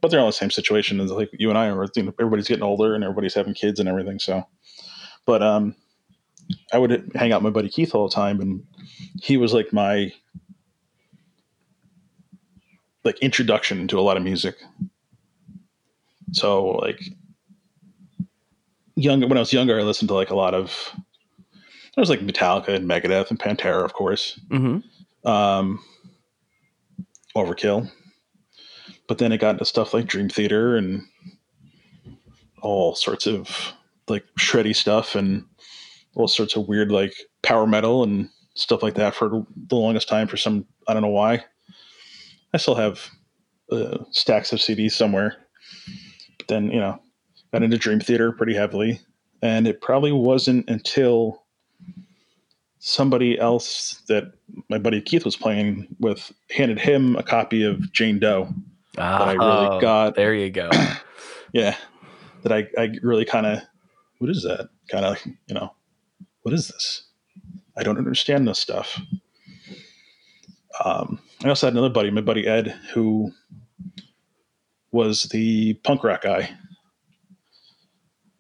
But 0.01 0.11
they're 0.11 0.21
all 0.21 0.27
in 0.27 0.31
the 0.31 0.35
same 0.35 0.51
situation 0.51 0.99
as 1.01 1.11
like 1.11 1.29
you 1.33 1.51
and 1.51 1.59
I 1.59 1.69
are. 1.69 1.87
You 1.95 2.05
know, 2.05 2.15
everybody's 2.19 2.49
getting 2.49 2.63
older 2.63 2.95
and 2.95 3.05
everybody's 3.05 3.35
having 3.35 3.53
kids 3.53 3.79
and 3.79 3.89
everything. 3.89 4.19
So, 4.19 4.45
but 5.27 5.43
um, 5.43 5.75
I 6.73 6.79
would 6.79 7.13
hang 7.15 7.33
out 7.33 7.43
with 7.43 7.53
my 7.53 7.59
buddy 7.59 7.69
Keith 7.69 7.95
all 7.95 8.09
the 8.09 8.15
time, 8.15 8.41
and 8.41 8.63
he 9.23 9.37
was 9.37 9.53
like 9.53 9.73
my 9.73 10.13
like 13.05 13.19
introduction 13.19 13.89
to 13.89 13.99
a 13.99 14.03
lot 14.03 14.17
of 14.17 14.23
music. 14.23 14.57
So 16.33 16.69
like 16.73 17.01
young 18.95 19.21
when 19.21 19.37
I 19.37 19.41
was 19.41 19.53
younger, 19.53 19.79
I 19.79 19.83
listened 19.83 20.09
to 20.09 20.15
like 20.15 20.31
a 20.31 20.37
lot 20.37 20.55
of 20.55 20.93
there 21.95 22.03
was 22.03 22.11
like 22.11 22.21
Metallica 22.21 22.69
and 22.69 22.89
Megadeth 22.89 23.31
and 23.31 23.39
Pantera, 23.39 23.85
of 23.85 23.93
course. 23.93 24.41
Mm-hmm. 24.49 25.29
Um, 25.29 25.85
Overkill. 27.37 27.91
But 29.09 29.19
then 29.19 29.33
it 29.33 29.39
got 29.39 29.51
into 29.51 29.65
stuff 29.65 29.95
like 29.95 30.07
Dream 30.07 30.29
Theater 30.29 30.77
and 30.77 31.03
all 32.63 32.95
sorts 32.95 33.27
of 33.27 33.73
like 34.09 34.25
shreddy 34.39 34.75
stuff 34.75 35.15
and 35.15 35.45
all 36.15 36.29
sorts 36.29 36.57
of 36.57 36.69
weird 36.69 36.91
like 36.93 37.15
power 37.43 37.67
metal 37.67 38.03
and 38.03 38.29
stuff 38.55 38.83
like 38.83 38.95
that 38.95 39.15
for 39.15 39.47
the 39.69 39.77
longest 39.77 40.09
time 40.09 40.27
for 40.27 40.37
some 40.37 40.67
I 40.87 40.93
don't 40.93 41.03
know 41.03 41.09
why. 41.09 41.45
I 42.53 42.59
still 42.59 42.75
have 42.75 43.11
uh, 43.71 43.99
stacks 44.11 44.53
of 44.53 44.59
CDs 44.59 44.93
somewhere. 44.93 45.37
But 46.39 46.49
then, 46.49 46.71
you 46.71 46.81
know, 46.81 47.01
got 47.53 47.63
into 47.63 47.79
Dream 47.79 48.01
Theater 48.01 48.33
pretty 48.33 48.55
heavily. 48.55 49.01
And 49.43 49.67
it 49.67 49.81
probably 49.81 50.13
wasn't 50.13 50.69
until 50.69 51.40
somebody 52.83 53.39
else 53.39 54.03
that 54.09 54.33
my 54.69 54.79
buddy 54.79 55.01
Keith 55.01 55.25
was 55.25 55.37
playing 55.37 55.87
with 56.01 56.33
handed 56.51 56.79
him 56.81 57.15
a 57.17 57.23
copy 57.23 57.63
of 57.63 57.93
Jane 57.93 58.19
Doe. 58.19 58.49
that 58.95 59.03
I 59.29 59.33
really 59.35 59.81
got- 59.81 60.09
Oh, 60.09 60.13
There 60.17 60.35
you 60.35 60.51
go. 60.51 60.69
Yeah. 61.53 61.77
That 62.43 62.53
I, 62.53 62.67
I 62.81 62.91
really 63.03 63.25
kind 63.25 63.45
of, 63.45 63.61
what 64.19 64.31
is 64.31 64.43
that? 64.45 64.69
Kind 64.91 65.05
of, 65.05 65.19
you 65.47 65.55
know, 65.55 65.75
what 66.43 66.55
is 66.55 66.69
this? 66.69 67.05
I 67.77 67.83
don't 67.83 67.99
understand 67.99 68.47
this 68.49 68.59
stuff. 68.61 69.01
Um, 70.85 71.21
I 71.45 71.49
also 71.49 71.67
had 71.67 71.75
another 71.75 71.89
buddy, 71.93 72.11
my 72.11 72.21
buddy 72.21 72.47
Ed, 72.47 72.69
who 72.95 73.33
was 74.93 75.25
the 75.25 75.75
punk 75.85 76.05
rock 76.05 76.23
guy. 76.23 76.51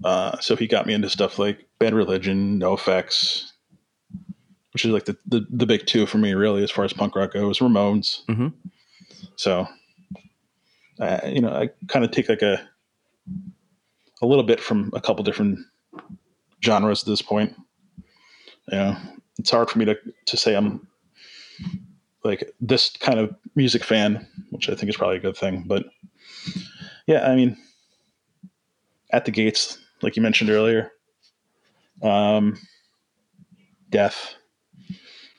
Uh, 0.04 0.38
so 0.40 0.56
he 0.56 0.66
got 0.66 0.86
me 0.86 0.94
into 0.94 1.10
stuff 1.10 1.38
like 1.38 1.66
Bad 1.78 1.92
Religion, 1.94 2.58
NOFX, 2.60 3.49
which 4.72 4.84
is 4.84 4.90
like 4.90 5.04
the, 5.04 5.16
the, 5.26 5.46
the 5.50 5.66
big 5.66 5.86
two 5.86 6.06
for 6.06 6.18
me, 6.18 6.32
really, 6.34 6.62
as 6.62 6.70
far 6.70 6.84
as 6.84 6.92
punk 6.92 7.16
rock 7.16 7.32
goes. 7.32 7.58
Ramones. 7.58 8.24
Mhm. 8.26 8.52
So, 9.36 9.66
uh, 11.00 11.20
you 11.26 11.40
know, 11.40 11.52
I 11.52 11.70
kind 11.88 12.04
of 12.04 12.10
take 12.10 12.28
like 12.28 12.42
a 12.42 12.60
a 14.22 14.26
little 14.26 14.44
bit 14.44 14.60
from 14.60 14.90
a 14.94 15.00
couple 15.00 15.24
different 15.24 15.58
genres 16.62 17.02
at 17.02 17.06
this 17.06 17.22
point. 17.22 17.54
You 18.70 18.78
know, 18.78 18.96
it's 19.38 19.50
hard 19.50 19.70
for 19.70 19.78
me 19.78 19.86
to 19.86 19.96
to 20.26 20.36
say 20.36 20.54
I'm 20.54 20.86
like 22.22 22.52
this 22.60 22.90
kind 23.00 23.18
of 23.18 23.34
music 23.56 23.82
fan, 23.82 24.26
which 24.50 24.68
I 24.68 24.74
think 24.74 24.90
is 24.90 24.96
probably 24.96 25.16
a 25.16 25.20
good 25.20 25.36
thing. 25.36 25.64
But 25.66 25.86
yeah, 27.06 27.28
I 27.28 27.34
mean, 27.34 27.56
at 29.10 29.24
the 29.24 29.30
gates, 29.30 29.78
like 30.02 30.16
you 30.16 30.22
mentioned 30.22 30.50
earlier, 30.50 30.92
um, 32.02 32.58
death, 33.88 34.34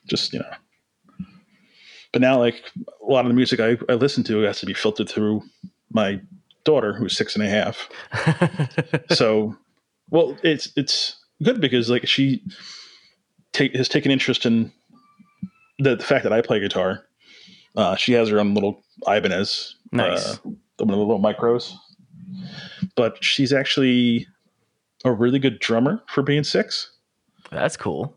just 0.08 0.34
you 0.34 0.40
know. 0.40 1.26
But 2.12 2.22
now, 2.22 2.38
like 2.40 2.62
a 2.78 3.12
lot 3.12 3.26
of 3.26 3.30
the 3.30 3.36
music 3.36 3.60
I, 3.60 3.78
I 3.90 3.94
listen 3.96 4.24
to 4.26 4.42
has 4.42 4.60
to 4.60 4.66
be 4.66 4.74
filtered 4.74 5.08
through 5.10 5.44
my 5.92 6.20
daughter, 6.66 6.94
who's 6.94 7.16
six 7.16 7.36
and 7.36 7.44
a 7.46 7.50
half. 7.50 7.90
so, 9.12 9.56
well, 10.10 10.38
it's 10.44 10.72
it's 10.76 11.16
good 11.44 11.62
because 11.62 11.90
like 11.90 12.06
she 12.08 12.44
take 13.54 13.74
has 13.76 13.88
taken 13.88 14.12
interest 14.12 14.46
in 14.46 14.72
the, 15.80 15.96
the 15.96 16.04
fact 16.04 16.24
that 16.24 16.34
I 16.34 16.42
play 16.42 16.60
guitar. 16.60 17.06
Uh, 17.78 17.96
she 17.96 18.12
has 18.14 18.28
her 18.28 18.40
own 18.40 18.54
little 18.54 18.84
Ibanez, 19.08 19.76
Nice. 19.94 20.34
uh, 20.34 20.38
one 20.44 20.56
of 20.80 20.88
the 20.90 20.98
little 20.98 21.22
micros. 21.22 21.74
But 22.98 23.24
she's 23.24 23.54
actually 23.54 24.28
a 25.06 25.12
really 25.12 25.40
good 25.40 25.60
drummer 25.60 26.04
for 26.08 26.22
being 26.22 26.44
six. 26.44 26.92
That's 27.50 27.78
cool. 27.78 28.14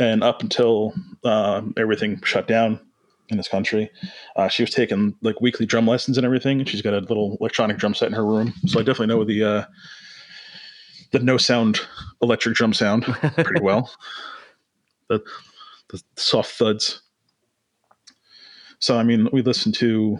And 0.00 0.24
up 0.24 0.42
until 0.42 0.94
um, 1.22 1.74
everything 1.76 2.20
shut 2.24 2.48
down 2.48 2.80
in 3.30 3.36
this 3.36 3.48
country. 3.48 3.90
Uh, 4.36 4.48
she 4.48 4.62
was 4.62 4.70
taking 4.70 5.14
like 5.22 5.40
weekly 5.40 5.66
drum 5.66 5.86
lessons 5.86 6.18
and 6.18 6.24
everything. 6.24 6.64
She's 6.64 6.82
got 6.82 6.94
a 6.94 7.00
little 7.00 7.36
electronic 7.40 7.78
drum 7.78 7.94
set 7.94 8.08
in 8.08 8.14
her 8.14 8.24
room, 8.26 8.52
so 8.66 8.80
I 8.80 8.82
definitely 8.82 9.14
know 9.14 9.24
the 9.24 9.44
uh, 9.44 9.64
the 11.12 11.20
no 11.20 11.36
sound 11.36 11.80
electric 12.22 12.54
drum 12.54 12.72
sound 12.72 13.04
pretty 13.34 13.60
well. 13.60 13.90
the 15.08 15.22
the 15.90 16.02
soft 16.16 16.52
thuds. 16.52 17.02
So 18.78 18.98
I 18.98 19.02
mean, 19.02 19.28
we 19.32 19.42
listen 19.42 19.72
to 19.72 20.18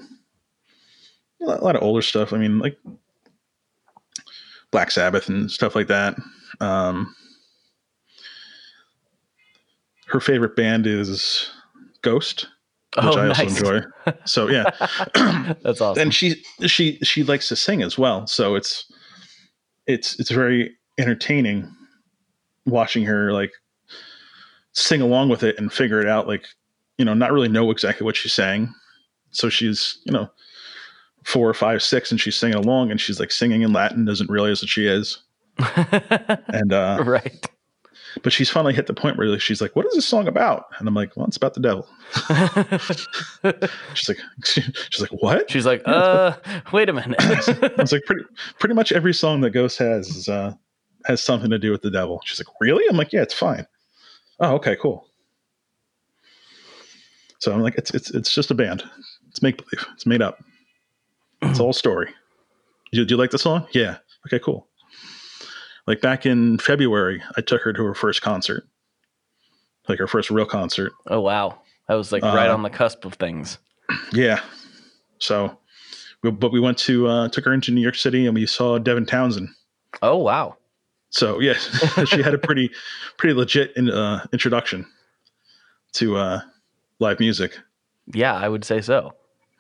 a 1.41 1.45
lot 1.47 1.77
of 1.77 1.83
older 1.83 2.03
stuff. 2.03 2.33
I 2.33 2.39
mean, 2.39 2.59
like 2.59 2.79
Black 4.71 4.91
Sabbath 4.91 5.29
and 5.29 5.51
stuff 5.51 5.75
like 5.75 5.89
that. 5.89 6.17
Um, 6.61 7.15
her 10.11 10.21
favorite 10.21 10.57
band 10.57 10.87
is 10.87 11.51
Ghost, 12.03 12.49
which 12.97 13.05
Oh, 13.05 13.19
I 13.19 13.29
also 13.29 13.43
enjoy. 13.45 13.81
So 14.25 14.49
yeah, 14.49 14.71
That's 15.63 15.81
awesome. 15.81 16.03
and 16.03 16.15
she 16.15 16.43
she 16.67 16.99
she 17.03 17.23
likes 17.23 17.49
to 17.49 17.57
sing 17.57 17.83
as 17.83 17.97
well. 17.97 18.27
So 18.27 18.55
it's 18.55 18.91
it's 19.87 20.19
it's 20.19 20.31
very 20.31 20.77
entertaining 20.99 21.69
watching 22.67 23.05
her 23.05 23.33
like 23.33 23.53
sing 24.73 25.01
along 25.01 25.29
with 25.29 25.43
it 25.43 25.59
and 25.59 25.73
figure 25.73 26.01
it 26.01 26.09
out. 26.09 26.27
Like 26.27 26.45
you 26.99 27.05
know, 27.05 27.15
not 27.15 27.33
really 27.33 27.49
know 27.49 27.71
exactly 27.71 28.05
what 28.05 28.17
she's 28.17 28.33
saying. 28.33 28.73
So 29.31 29.49
she's 29.49 29.99
you 30.05 30.13
know 30.13 30.29
four 31.25 31.49
or 31.49 31.55
five, 31.55 31.83
six, 31.83 32.11
and 32.11 32.21
she's 32.21 32.37
singing 32.37 32.57
along, 32.57 32.91
and 32.91 33.01
she's 33.01 33.21
like 33.21 33.31
singing 33.31 33.63
in 33.63 33.73
Latin, 33.73 34.05
doesn't 34.05 34.31
realize 34.31 34.61
that 34.61 34.69
she 34.69 34.87
is, 34.87 35.23
and 35.77 36.73
uh, 36.73 37.03
right. 37.07 37.47
But 38.23 38.33
she's 38.33 38.51
finally 38.51 38.75
hit 38.75 38.87
the 38.87 38.95
point 38.95 39.17
where 39.17 39.39
she's 39.39 39.61
like, 39.61 39.77
"What 39.77 39.87
is 39.87 39.95
this 39.95 40.07
song 40.07 40.29
about?" 40.29 40.67
And 40.79 40.89
I'm 40.89 40.95
like, 40.95 41.17
"Well, 41.17 41.27
it's 41.27 41.37
about 41.37 41.55
the 41.55 41.61
devil." 41.61 41.89
She's 43.95 44.09
like, 44.09 44.19
"She's 44.45 45.01
like, 45.01 45.11
what?" 45.11 45.51
She's 45.51 45.67
like, 45.67 45.83
uh, 45.87 46.37
wait 46.73 46.89
a 46.89 46.93
minute. 46.93 47.17
I 47.21 47.73
was 47.79 47.93
like, 47.93 48.05
pretty, 48.05 48.25
pretty 48.59 48.75
much 48.75 48.93
every 48.93 49.15
song 49.15 49.41
that 49.43 49.51
Ghost 49.51 49.79
has 49.79 50.09
is, 50.09 50.29
uh, 50.29 50.55
has 51.07 51.23
something 51.23 51.51
to 51.51 51.59
do 51.59 51.71
with 51.71 51.83
the 51.83 51.91
devil. 51.91 52.21
She's 52.25 52.41
like, 52.41 52.55
really? 52.61 52.85
I'm 52.89 52.97
like, 52.97 53.13
yeah, 53.13 53.23
it's 53.23 53.35
fine. 53.35 53.67
Oh, 54.41 54.55
okay, 54.57 54.77
cool. 54.81 55.07
So 57.39 57.53
I'm 57.53 57.61
like, 57.61 57.77
it's 57.77 57.91
it's 57.93 58.11
it's 58.11 58.35
just 58.35 58.51
a 58.51 58.55
band. 58.55 58.85
It's 59.29 59.43
make 59.43 59.57
believe. 59.57 59.87
It's 59.95 60.07
made 60.07 60.23
up. 60.23 60.43
It's 61.43 61.61
all 61.61 61.73
story. 61.73 62.13
You, 62.93 63.05
do 63.05 63.15
you 63.15 63.19
like 63.19 63.31
the 63.31 63.39
song? 63.39 63.67
Yeah. 63.73 63.99
Okay, 64.27 64.39
cool. 64.39 64.67
Like 65.91 66.01
back 66.01 66.25
in 66.25 66.57
February, 66.59 67.21
I 67.37 67.41
took 67.41 67.63
her 67.63 67.73
to 67.73 67.83
her 67.83 67.97
first 67.97 68.23
concert, 68.23 68.63
like 69.89 69.99
her 69.99 70.07
first 70.07 70.31
real 70.31 70.47
concert. 70.47 70.93
oh, 71.09 71.19
wow. 71.19 71.59
That 71.89 71.95
was 71.97 72.13
like 72.13 72.23
right 72.23 72.49
Uh, 72.49 72.55
on 72.55 72.63
the 72.63 72.71
cusp 72.71 73.05
of 73.05 73.15
things. 73.15 73.59
Yeah. 74.13 74.41
So, 75.19 75.59
we, 76.23 76.31
but 76.31 76.53
we 76.53 76.61
went 76.61 76.79
to 76.79 77.09
uh, 77.09 77.29
took 77.31 77.45
her 77.45 77.53
into 77.53 77.73
New 77.73 77.81
York 77.81 77.97
City 77.97 78.25
and 78.27 78.37
we 78.37 78.47
saw 78.47 78.79
Devin 78.79 79.05
Townsend. 79.05 79.49
Oh, 80.01 80.17
wow. 80.19 80.59
So 81.09 81.41
yeah, 81.41 81.55
she 82.05 82.23
had 82.23 82.35
a 82.35 82.39
pretty 82.39 82.71
pretty 83.17 83.35
legit 83.35 83.73
in, 83.77 83.91
uh, 83.91 84.25
introduction 84.33 84.87
to 85.95 86.19
uh, 86.19 86.41
live 87.01 87.19
music. 87.19 87.59
Yeah, 88.15 88.37
I 88.37 88.49
would 88.49 88.65
say 88.65 88.81
so. 88.81 89.13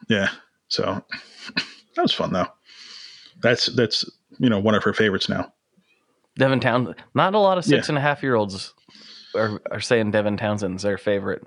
Yeah. 0.08 0.28
So 0.68 1.04
that 1.96 2.02
was 2.02 2.14
fun 2.14 2.32
though. 2.32 2.46
That's 3.42 3.66
that's 3.66 4.08
you 4.38 4.48
know 4.48 4.60
one 4.60 4.76
of 4.76 4.84
her 4.84 4.92
favorites 4.92 5.28
now. 5.28 5.52
Devin 6.36 6.60
Townsend. 6.60 6.96
Not 7.14 7.34
a 7.34 7.38
lot 7.38 7.58
of 7.58 7.66
Yeah. 7.66 7.76
six 7.78 7.88
and 7.88 7.98
a 7.98 8.00
half 8.00 8.22
year 8.22 8.34
olds 8.34 8.72
are, 9.34 9.60
are 9.70 9.80
saying 9.80 10.10
Devin 10.12 10.36
Townsend's 10.36 10.82
their 10.82 10.98
favorite. 10.98 11.42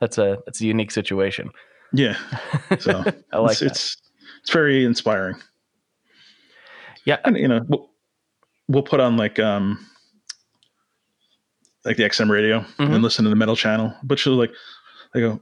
That's 0.00 0.18
a 0.18 0.38
that's 0.46 0.60
a 0.60 0.66
unique 0.66 0.90
situation. 0.90 1.50
Yeah. 1.92 2.16
So 2.80 3.04
I 3.32 3.38
like 3.38 3.52
it's, 3.52 3.60
that. 3.60 3.66
it's 3.66 3.96
it's 4.42 4.50
very 4.50 4.84
inspiring. 4.84 5.36
Yeah. 7.04 7.18
And 7.24 7.36
you 7.36 7.48
know 7.48 7.60
we'll, 7.68 7.90
we'll 8.68 8.82
put 8.82 9.00
on 9.00 9.16
like 9.16 9.38
um 9.38 9.78
like 11.84 11.96
the 11.96 12.02
XM 12.04 12.28
radio 12.30 12.60
Mhm. 12.78 12.94
and 12.94 13.02
listen 13.02 13.24
to 13.24 13.30
the 13.30 13.36
metal 13.36 13.56
channel. 13.56 13.94
But 14.02 14.18
she'll 14.18 14.34
like 14.34 14.52
I 15.14 15.20
go 15.20 15.40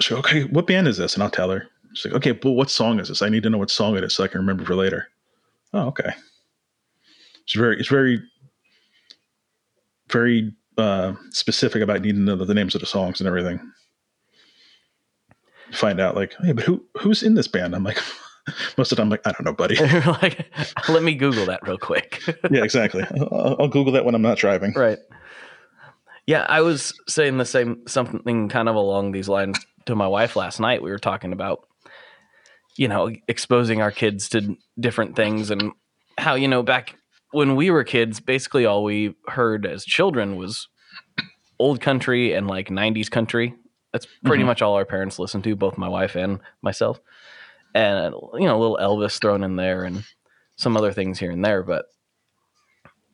she'll 0.00 0.18
go, 0.18 0.28
okay, 0.28 0.44
what 0.44 0.66
band 0.66 0.86
is 0.86 0.96
this? 0.98 1.14
And 1.14 1.22
I'll 1.22 1.30
tell 1.30 1.50
her. 1.50 1.66
She's 1.94 2.12
like, 2.12 2.14
okay, 2.18 2.32
but 2.32 2.52
what 2.52 2.70
song 2.70 3.00
is 3.00 3.08
this? 3.08 3.22
I 3.22 3.28
need 3.30 3.42
to 3.44 3.50
know 3.50 3.58
what 3.58 3.70
song 3.70 3.96
it 3.96 4.04
is 4.04 4.14
so 4.14 4.22
I 4.22 4.28
can 4.28 4.40
remember 4.40 4.64
for 4.64 4.74
later. 4.76 5.08
Oh, 5.72 5.86
okay. 5.88 6.10
It's 7.48 7.56
very 7.56 7.78
it's 7.78 7.88
very 7.88 8.22
very 10.10 10.52
uh 10.76 11.14
specific 11.30 11.80
about 11.80 12.02
needing 12.02 12.26
to 12.26 12.36
know 12.36 12.44
the 12.44 12.52
names 12.52 12.74
of 12.74 12.82
the 12.82 12.86
songs 12.86 13.20
and 13.20 13.26
everything. 13.26 13.58
Find 15.72 15.98
out 15.98 16.14
like, 16.14 16.34
hey, 16.42 16.52
but 16.52 16.64
who 16.64 16.84
who's 16.98 17.22
in 17.22 17.36
this 17.36 17.48
band? 17.48 17.74
I'm 17.74 17.84
like 17.84 17.98
most 18.76 18.92
of 18.92 18.96
the 18.96 19.02
time 19.02 19.06
I'm 19.06 19.10
like, 19.10 19.26
I 19.26 19.32
don't 19.32 19.46
know, 19.46 19.54
buddy. 19.54 19.76
like, 20.22 20.52
let 20.90 21.02
me 21.02 21.14
Google 21.14 21.46
that 21.46 21.66
real 21.66 21.78
quick. 21.78 22.22
yeah, 22.50 22.64
exactly. 22.64 23.02
I'll, 23.32 23.56
I'll 23.60 23.68
Google 23.68 23.94
that 23.94 24.04
when 24.04 24.14
I'm 24.14 24.20
not 24.22 24.36
driving. 24.36 24.74
right. 24.74 24.98
Yeah, 26.26 26.44
I 26.46 26.60
was 26.60 26.92
saying 27.08 27.38
the 27.38 27.46
same 27.46 27.86
something 27.86 28.50
kind 28.50 28.68
of 28.68 28.74
along 28.74 29.12
these 29.12 29.30
lines 29.30 29.58
to 29.86 29.94
my 29.94 30.06
wife 30.06 30.36
last 30.36 30.60
night. 30.60 30.82
We 30.82 30.90
were 30.90 30.98
talking 30.98 31.32
about, 31.32 31.66
you 32.76 32.88
know, 32.88 33.10
exposing 33.26 33.80
our 33.80 33.90
kids 33.90 34.28
to 34.30 34.54
different 34.78 35.16
things 35.16 35.50
and 35.50 35.72
how, 36.18 36.34
you 36.34 36.46
know, 36.46 36.62
back 36.62 36.98
when 37.32 37.56
we 37.56 37.70
were 37.70 37.84
kids, 37.84 38.20
basically 38.20 38.64
all 38.64 38.84
we 38.84 39.14
heard 39.26 39.66
as 39.66 39.84
children 39.84 40.36
was 40.36 40.68
old 41.58 41.80
country 41.80 42.32
and 42.32 42.46
like 42.46 42.68
90s 42.70 43.10
country. 43.10 43.54
That's 43.92 44.06
pretty 44.24 44.42
Mhm. 44.42 44.46
much 44.46 44.62
all 44.62 44.74
our 44.74 44.84
parents 44.84 45.18
listened 45.18 45.44
to, 45.44 45.56
both 45.56 45.76
my 45.78 45.88
wife 45.88 46.14
and 46.14 46.40
myself. 46.62 47.00
And, 47.74 48.14
you 48.34 48.46
know, 48.46 48.56
a 48.56 48.60
little 48.60 48.78
Elvis 48.80 49.20
thrown 49.20 49.42
in 49.42 49.56
there 49.56 49.84
and 49.84 50.04
some 50.56 50.76
other 50.76 50.92
things 50.92 51.18
here 51.18 51.30
and 51.30 51.44
there. 51.44 51.62
But 51.62 51.86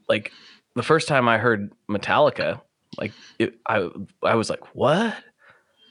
like 0.08 0.32
the 0.74 0.82
first 0.82 1.08
time 1.08 1.28
I 1.28 1.38
heard 1.38 1.72
Metallica, 1.88 2.60
like 2.98 3.12
it, 3.38 3.54
I, 3.66 3.88
I 4.22 4.34
was 4.34 4.50
like, 4.50 4.74
what? 4.74 5.16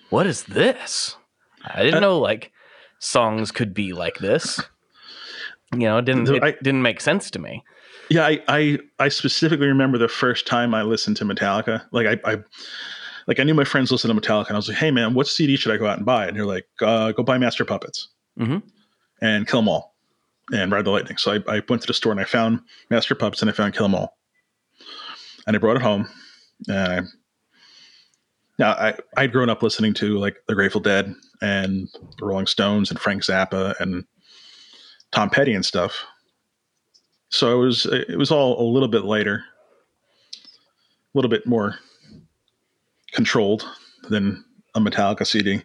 What 0.10 0.28
is 0.28 0.44
this? 0.44 1.18
I 1.66 1.82
didn't 1.84 1.96
Uh, 1.96 2.00
know 2.02 2.20
like 2.20 2.52
songs 3.00 3.52
could 3.52 3.74
be 3.74 3.94
like 3.94 4.18
this. 4.20 4.62
You 5.74 5.80
know, 5.88 5.98
it 5.98 6.06
didn't, 6.06 6.30
it 6.30 6.62
didn't 6.64 6.82
make 6.84 7.02
sense 7.02 7.32
to 7.32 7.40
me. 7.40 7.64
Yeah, 8.14 8.28
I, 8.28 8.44
I 8.48 8.78
I 9.00 9.10
specifically 9.10 9.66
remember 9.66 9.98
the 9.98 10.08
first 10.08 10.46
time 10.46 10.76
I 10.76 10.84
listened 10.84 11.18
to 11.18 11.26
Metallica. 11.26 11.84
Like 11.92 12.06
I, 12.06 12.32
I 12.32 12.38
like 13.26 13.40
I 13.40 13.44
knew 13.44 13.56
my 13.56 13.64
friends 13.64 13.92
listened 13.92 14.14
to 14.14 14.22
Metallica, 14.22 14.50
and 14.50 14.56
I 14.56 14.60
was 14.60 14.68
like, 14.70 14.78
"Hey 14.78 14.92
man, 14.92 15.16
what 15.16 15.26
CD 15.28 15.56
should 15.58 15.74
I 15.74 15.78
go 15.78 15.88
out 15.88 15.98
and 15.98 16.06
buy?" 16.06 16.28
And 16.28 16.38
they're 16.38 16.46
like, 16.46 16.68
uh, 16.84 17.12
"Go 17.14 17.24
buy 17.24 17.40
Master 17.40 17.66
Puppets 17.66 18.10
Mhm. 18.40 18.62
and 19.20 19.48
Kill 19.48 19.62
'Em 19.62 19.68
All 19.68 19.96
and 20.54 20.72
Ride 20.72 20.86
the 20.86 20.92
Lightning." 20.92 21.18
So 21.18 21.34
I, 21.48 21.56
I 21.58 21.64
went 21.68 21.82
to 21.82 21.88
the 21.88 21.94
store 21.96 22.12
and 22.12 22.22
I 22.22 22.26
found 22.26 22.60
Master 22.92 23.16
Puppets 23.16 23.42
and 23.42 23.50
I 23.50 23.54
found 23.54 23.74
Kill 23.74 23.86
'Em 23.86 23.96
All, 23.96 24.16
and 25.48 25.56
I 25.56 25.60
brought 25.60 25.78
it 25.78 25.82
home. 25.82 26.08
And 26.68 26.78
I, 26.78 27.02
now 28.60 28.72
I 28.74 28.96
I'd 29.18 29.32
grown 29.32 29.50
up 29.50 29.64
listening 29.64 29.96
to 29.96 30.20
like 30.20 30.36
the 30.48 30.54
Grateful 30.54 30.82
Dead 30.82 31.16
and 31.42 31.88
the 32.20 32.26
Rolling 32.28 32.46
Stones 32.46 32.92
and 32.92 33.00
Frank 33.00 33.24
Zappa 33.24 33.74
and 33.80 34.06
Tom 35.12 35.32
Petty 35.32 35.56
and 35.56 35.66
stuff. 35.66 36.06
So 37.34 37.60
it 37.60 37.66
was 37.66 37.88
it 37.88 38.16
was 38.16 38.30
all 38.30 38.62
a 38.62 38.68
little 38.72 38.88
bit 38.88 39.06
later, 39.06 39.44
a 40.36 41.18
little 41.18 41.32
bit 41.32 41.48
more 41.48 41.80
controlled 43.12 43.68
than 44.10 44.46
a 44.76 44.80
Metallica 44.80 45.26
CD. 45.26 45.64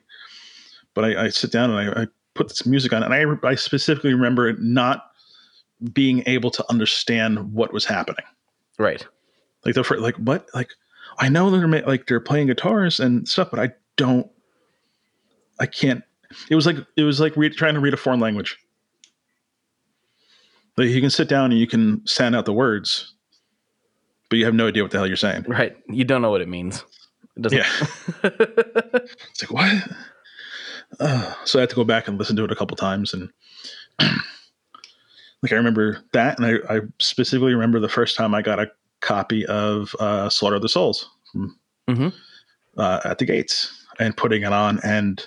But 0.94 1.04
I, 1.04 1.24
I 1.24 1.28
sit 1.28 1.52
down 1.52 1.70
and 1.70 1.78
I, 1.78 2.02
I 2.02 2.06
put 2.32 2.48
this 2.48 2.64
music 2.64 2.94
on, 2.94 3.02
and 3.02 3.12
I 3.12 3.46
I 3.46 3.54
specifically 3.54 4.14
remember 4.14 4.54
not 4.54 5.10
being 5.92 6.22
able 6.24 6.50
to 6.52 6.64
understand 6.70 7.52
what 7.52 7.70
was 7.70 7.84
happening. 7.84 8.24
Right. 8.78 9.06
Like 9.66 9.74
the 9.74 9.82
like 10.00 10.16
what 10.16 10.46
like 10.54 10.70
I 11.18 11.28
know 11.28 11.50
they're 11.50 11.68
like 11.82 12.06
they're 12.06 12.18
playing 12.18 12.46
guitars 12.46 12.98
and 12.98 13.28
stuff, 13.28 13.50
but 13.50 13.60
I 13.60 13.74
don't. 13.96 14.26
I 15.60 15.66
can't. 15.66 16.02
It 16.48 16.54
was 16.54 16.64
like 16.64 16.76
it 16.96 17.02
was 17.02 17.20
like 17.20 17.36
read, 17.36 17.52
trying 17.52 17.74
to 17.74 17.80
read 17.80 17.92
a 17.92 17.98
foreign 17.98 18.20
language. 18.20 18.56
Like 20.78 20.88
you 20.90 21.00
can 21.00 21.10
sit 21.10 21.28
down 21.28 21.50
and 21.50 21.58
you 21.60 21.66
can 21.66 22.06
sound 22.06 22.34
out 22.36 22.44
the 22.46 22.52
words, 22.52 23.12
but 24.30 24.38
you 24.38 24.44
have 24.44 24.54
no 24.54 24.68
idea 24.68 24.82
what 24.84 24.92
the 24.92 24.98
hell 24.98 25.06
you're 25.06 25.16
saying. 25.16 25.44
Right. 25.48 25.76
You 25.88 26.04
don't 26.04 26.22
know 26.22 26.30
what 26.30 26.40
it 26.40 26.48
means. 26.48 26.84
It 27.36 27.42
doesn't. 27.42 27.58
Yeah, 27.58 27.86
it's 28.24 29.42
like 29.42 29.50
what? 29.50 29.88
Uh, 31.00 31.34
so 31.44 31.58
I 31.58 31.62
had 31.62 31.70
to 31.70 31.76
go 31.76 31.84
back 31.84 32.08
and 32.08 32.16
listen 32.18 32.34
to 32.36 32.44
it 32.44 32.50
a 32.52 32.56
couple 32.56 32.76
times, 32.76 33.12
and 33.12 33.28
like 35.42 35.52
I 35.52 35.56
remember 35.56 36.02
that, 36.12 36.38
and 36.38 36.46
I, 36.46 36.76
I 36.76 36.80
specifically 36.98 37.54
remember 37.54 37.78
the 37.80 37.88
first 37.88 38.16
time 38.16 38.34
I 38.34 38.42
got 38.42 38.58
a 38.58 38.70
copy 39.00 39.46
of 39.46 39.94
uh, 40.00 40.28
Slaughter 40.28 40.56
of 40.56 40.62
the 40.62 40.68
Souls 40.68 41.08
from 41.32 41.56
Mhm. 41.88 42.12
uh, 42.76 43.00
at 43.04 43.18
the 43.18 43.24
gates 43.24 43.86
and 43.98 44.16
putting 44.16 44.42
it 44.42 44.52
on, 44.52 44.80
and 44.82 45.24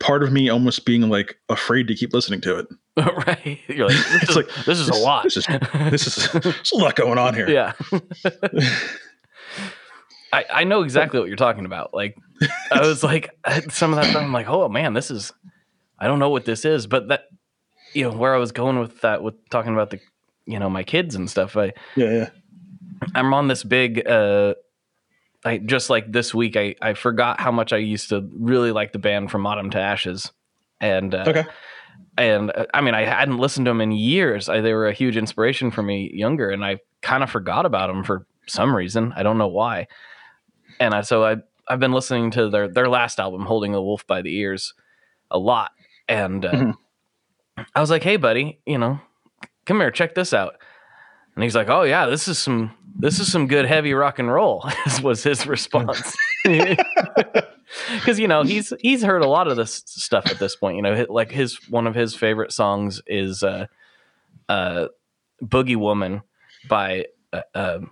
part 0.00 0.22
of 0.22 0.32
me 0.32 0.48
almost 0.48 0.84
being 0.84 1.08
like 1.08 1.38
afraid 1.48 1.88
to 1.88 1.94
keep 1.94 2.12
listening 2.12 2.40
to 2.42 2.58
it. 2.58 2.68
right. 3.26 3.58
You're 3.68 3.88
like, 3.88 3.96
this 3.96 4.22
It's 4.22 4.30
is, 4.30 4.36
like, 4.36 4.48
this 4.66 4.78
is 4.78 4.88
a 4.88 4.94
lot. 4.94 5.24
this 5.24 5.36
is- 5.36 5.46
This 5.90 6.06
is 6.06 6.32
there's 6.32 6.72
a 6.72 6.76
lot 6.76 6.94
going 6.94 7.18
on 7.18 7.34
here. 7.34 7.48
yeah. 7.50 7.72
I, 10.32 10.44
I 10.52 10.64
know 10.64 10.82
exactly 10.82 11.20
what 11.20 11.28
you're 11.28 11.36
talking 11.36 11.64
about. 11.64 11.94
Like, 11.94 12.16
I 12.72 12.80
was 12.80 13.04
like, 13.04 13.30
some 13.70 13.92
of 13.92 13.96
that 14.00 14.10
stuff, 14.10 14.22
I'm 14.22 14.32
like, 14.32 14.48
oh 14.48 14.68
man, 14.68 14.92
this 14.92 15.10
is, 15.10 15.32
I 15.98 16.06
don't 16.08 16.18
know 16.18 16.30
what 16.30 16.44
this 16.44 16.64
is, 16.64 16.86
but 16.88 17.08
that, 17.08 17.28
you 17.92 18.02
know, 18.02 18.16
where 18.16 18.34
I 18.34 18.38
was 18.38 18.50
going 18.50 18.80
with 18.80 19.00
that, 19.02 19.22
with 19.22 19.34
talking 19.50 19.72
about 19.72 19.90
the, 19.90 20.00
you 20.46 20.58
know, 20.58 20.68
my 20.68 20.82
kids 20.82 21.14
and 21.14 21.30
stuff. 21.30 21.56
I, 21.56 21.72
Yeah, 21.94 22.10
yeah. 22.12 22.30
I'm 23.14 23.32
on 23.32 23.46
this 23.48 23.62
big, 23.62 24.06
uh, 24.08 24.54
I 25.44 25.58
just 25.58 25.88
like 25.90 26.10
this 26.10 26.34
week, 26.34 26.56
I, 26.56 26.74
I 26.82 26.94
forgot 26.94 27.38
how 27.38 27.52
much 27.52 27.72
I 27.72 27.76
used 27.76 28.08
to 28.08 28.28
really 28.36 28.72
like 28.72 28.92
the 28.92 28.98
band 28.98 29.30
from 29.30 29.46
Autumn 29.46 29.70
to 29.70 29.78
Ashes. 29.78 30.32
And, 30.80 31.14
uh, 31.14 31.24
Okay. 31.28 31.44
And 32.16 32.50
uh, 32.54 32.66
I 32.72 32.80
mean, 32.80 32.94
I 32.94 33.04
hadn't 33.04 33.38
listened 33.38 33.66
to 33.66 33.70
them 33.70 33.80
in 33.80 33.92
years. 33.92 34.48
I, 34.48 34.60
they 34.60 34.72
were 34.72 34.86
a 34.88 34.92
huge 34.92 35.16
inspiration 35.16 35.70
for 35.70 35.82
me 35.82 36.10
younger, 36.14 36.50
and 36.50 36.64
I 36.64 36.78
kind 37.02 37.22
of 37.22 37.30
forgot 37.30 37.66
about 37.66 37.88
them 37.88 38.04
for 38.04 38.26
some 38.46 38.74
reason. 38.74 39.12
I 39.16 39.22
don't 39.22 39.38
know 39.38 39.48
why. 39.48 39.86
And 40.80 40.94
I, 40.94 41.00
so 41.02 41.24
I 41.24 41.36
I've 41.68 41.80
been 41.80 41.92
listening 41.92 42.30
to 42.32 42.48
their 42.50 42.68
their 42.68 42.88
last 42.88 43.18
album, 43.18 43.46
"Holding 43.46 43.72
the 43.72 43.82
Wolf 43.82 44.06
by 44.06 44.22
the 44.22 44.36
Ears," 44.36 44.74
a 45.30 45.38
lot, 45.38 45.72
and 46.08 46.44
uh, 46.44 46.52
Mhm. 46.52 46.74
I 47.74 47.80
was 47.80 47.90
like, 47.90 48.02
"Hey, 48.02 48.16
buddy, 48.16 48.60
you 48.66 48.78
know, 48.78 49.00
come 49.66 49.78
here, 49.80 49.90
check 49.90 50.14
this 50.14 50.32
out." 50.34 50.54
And 51.34 51.42
he's 51.42 51.54
like, 51.56 51.68
"Oh 51.68 51.82
yeah, 51.82 52.06
this 52.06 52.28
is 52.28 52.38
some 52.38 52.72
this 52.98 53.18
is 53.20 53.30
some 53.30 53.46
good 53.48 53.64
heavy 53.66 53.94
rock 53.94 54.18
and 54.18 54.30
roll." 54.32 54.64
This 54.84 55.00
was 55.02 55.22
his 55.22 55.46
response. 55.46 56.16
Because 57.94 58.18
you 58.18 58.28
know 58.28 58.42
he's 58.44 58.72
he's 58.80 59.02
heard 59.02 59.22
a 59.22 59.28
lot 59.28 59.48
of 59.48 59.56
this 59.56 59.82
stuff 59.86 60.26
at 60.26 60.38
this 60.38 60.56
point. 60.56 60.76
You 60.76 60.82
know, 60.82 61.06
like 61.08 61.30
his 61.30 61.58
one 61.70 61.86
of 61.86 61.94
his 61.94 62.14
favorite 62.14 62.52
songs 62.52 63.00
is 63.06 63.42
uh, 63.42 63.66
uh, 64.48 64.86
"Boogie 65.42 65.76
Woman" 65.76 66.22
by 66.68 67.06
uh, 67.32 67.42
um 67.54 67.90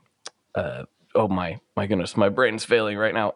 uh, 0.55 0.85
oh 1.15 1.29
my 1.29 1.61
my 1.77 1.87
goodness, 1.87 2.17
my 2.17 2.29
brain's 2.29 2.65
failing 2.65 2.97
right 2.99 3.15
now. 3.15 3.35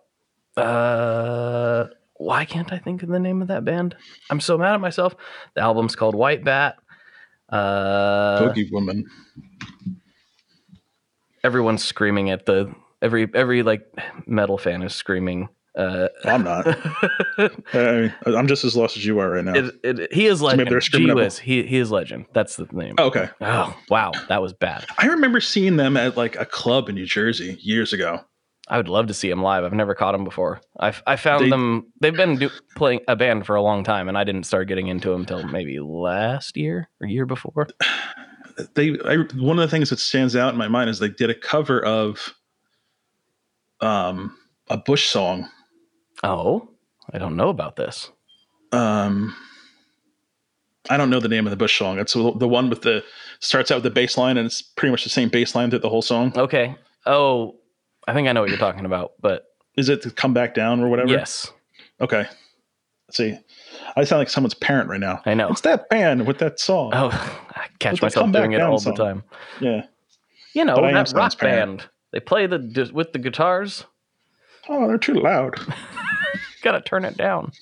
Uh, 0.57 1.89
why 2.15 2.45
can't 2.45 2.73
I 2.73 2.79
think 2.79 3.03
of 3.03 3.09
the 3.09 3.19
name 3.19 3.43
of 3.43 3.49
that 3.49 3.65
band? 3.65 3.97
I'm 4.31 4.41
so 4.41 4.57
mad 4.57 4.75
at 4.75 4.81
myself. 4.81 5.15
The 5.55 5.61
album's 5.61 5.97
called 5.97 6.15
White 6.15 6.45
Bat. 6.45 6.77
Uh, 7.49 8.41
Boogie 8.41 8.73
Woman. 8.73 9.05
everyone's 11.45 11.85
screaming 11.85 12.31
at 12.31 12.47
the 12.47 12.75
every 13.03 13.29
every 13.35 13.63
like 13.63 13.87
metal 14.27 14.59
fan 14.59 14.83
is 14.83 14.95
screaming. 14.95 15.49
Uh, 15.77 16.09
I'm 16.25 16.43
not. 16.43 16.67
I 17.39 17.51
mean, 17.75 18.15
I'm 18.25 18.47
just 18.47 18.65
as 18.65 18.75
lost 18.77 18.97
as 18.97 19.05
you 19.05 19.19
are 19.19 19.31
right 19.33 19.45
now. 19.45 19.55
it, 19.55 19.75
it, 19.83 20.13
he 20.13 20.27
is 20.27 20.41
maybe 20.41 20.65
legend. 20.65 20.83
screaming 20.83 21.29
Gee 21.29 21.43
he 21.43 21.63
he 21.67 21.77
is 21.77 21.91
legend. 21.91 22.25
That's 22.33 22.57
the 22.57 22.67
name. 22.73 22.95
Oh, 22.97 23.07
okay. 23.09 23.29
Oh 23.43 23.77
wow, 23.91 24.13
that 24.29 24.41
was 24.41 24.55
bad. 24.55 24.87
I 24.97 25.07
remember 25.07 25.41
seeing 25.41 25.77
them 25.77 25.97
at 25.99 26.17
like 26.17 26.35
a 26.37 26.47
club 26.47 26.89
in 26.89 26.95
New 26.95 27.05
Jersey 27.05 27.59
years 27.61 27.93
ago. 27.93 28.21
I 28.69 28.79
would 28.79 28.89
love 28.89 29.07
to 29.09 29.15
see 29.15 29.31
him 29.31 29.43
live. 29.43 29.63
I've 29.65 29.73
never 29.75 29.95
caught 29.95 30.15
him 30.15 30.25
before. 30.25 30.61
I've, 30.81 31.01
I 31.07 31.15
found 31.17 31.45
They- 31.45 31.51
them. 31.51 31.93
They've 32.01 32.17
been 32.17 32.37
do, 32.37 32.51
playing 32.75 33.01
a 33.07 33.15
band 33.15 33.47
for 33.47 33.55
a 33.55 33.63
long 33.63 33.85
time, 33.85 34.09
and 34.09 34.19
I 34.19 34.25
didn't 34.25 34.43
start 34.45 34.67
getting 34.67 34.89
into 34.89 35.11
them 35.11 35.21
until 35.21 35.45
maybe 35.47 35.79
last 35.79 36.57
year 36.57 36.89
or 37.01 37.07
year 37.07 37.27
before. 37.27 37.69
They 38.75 38.99
I, 39.05 39.19
one 39.37 39.59
of 39.59 39.63
the 39.63 39.69
things 39.71 39.91
that 39.91 39.99
stands 39.99 40.35
out 40.35 40.53
in 40.55 40.59
my 40.59 40.69
mind 40.69 40.89
is 40.91 40.99
they 40.99 41.11
did 41.11 41.29
a 41.31 41.35
cover 41.35 41.85
of 41.85 42.35
um 43.81 44.37
a 44.69 44.79
Bush 44.79 45.09
song. 45.11 45.49
Oh, 46.23 46.69
I 47.13 47.19
don't 47.19 47.37
know 47.37 47.49
about 47.49 47.77
this. 47.77 48.11
Um 48.73 49.35
I 50.89 50.97
don't 50.97 51.11
know 51.11 51.19
the 51.21 51.29
name 51.29 51.47
of 51.47 51.51
the 51.51 51.57
Bush 51.57 51.79
song. 51.79 51.99
It's 51.99 52.13
the 52.13 52.33
the 52.37 52.49
one 52.49 52.71
with 52.71 52.83
the 52.83 53.03
starts 53.41 53.71
out 53.71 53.77
with 53.77 53.85
the 53.85 53.91
bass 53.91 54.17
line 54.17 54.37
and 54.37 54.47
it's 54.47 54.63
pretty 54.63 54.91
much 54.91 55.05
the 55.05 55.11
same 55.11 55.29
bass 55.29 55.55
line 55.55 55.71
through 55.71 55.81
the 55.81 55.89
whole 55.89 56.03
song. 56.03 56.33
Okay. 56.37 56.77
Oh, 57.07 57.57
I 58.09 58.13
think 58.15 58.29
I 58.29 58.33
know 58.33 58.41
what 58.41 58.51
you're 58.51 58.59
talking 58.59 58.85
about, 58.85 59.13
but 59.21 59.47
Is 59.77 59.89
it 59.89 60.03
to 60.03 60.11
come 60.11 60.33
back 60.35 60.55
down 60.55 60.81
or 60.81 60.89
whatever? 60.89 61.09
yes, 61.11 61.51
Okay. 62.01 62.27
Let's 63.09 63.17
see. 63.19 63.39
I 63.97 64.03
sound 64.05 64.19
like 64.19 64.29
someone's 64.29 64.55
parent 64.55 64.89
right 64.89 64.99
now. 65.01 65.23
I 65.27 65.35
know. 65.35 65.49
It's 65.49 65.61
that 65.63 65.89
band 65.89 66.27
with 66.27 66.39
that 66.39 66.59
song. 66.59 66.91
Oh, 66.95 67.09
I 67.55 67.67
catch 67.79 67.93
With 67.95 68.03
myself 68.03 68.33
doing 68.33 68.53
it 68.53 68.61
all 68.61 68.79
song. 68.79 68.95
the 68.95 69.05
time. 69.05 69.23
Yeah. 69.61 69.83
You 70.55 70.65
know 70.65 70.75
that 70.77 71.13
rock 71.15 71.39
parent. 71.39 71.79
band. 71.81 71.89
They 72.13 72.21
play 72.21 72.47
the 72.47 72.91
with 72.93 73.13
the 73.13 73.19
guitars. 73.19 73.85
Oh, 74.69 74.89
they're 74.89 74.99
too 74.99 75.15
loud. 75.15 75.55
Got 76.67 76.73
to 76.73 76.81
turn 76.81 77.05
it 77.05 77.17
down. 77.17 77.53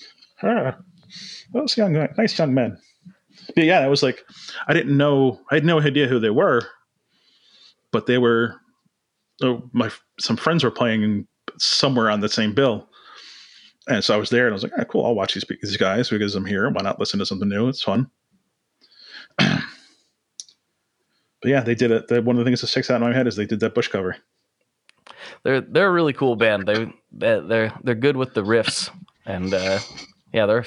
Ah, 0.43 0.79
those 1.53 1.77
young, 1.77 1.93
nice 2.17 2.39
young 2.39 2.55
men. 2.55 2.79
But 3.55 3.65
yeah, 3.65 3.81
I 3.81 3.89
was 3.89 4.03
like, 4.03 4.25
I 4.67 4.73
didn't 4.73 4.97
know, 4.97 5.43
I 5.51 5.57
had 5.57 5.65
no 5.67 5.79
idea 5.79 6.07
who 6.07 6.19
they 6.19 6.31
were, 6.31 6.63
but 7.93 8.07
they 8.07 8.17
were. 8.17 8.55
Oh, 9.43 9.69
my 9.75 9.91
some 10.19 10.39
friends 10.39 10.65
were 10.65 10.71
playing 10.71 11.27
somewhere 11.59 12.09
on 12.09 12.21
the 12.21 12.31
same 12.31 12.55
bill, 12.55 12.89
and 13.89 14.03
so 14.03 14.15
I 14.15 14.17
was 14.17 14.31
there, 14.31 14.47
and 14.47 14.55
I 14.55 14.57
was 14.57 14.63
like, 14.63 14.73
ah, 14.79 14.85
cool, 14.85 15.05
I'll 15.05 15.15
watch 15.15 15.35
these 15.35 15.45
these 15.61 15.77
guys 15.77 16.09
because 16.09 16.35
I'm 16.35 16.47
here. 16.47 16.71
Why 16.71 16.81
not 16.81 16.99
listen 16.99 17.19
to 17.19 17.27
something 17.27 17.51
new? 17.51 17.69
It's 17.69 17.83
fun. 17.83 18.11
but 19.37 19.61
yeah, 21.45 21.61
they 21.61 21.75
did 21.75 21.91
it. 21.91 22.25
One 22.25 22.37
of 22.37 22.43
the 22.43 22.49
things 22.49 22.63
that 22.63 22.69
sticks 22.69 22.91
out 22.91 23.03
in 23.03 23.07
my 23.07 23.15
head 23.15 23.27
is 23.27 23.37
they 23.37 23.45
did 23.45 23.61
that 23.61 23.75
Bush 23.75 23.89
cover. 23.89 24.17
They're 25.43 25.61
they're 25.61 25.89
a 25.89 25.93
really 25.93 26.13
cool 26.13 26.37
band. 26.37 26.67
They 26.67 26.93
they're 27.13 27.41
they're, 27.41 27.73
they're 27.83 27.95
good 27.95 28.17
with 28.17 28.35
the 28.35 28.43
riffs, 28.43 28.91
and 29.27 29.53
uh, 29.55 29.81
yeah, 30.33 30.47
they're 30.47 30.65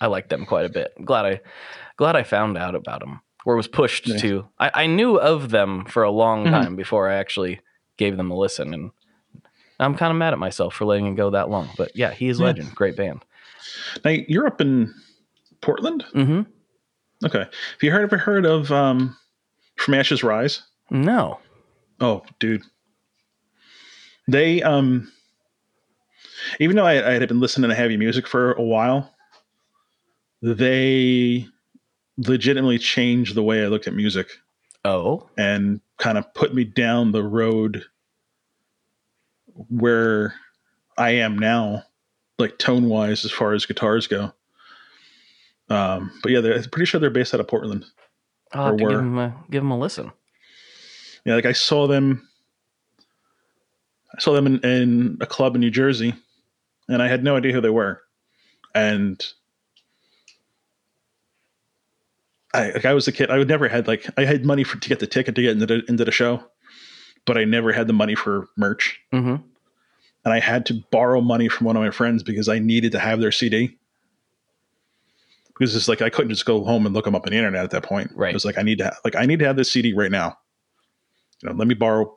I 0.00 0.06
like 0.06 0.28
them 0.28 0.46
quite 0.46 0.66
a 0.66 0.70
bit. 0.70 0.92
Glad 1.04 1.26
I 1.26 1.40
glad 1.96 2.16
I 2.16 2.22
found 2.22 2.56
out 2.58 2.74
about 2.74 3.00
them 3.00 3.20
or 3.46 3.56
was 3.56 3.68
pushed 3.68 4.06
Yeah. 4.06 4.16
to. 4.18 4.48
I, 4.58 4.70
I 4.74 4.86
knew 4.86 5.16
of 5.18 5.50
them 5.50 5.84
for 5.86 6.02
a 6.02 6.10
long 6.10 6.46
Mhm. 6.46 6.50
time 6.50 6.76
before 6.76 7.08
I 7.08 7.14
actually 7.14 7.60
gave 7.96 8.16
them 8.16 8.30
a 8.30 8.36
listen, 8.36 8.72
and 8.74 8.90
I'm 9.78 9.94
kind 9.94 10.10
of 10.10 10.16
mad 10.16 10.32
at 10.32 10.38
myself 10.38 10.74
for 10.74 10.84
letting 10.84 11.06
it 11.06 11.16
go 11.16 11.30
that 11.30 11.48
long. 11.50 11.70
But 11.76 11.92
yeah, 11.94 12.12
he 12.12 12.28
is 12.28 12.38
Yeah. 12.38 12.46
legend. 12.46 12.74
Great 12.74 12.96
band. 12.96 13.24
Now 14.04 14.10
you're 14.10 14.46
up 14.46 14.60
in 14.60 14.94
Portland. 15.60 16.04
hmm 16.12 16.42
Okay. 17.24 17.40
Have 17.40 17.82
you 17.82 17.90
heard 17.90 18.04
ever 18.04 18.16
heard 18.16 18.46
of 18.46 18.72
um, 18.72 19.14
From 19.76 19.92
Ashes 19.94 20.24
Rise? 20.24 20.62
No. 20.90 21.38
Oh, 22.00 22.22
dude. 22.38 22.62
They 24.30 24.62
um 24.62 25.10
even 26.58 26.76
though 26.76 26.86
I, 26.86 27.08
I 27.08 27.12
had 27.12 27.28
been 27.28 27.40
listening 27.40 27.68
to 27.70 27.76
heavy 27.76 27.96
music 27.96 28.26
for 28.26 28.52
a 28.52 28.62
while, 28.62 29.12
they 30.42 31.46
legitimately 32.16 32.78
changed 32.78 33.34
the 33.34 33.42
way 33.42 33.62
I 33.62 33.68
looked 33.68 33.86
at 33.86 33.94
music 33.94 34.28
Oh. 34.84 35.28
and 35.36 35.80
kind 35.98 36.16
of 36.16 36.32
put 36.32 36.54
me 36.54 36.64
down 36.64 37.12
the 37.12 37.22
road 37.22 37.84
where 39.68 40.34
I 40.96 41.10
am 41.10 41.38
now, 41.38 41.84
like 42.38 42.56
tone 42.58 42.88
wise 42.88 43.24
as 43.24 43.30
far 43.30 43.52
as 43.52 43.66
guitars 43.66 44.06
go. 44.06 44.32
Um, 45.68 46.10
but 46.22 46.32
yeah, 46.32 46.40
they're 46.40 46.54
I'm 46.56 46.64
pretty 46.64 46.86
sure 46.86 46.98
they're 47.00 47.10
based 47.10 47.34
out 47.34 47.40
of 47.40 47.48
Portland. 47.48 47.84
I'll 48.52 48.66
have 48.68 48.76
to 48.78 48.84
give 48.84 48.96
them 48.96 49.18
a, 49.18 49.36
give 49.50 49.62
'em 49.62 49.70
a 49.70 49.78
listen. 49.78 50.10
Yeah, 51.24 51.34
like 51.34 51.46
I 51.46 51.52
saw 51.52 51.86
them. 51.86 52.26
I 54.16 54.20
saw 54.20 54.32
them 54.32 54.46
in, 54.46 54.60
in 54.60 55.18
a 55.20 55.26
club 55.26 55.54
in 55.54 55.60
New 55.60 55.70
Jersey, 55.70 56.14
and 56.88 57.02
I 57.02 57.08
had 57.08 57.22
no 57.22 57.36
idea 57.36 57.52
who 57.52 57.60
they 57.60 57.70
were. 57.70 58.00
And 58.74 59.24
I, 62.52 62.70
like 62.70 62.84
I 62.84 62.94
was 62.94 63.06
a 63.08 63.12
kid. 63.12 63.30
I 63.30 63.38
would 63.38 63.48
never 63.48 63.68
had 63.68 63.86
like 63.86 64.06
I 64.16 64.24
had 64.24 64.44
money 64.44 64.64
for 64.64 64.78
to 64.78 64.88
get 64.88 64.98
the 64.98 65.06
ticket 65.06 65.34
to 65.36 65.42
get 65.42 65.52
into 65.52 65.66
the, 65.66 65.84
into 65.88 66.04
the 66.04 66.12
show, 66.12 66.42
but 67.24 67.38
I 67.38 67.44
never 67.44 67.72
had 67.72 67.86
the 67.86 67.92
money 67.92 68.14
for 68.14 68.48
merch, 68.56 68.98
hmm 69.12 69.36
and 70.24 70.34
I 70.34 70.40
had 70.40 70.66
to 70.66 70.74
borrow 70.90 71.20
money 71.20 71.48
from 71.48 71.66
one 71.66 71.76
of 71.76 71.82
my 71.82 71.90
friends 71.90 72.22
because 72.22 72.48
I 72.48 72.58
needed 72.58 72.92
to 72.92 72.98
have 72.98 73.20
their 73.20 73.32
CD. 73.32 73.78
Because 75.48 75.74
it's 75.74 75.88
like 75.88 76.02
I 76.02 76.10
couldn't 76.10 76.30
just 76.30 76.46
go 76.46 76.64
home 76.64 76.86
and 76.86 76.94
look 76.94 77.04
them 77.04 77.14
up 77.14 77.26
on 77.26 77.30
the 77.30 77.36
internet 77.36 77.64
at 77.64 77.70
that 77.70 77.82
point. 77.84 78.10
Right. 78.14 78.30
It 78.30 78.34
was 78.34 78.44
like 78.44 78.58
I 78.58 78.62
need 78.62 78.78
to 78.78 78.94
like 79.04 79.16
I 79.16 79.26
need 79.26 79.38
to 79.40 79.46
have 79.46 79.56
this 79.56 79.70
CD 79.70 79.92
right 79.92 80.10
now. 80.10 80.38
You 81.42 81.48
know, 81.48 81.54
let 81.54 81.68
me 81.68 81.74
borrow 81.74 82.14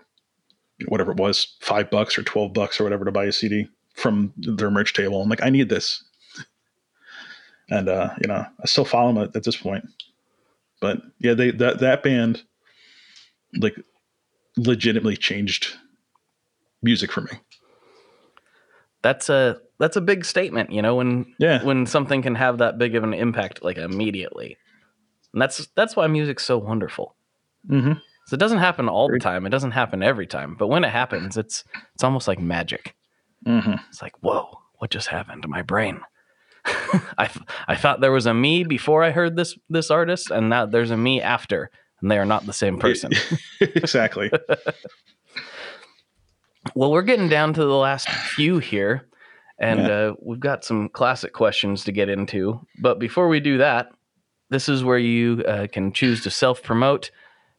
whatever 0.88 1.12
it 1.12 1.18
was, 1.18 1.56
five 1.62 1.90
bucks 1.90 2.18
or 2.18 2.24
twelve 2.24 2.54
bucks 2.54 2.80
or 2.80 2.84
whatever 2.84 3.06
to 3.06 3.12
buy 3.12 3.26
a 3.26 3.32
CD 3.32 3.68
from 3.96 4.34
their 4.38 4.72
merch 4.72 4.94
table. 4.94 5.22
I'm 5.22 5.30
like, 5.30 5.44
I 5.44 5.50
need 5.50 5.70
this. 5.70 6.04
And 7.70 7.88
uh, 7.88 8.10
you 8.22 8.28
know, 8.28 8.46
I 8.62 8.66
still 8.66 8.84
follow 8.86 9.14
them 9.14 9.24
at, 9.24 9.36
at 9.36 9.44
this 9.44 9.56
point. 9.56 9.86
But 10.82 11.02
yeah, 11.20 11.34
they 11.34 11.52
that 11.52 11.80
that 11.80 12.04
band 12.04 12.44
like 13.58 13.76
legitimately 14.58 15.16
changed 15.16 15.78
music 16.82 17.12
for 17.12 17.22
me. 17.22 17.32
That's 19.02 19.30
a 19.30 19.60
that's 19.80 19.96
a 19.96 20.02
big 20.02 20.26
statement, 20.26 20.72
you 20.72 20.82
know, 20.82 20.96
when 20.96 21.34
Yeah. 21.40 21.64
when 21.64 21.86
something 21.86 22.22
can 22.22 22.36
have 22.36 22.58
that 22.58 22.78
big 22.78 22.96
of 22.96 23.04
an 23.04 23.14
impact 23.14 23.64
like 23.64 23.78
immediately. 23.78 24.58
And 25.32 25.42
that's 25.42 25.66
that's 25.76 25.96
why 25.96 26.08
music's 26.08 26.46
so 26.46 26.58
wonderful. 26.58 27.16
Mm-hmm. 27.70 27.94
So 28.28 28.36
it 28.36 28.40
doesn't 28.40 28.60
happen 28.60 28.88
all 28.90 29.10
the 29.10 29.20
time. 29.20 29.46
It 29.46 29.50
doesn't 29.50 29.72
happen 29.72 30.02
every 30.02 30.28
time, 30.28 30.56
but 30.58 30.68
when 30.68 30.84
it 30.84 30.92
happens, 30.92 31.38
it's 31.38 31.64
it's 31.94 32.04
almost 32.04 32.28
like 32.28 32.40
magic. 32.40 32.96
Mm-hmm. 33.46 33.74
It's 33.90 34.02
like, 34.02 34.14
whoa, 34.22 34.58
what 34.80 34.92
just 34.92 35.08
happened 35.10 35.42
to 35.42 35.48
my 35.50 35.62
brain? 35.62 36.00
I 36.66 37.26
th- 37.28 37.46
I 37.68 37.76
thought 37.76 38.00
there 38.00 38.12
was 38.14 38.26
a 38.26 38.34
me 38.34 38.64
before 38.64 39.04
I 39.04 39.12
heard 39.12 39.36
this 39.36 39.58
this 39.70 39.92
artist, 39.92 40.32
and 40.32 40.50
now 40.50 40.66
there's 40.66 40.92
a 40.92 40.98
me 40.98 41.22
after, 41.22 41.70
and 42.02 42.10
they 42.10 42.18
are 42.18 42.26
not 42.26 42.46
the 42.46 42.54
same 42.54 42.80
person. 42.80 43.12
exactly. 43.60 44.32
Well, 46.76 46.92
we're 46.92 47.02
getting 47.02 47.28
down 47.30 47.54
to 47.54 47.62
the 47.66 47.76
last 47.76 48.10
few 48.10 48.58
here, 48.60 49.08
and 49.60 49.82
Yeah. 49.82 49.88
uh, 49.94 50.14
we've 50.22 50.40
got 50.40 50.64
some 50.64 50.90
classic 50.90 51.34
questions 51.34 51.84
to 51.84 51.92
get 51.92 52.10
into. 52.10 52.66
But 52.80 53.00
before 53.00 53.28
we 53.28 53.40
do 53.42 53.58
that, 53.58 53.90
this 54.50 54.70
is 54.70 54.84
where 54.84 54.98
you 54.98 55.44
uh, 55.46 55.68
can 55.72 55.92
choose 55.92 56.24
to 56.24 56.32
self 56.32 56.64
promote. 56.64 57.12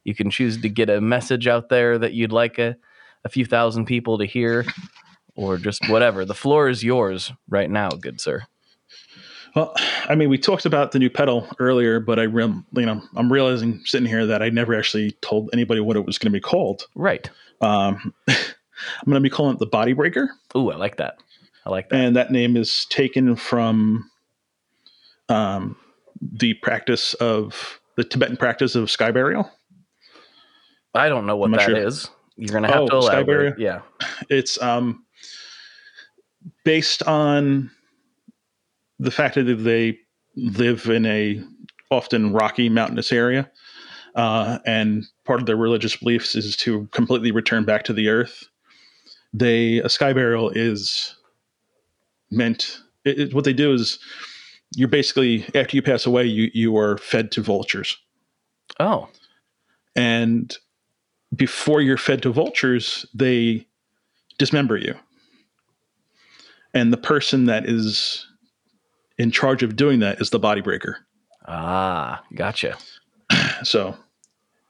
You 0.05 0.14
can 0.14 0.30
choose 0.30 0.61
to 0.61 0.68
get 0.68 0.90
a 0.90 1.00
message 1.00 1.46
out 1.46 1.68
there 1.68 1.98
that 1.98 2.12
you'd 2.12 2.32
like 2.32 2.59
a, 2.59 2.76
a 3.24 3.28
few 3.28 3.44
thousand 3.44 3.86
people 3.86 4.18
to 4.18 4.26
hear, 4.26 4.64
or 5.34 5.57
just 5.57 5.88
whatever. 5.88 6.24
The 6.24 6.34
floor 6.34 6.68
is 6.68 6.84
yours 6.84 7.32
right 7.48 7.70
now, 7.70 7.88
good 7.90 8.20
sir. 8.20 8.42
Well, 9.57 9.72
I 10.09 10.16
mean, 10.16 10.28
we 10.30 10.38
talked 10.38 10.66
about 10.66 10.92
the 10.92 10.98
new 10.98 11.09
pedal 11.09 11.48
earlier, 11.61 12.00
but 12.00 12.18
I, 12.18 12.26
rem- 12.26 12.66
you 12.72 12.86
know, 12.86 13.00
I'm 13.16 13.32
realizing 13.32 13.80
sitting 13.84 14.09
here 14.09 14.26
that 14.26 14.42
I 14.42 14.48
never 14.50 14.74
actually 14.74 15.12
told 15.22 15.48
anybody 15.52 15.80
what 15.80 15.96
it 15.96 16.05
was 16.05 16.18
going 16.18 16.32
to 16.32 16.36
be 16.36 16.40
called. 16.40 16.86
Right. 16.96 17.30
Um, 17.61 18.12
I'm 18.28 19.07
going 19.07 19.14
to 19.14 19.20
be 19.20 19.30
calling 19.30 19.55
it 19.55 19.61
the 19.61 19.66
Body 19.66 19.92
Breaker, 19.92 20.28
Ooh, 20.57 20.70
I 20.72 20.76
like 20.76 20.96
that. 20.96 21.18
I 21.64 21.70
like 21.70 21.88
that. 21.88 21.96
and 21.96 22.16
that 22.16 22.32
name 22.32 22.57
is 22.57 22.84
taken 22.90 23.36
from 23.36 24.11
um, 25.28 25.76
the 26.20 26.55
practice 26.55 27.14
of 27.14 27.80
the 27.96 28.05
Tibetan 28.05 28.36
practice 28.36 28.74
of 28.74 28.90
sky 28.90 29.12
burial. 29.12 29.50
I 30.95 31.09
don't 31.09 31.26
know 31.26 31.36
what 31.36 31.51
that 31.53 31.70
is. 31.70 32.09
You're 32.36 32.53
gonna 32.53 32.68
have 32.68 32.82
Oh, 32.82 32.88
to 33.01 33.03
Sky 33.03 33.14
elaborate. 33.16 33.57
Barrier? 33.57 33.57
Yeah. 33.59 33.80
It's 34.28 34.61
um, 34.62 35.05
based 36.64 37.03
on 37.05 37.70
the 38.99 39.11
fact 39.11 39.34
that 39.36 39.42
they 39.45 39.99
live 40.36 40.86
in 40.88 41.07
a 41.07 41.42
often 41.90 42.32
rocky 42.32 42.68
mountainous 42.68 43.12
area, 43.12 43.51
uh, 44.14 44.59
and 44.66 45.05
part 45.24 45.40
of 45.40 45.47
their 45.47 45.57
religious 45.57 45.97
beliefs 45.97 46.34
is 46.34 46.57
to 46.59 46.86
completely 46.92 47.30
return 47.30 47.64
back 47.64 47.84
to 47.84 47.92
the 47.92 48.09
earth. 48.09 48.45
They 49.32 49.78
a 49.78 49.88
sky 49.88 50.12
burial 50.12 50.51
is 50.51 51.14
meant. 52.30 52.78
It, 53.05 53.18
it- 53.20 53.34
what 53.34 53.45
they 53.45 53.53
do 53.53 53.72
is 53.72 53.99
you're 54.76 54.88
basically 54.88 55.45
after 55.55 55.76
you 55.76 55.82
pass 55.82 56.07
away, 56.07 56.24
you 56.24 56.51
you 56.55 56.76
are 56.76 56.99
fed 56.99 57.30
to 57.32 57.42
vultures, 57.42 57.97
Oh. 58.80 59.09
and 59.95 60.57
before 61.35 61.80
you're 61.80 61.97
fed 61.97 62.22
to 62.22 62.32
vultures, 62.32 63.07
they 63.14 63.66
dismember 64.39 64.76
you. 64.76 64.95
And 66.72 66.93
the 66.93 66.99
person 66.99 67.47
that 67.47 67.66
is 67.66 68.26
in 69.18 69.30
charge 69.30 69.62
of 69.62 69.76
doing 69.76 70.01
that 70.01 70.20
is 70.20 70.30
the 70.30 70.39
body 70.39 70.61
breaker. 70.61 70.99
Ah, 71.47 72.22
gotcha. 72.35 72.76
So 73.62 73.97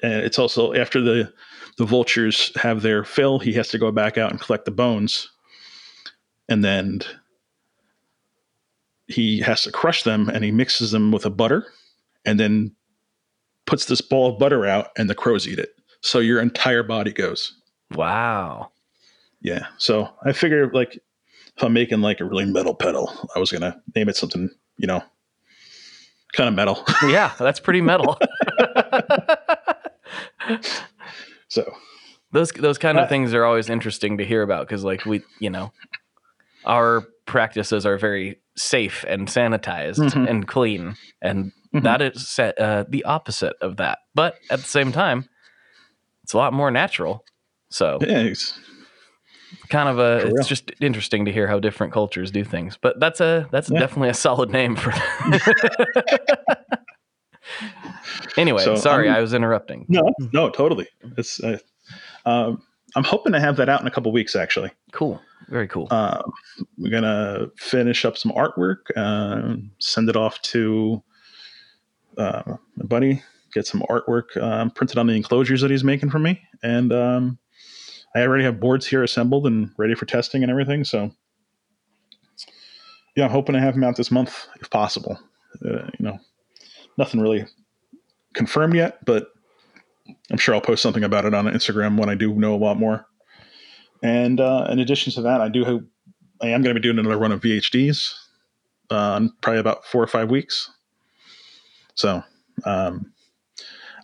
and 0.05 0.13
it's 0.13 0.39
also 0.39 0.75
after 0.75 1.01
the 1.01 1.33
the 1.79 1.85
vultures 1.85 2.53
have 2.57 2.83
their 2.83 3.03
fill, 3.03 3.39
he 3.39 3.53
has 3.55 3.69
to 3.69 3.79
go 3.79 3.91
back 3.91 4.19
out 4.19 4.31
and 4.31 4.41
collect 4.41 4.67
the 4.67 4.71
bones. 4.71 5.29
And 6.49 6.63
then 6.63 7.01
he 9.09 9.41
has 9.41 9.63
to 9.63 9.73
crush 9.73 10.03
them 10.03 10.29
and 10.29 10.45
he 10.45 10.53
mixes 10.53 10.93
them 10.93 11.11
with 11.11 11.27
a 11.27 11.31
butter 11.31 11.67
and 12.25 12.39
then 12.39 12.73
puts 13.67 13.87
this 13.87 14.01
ball 14.01 14.33
of 14.33 14.39
butter 14.39 14.67
out 14.67 14.91
and 14.97 15.09
the 15.11 15.15
crows 15.15 15.49
eat 15.49 15.59
it. 15.59 15.71
So 16.05 16.19
your 16.19 16.39
entire 16.41 16.83
body 16.83 17.13
goes. 17.13 17.55
Wow. 17.95 18.71
Yeah. 19.41 19.67
So 19.79 20.11
I 20.23 20.33
figure 20.33 20.71
like 20.71 20.99
if 21.57 21.63
I'm 21.65 21.73
making 21.73 22.03
like 22.03 22.21
a 22.21 22.27
really 22.27 22.45
metal 22.45 22.75
pedal, 22.75 23.11
I 23.35 23.39
was 23.39 23.51
gonna 23.51 23.81
name 23.97 24.11
it 24.11 24.17
something, 24.17 24.51
you 24.77 24.87
know, 24.87 25.03
kind 26.35 26.49
of 26.49 26.55
metal. 26.55 26.85
Yeah, 27.09 27.33
that's 27.39 27.59
pretty 27.59 27.81
metal. 27.81 28.19
so 31.49 31.65
those 32.33 32.51
those 32.53 32.77
kind 32.79 32.99
of 32.99 33.05
Uh, 33.05 33.09
things 33.09 33.33
are 33.35 33.45
always 33.45 33.71
interesting 33.71 34.19
to 34.19 34.25
hear 34.27 34.43
about 34.43 34.67
because 34.69 34.85
like 34.85 35.05
we 35.07 35.23
you 35.41 35.49
know 35.51 35.73
our 36.67 37.03
practices 37.27 37.87
are 37.87 37.97
very 37.97 38.41
safe 38.57 39.05
and 39.09 39.29
sanitized 39.29 39.99
Mhm. 40.13 40.29
and 40.29 40.47
clean 40.49 40.97
and 41.23 41.53
Mhm. 41.75 41.83
that 41.83 42.03
is 42.03 42.39
uh, 42.39 42.85
the 42.89 43.05
opposite 43.05 43.57
of 43.61 43.77
that 43.79 44.01
but 44.15 44.37
at 44.51 44.61
the 44.61 44.67
same 44.69 44.93
time 44.93 45.29
it's 46.25 46.33
a 46.33 46.37
lot 46.37 46.53
more 46.53 46.73
natural 46.73 47.25
so 47.71 47.99
it's, 48.01 48.59
kind 49.69 49.89
of 49.89 50.01
a 50.01 50.27
it's 50.27 50.49
just 50.49 50.73
interesting 50.81 51.25
to 51.25 51.31
hear 51.33 51.47
how 51.47 51.61
different 51.61 51.93
cultures 51.93 52.33
do 52.33 52.43
things 52.43 52.77
but 52.81 52.99
that's 52.99 53.21
a 53.21 53.49
that's 53.53 53.71
Yeah. 53.71 53.79
definitely 53.79 54.09
a 54.09 54.15
solid 54.15 54.51
name 54.51 54.75
for 54.75 54.93
anyway 58.37 58.65
So, 58.65 58.77
sorry 58.77 59.09
um, 59.09 59.15
i 59.15 59.21
was 59.21 59.35
interrupting 59.35 59.85
no, 59.89 60.03
no, 60.33 60.51
totally. 60.51 60.87
It's 61.17 61.43
uh, 61.45 61.59
um, 62.27 62.63
I'm 62.97 63.05
hoping 63.05 63.33
to 63.33 63.41
have 63.41 63.57
that 63.57 63.69
out 63.69 63.81
in 63.81 63.87
a 63.87 63.91
couple 63.91 64.13
weeks. 64.13 64.37
Actually, 64.37 64.71
cool 64.93 65.21
very 65.49 65.69
cool 65.69 65.89
um, 65.91 66.33
we're 66.79 66.91
gonna 66.91 67.47
finish 67.59 68.05
up 68.05 68.17
some 68.17 68.33
artwork, 68.33 68.77
uh, 68.97 69.57
send 69.79 70.09
it 70.09 70.17
off 70.17 70.41
to 70.43 71.03
uh, 72.17 72.43
my 72.77 72.87
buddy, 72.87 73.23
get 73.55 73.67
some 73.67 73.83
artwork 73.89 74.37
um, 74.43 74.71
printed 74.71 74.99
on 74.99 75.07
the 75.07 75.15
enclosures 75.15 75.61
that 75.61 75.71
he's 75.71 75.85
making 75.85 76.11
for 76.11 76.19
me, 76.19 76.41
and 76.63 76.93
um, 76.93 77.39
I 78.15 78.23
already 78.23 78.45
have 78.45 78.61
boards 78.61 78.87
here 78.87 79.03
assembled 79.03 79.47
and 79.47 79.71
ready 79.77 79.95
for 79.95 80.07
testing 80.07 80.43
and 80.43 80.51
everything. 80.51 80.85
So, 80.85 81.11
yeah, 83.17 83.25
I'm 83.25 83.31
hoping 83.31 83.55
to 83.55 83.61
have 83.61 83.75
them 83.75 83.85
out 83.85 83.97
this 83.97 84.11
month 84.11 84.47
if 84.61 84.71
possible. 84.71 85.19
Uh, 85.65 85.89
you 85.99 86.05
know, 86.05 86.19
nothing 86.97 87.21
really 87.21 87.47
confirmed 88.35 88.75
yet, 88.75 89.05
but 89.05 89.29
I'm 90.31 90.39
sure 90.39 90.55
I'll 90.55 90.61
post 90.61 90.83
something 90.83 91.05
about 91.05 91.25
it 91.25 91.35
on 91.35 91.47
Instagram 91.47 91.99
when 91.99 92.09
I 92.09 92.15
do 92.15 92.35
know 92.35 92.55
a 92.55 92.57
lot 92.57 92.79
more. 92.79 93.07
And 94.03 94.41
uh, 94.41 94.69
in 94.71 94.79
addition 94.81 95.13
to 95.15 95.23
that, 95.23 95.41
I 95.41 95.49
do 95.49 95.65
hope 95.65 95.83
I 96.41 96.49
am 96.49 96.63
going 96.63 96.75
to 96.75 96.81
be 96.81 96.83
doing 96.83 96.99
another 96.99 97.19
run 97.19 97.33
of 97.33 97.41
VHDs, 97.41 98.13
uh, 98.91 99.19
in 99.21 99.33
probably 99.41 99.61
about 99.61 99.85
four 99.87 100.03
or 100.03 100.07
five 100.07 100.31
weeks. 100.31 100.71
So 101.95 102.23
um, 102.65 103.13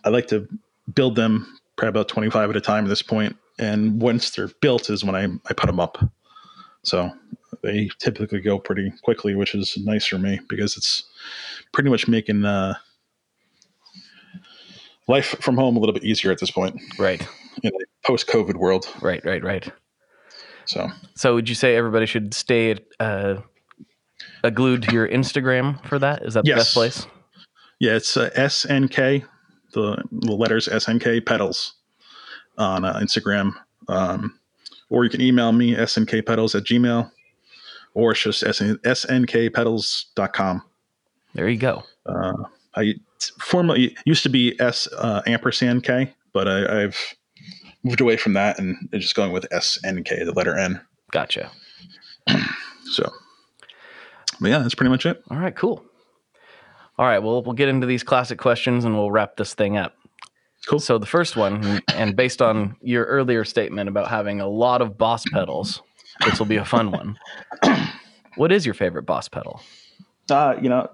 I 0.03 0.09
like 0.09 0.27
to 0.27 0.47
build 0.93 1.15
them 1.15 1.59
probably 1.75 1.89
about 1.89 2.07
25 2.07 2.49
at 2.49 2.55
a 2.55 2.61
time 2.61 2.85
at 2.85 2.89
this 2.89 3.01
point, 3.01 3.35
and 3.59 4.01
once 4.01 4.31
they're 4.31 4.49
built 4.61 4.89
is 4.89 5.03
when 5.03 5.15
I, 5.15 5.25
I 5.49 5.53
put 5.53 5.67
them 5.67 5.79
up. 5.79 5.97
So 6.83 7.11
they 7.63 7.89
typically 7.99 8.39
go 8.41 8.57
pretty 8.59 8.91
quickly, 9.03 9.35
which 9.35 9.53
is 9.55 9.77
nice 9.77 10.05
for 10.05 10.17
me 10.17 10.39
because 10.49 10.75
it's 10.77 11.03
pretty 11.71 11.89
much 11.89 12.07
making 12.07 12.43
uh, 12.45 12.73
life 15.07 15.35
from 15.41 15.57
home 15.57 15.75
a 15.77 15.79
little 15.79 15.93
bit 15.93 16.03
easier 16.03 16.31
at 16.31 16.39
this 16.39 16.51
point 16.51 16.79
right 16.97 17.25
in 17.63 17.71
a 17.73 18.07
post-COVID 18.07 18.55
world. 18.55 18.87
right 19.01 19.23
right 19.25 19.43
right 19.43 19.71
So 20.65 20.89
So 21.15 21.35
would 21.35 21.49
you 21.49 21.55
say 21.55 21.75
everybody 21.75 22.05
should 22.05 22.33
stay 22.33 22.77
uh, 22.99 23.35
uh, 24.43 24.49
glued 24.49 24.83
to 24.83 24.93
your 24.93 25.07
Instagram 25.07 25.85
for 25.85 25.99
that? 25.99 26.23
Is 26.23 26.33
that 26.35 26.43
the 26.45 26.49
Yes. 26.49 26.59
best 26.59 26.73
place? 26.73 27.07
yeah, 27.79 27.95
it's 27.95 28.15
uh, 28.17 28.29
SNK, 28.35 29.23
the, 29.73 30.03
the 30.11 30.33
letters 30.33 30.67
SNK 30.67 31.25
pedals 31.25 31.73
on 32.57 32.85
uh, 32.85 32.99
Instagram. 32.99 33.53
Um, 33.87 34.39
or 34.89 35.03
you 35.03 35.09
can 35.09 35.21
email 35.21 35.51
me 35.51 35.75
snkpedals 35.75 36.53
at 36.55 36.63
gmail 36.63 37.09
or 37.93 38.11
it's 38.11 38.21
just 38.21 38.39
SN, 38.39 38.75
snkpedals.com. 38.83 40.61
There 41.33 41.49
you 41.49 41.57
go. 41.57 41.83
Uh, 42.05 42.33
I 42.75 42.95
formerly 43.39 43.95
used 44.05 44.23
to 44.23 44.29
be 44.29 44.59
S 44.59 44.87
uh, 44.97 45.21
ampersand 45.25 45.83
K, 45.83 46.13
but 46.33 46.47
I, 46.47 46.83
I've 46.83 46.97
moved 47.83 48.01
away 48.01 48.17
from 48.17 48.33
that 48.33 48.59
and 48.59 48.77
it's 48.91 49.03
just 49.03 49.15
going 49.15 49.31
with 49.31 49.47
SNK, 49.49 50.25
the 50.25 50.33
letter 50.33 50.57
N. 50.57 50.81
Gotcha. 51.11 51.51
So, 52.91 53.09
but 54.41 54.49
yeah, 54.49 54.57
that's 54.59 54.75
pretty 54.75 54.89
much 54.89 55.05
it. 55.05 55.23
All 55.31 55.37
right, 55.37 55.55
cool. 55.55 55.81
All 56.97 57.05
right, 57.05 57.19
well, 57.19 57.41
we'll 57.41 57.53
get 57.53 57.69
into 57.69 57.87
these 57.87 58.03
classic 58.03 58.37
questions 58.37 58.85
and 58.85 58.95
we'll 58.95 59.11
wrap 59.11 59.37
this 59.37 59.53
thing 59.53 59.77
up. 59.77 59.95
Cool. 60.67 60.79
So 60.79 60.97
the 60.97 61.07
first 61.07 61.35
one, 61.35 61.81
and 61.95 62.15
based 62.15 62.41
on 62.41 62.75
your 62.81 63.05
earlier 63.05 63.43
statement 63.43 63.89
about 63.89 64.09
having 64.09 64.39
a 64.39 64.47
lot 64.47 64.81
of 64.81 64.97
boss 64.97 65.23
pedals, 65.31 65.81
this 66.23 66.37
will 66.37 66.45
be 66.45 66.57
a 66.57 66.65
fun 66.65 66.91
one. 66.91 67.17
What 68.35 68.51
is 68.51 68.65
your 68.65 68.75
favorite 68.75 69.03
boss 69.03 69.27
pedal? 69.27 69.61
Uh, 70.29 70.55
you 70.61 70.69
know, 70.69 70.87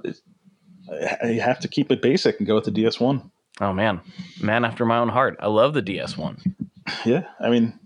I 1.24 1.34
have 1.34 1.60
to 1.60 1.68
keep 1.68 1.92
it 1.92 2.02
basic 2.02 2.40
and 2.40 2.48
go 2.48 2.56
with 2.56 2.66
the 2.66 2.72
DS1. 2.72 3.30
Oh 3.60 3.74
man, 3.74 4.02
man 4.42 4.66
after 4.66 4.86
my 4.86 4.98
own 4.98 5.10
heart. 5.10 5.38
I 5.40 5.48
love 5.48 5.74
the 5.74 5.84
DS1. 5.84 6.54
Yeah, 7.06 7.26
I 7.40 7.50
mean, 7.50 7.78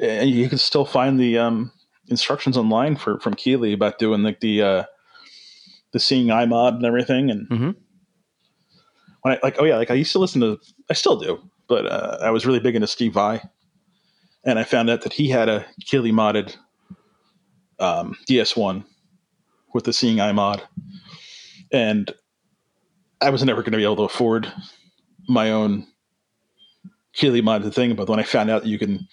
and 0.00 0.30
you 0.30 0.48
can 0.48 0.58
still 0.58 0.84
find 0.84 1.20
the 1.20 1.38
um, 1.38 1.72
instructions 2.08 2.56
online 2.56 2.96
for 2.96 3.20
from 3.20 3.34
Keeley 3.34 3.72
about 3.72 3.98
doing 3.98 4.22
like 4.22 4.40
the 4.40 4.62
uh, 4.62 4.84
the 5.94 6.00
seeing 6.00 6.30
eye 6.30 6.44
mod 6.44 6.74
and 6.74 6.84
everything. 6.84 7.30
And 7.30 7.48
Mhm. 7.48 7.76
when 9.22 9.34
I 9.34 9.38
like, 9.42 9.56
oh 9.58 9.64
yeah, 9.64 9.76
like 9.76 9.90
I 9.90 9.94
used 9.94 10.12
to 10.12 10.18
listen 10.18 10.40
to, 10.42 10.60
I 10.90 10.94
still 10.94 11.16
do, 11.16 11.40
but 11.68 11.86
uh, 11.86 12.18
I 12.20 12.30
was 12.30 12.44
really 12.44 12.60
big 12.60 12.74
into 12.74 12.86
Steve 12.88 13.14
Vai, 13.14 13.40
and 14.44 14.58
I 14.58 14.64
found 14.64 14.90
out 14.90 15.02
that 15.02 15.12
he 15.14 15.28
had 15.30 15.48
a 15.48 15.64
Keeley 15.86 16.12
modded 16.12 16.56
um, 17.78 18.16
DS1 18.28 18.84
with 19.72 19.84
the 19.84 19.92
seeing 19.92 20.20
eye 20.20 20.32
mod, 20.32 20.62
and 21.72 22.12
I 23.22 23.30
was 23.30 23.42
never 23.44 23.62
going 23.62 23.72
to 23.72 23.78
be 23.78 23.84
able 23.84 23.96
to 23.96 24.02
afford 24.02 24.52
my 25.28 25.50
own 25.52 25.86
Keeley 27.14 27.40
modded 27.40 27.72
thing. 27.72 27.94
But 27.94 28.08
when 28.08 28.18
I 28.18 28.24
found 28.24 28.50
out 28.50 28.62
that 28.64 28.68
you 28.68 28.78
can 28.78 29.06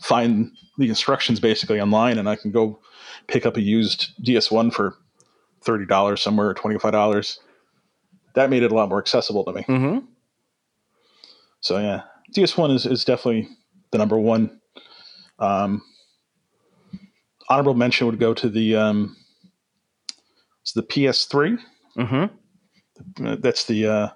find 0.00 0.50
the 0.78 0.88
instructions 0.88 1.40
basically 1.40 1.80
online, 1.80 2.16
and 2.18 2.28
I 2.28 2.36
can 2.36 2.52
go 2.52 2.80
pick 3.26 3.44
up 3.44 3.56
a 3.56 3.60
used 3.60 4.12
DS1 4.24 4.72
for 4.72 4.94
thirty 5.68 5.84
dollars 5.84 6.22
somewhere 6.22 6.48
or 6.48 6.54
twenty 6.54 6.78
five 6.78 6.92
dollars. 6.92 7.40
That 8.34 8.48
made 8.48 8.62
it 8.62 8.72
a 8.72 8.74
lot 8.74 8.88
more 8.88 8.98
accessible 8.98 9.44
to 9.44 9.52
me. 9.52 9.62
Mm-hmm. 9.62 9.98
So 11.60 11.78
yeah, 11.78 12.02
DS1 12.34 12.74
is, 12.74 12.86
is 12.86 13.04
definitely 13.04 13.48
the 13.90 13.98
number 13.98 14.18
one. 14.18 14.60
Um, 15.38 15.82
honorable 17.50 17.74
mention 17.74 18.06
would 18.06 18.18
go 18.18 18.32
to 18.32 18.48
the 18.48 18.76
um, 18.76 19.16
it's 20.62 20.72
the 20.72 20.82
PS3. 20.82 21.58
Mm-hmm. 21.96 23.26
Uh, 23.26 23.36
That's 23.40 23.64
the 23.64 23.86
uh, 23.86 24.08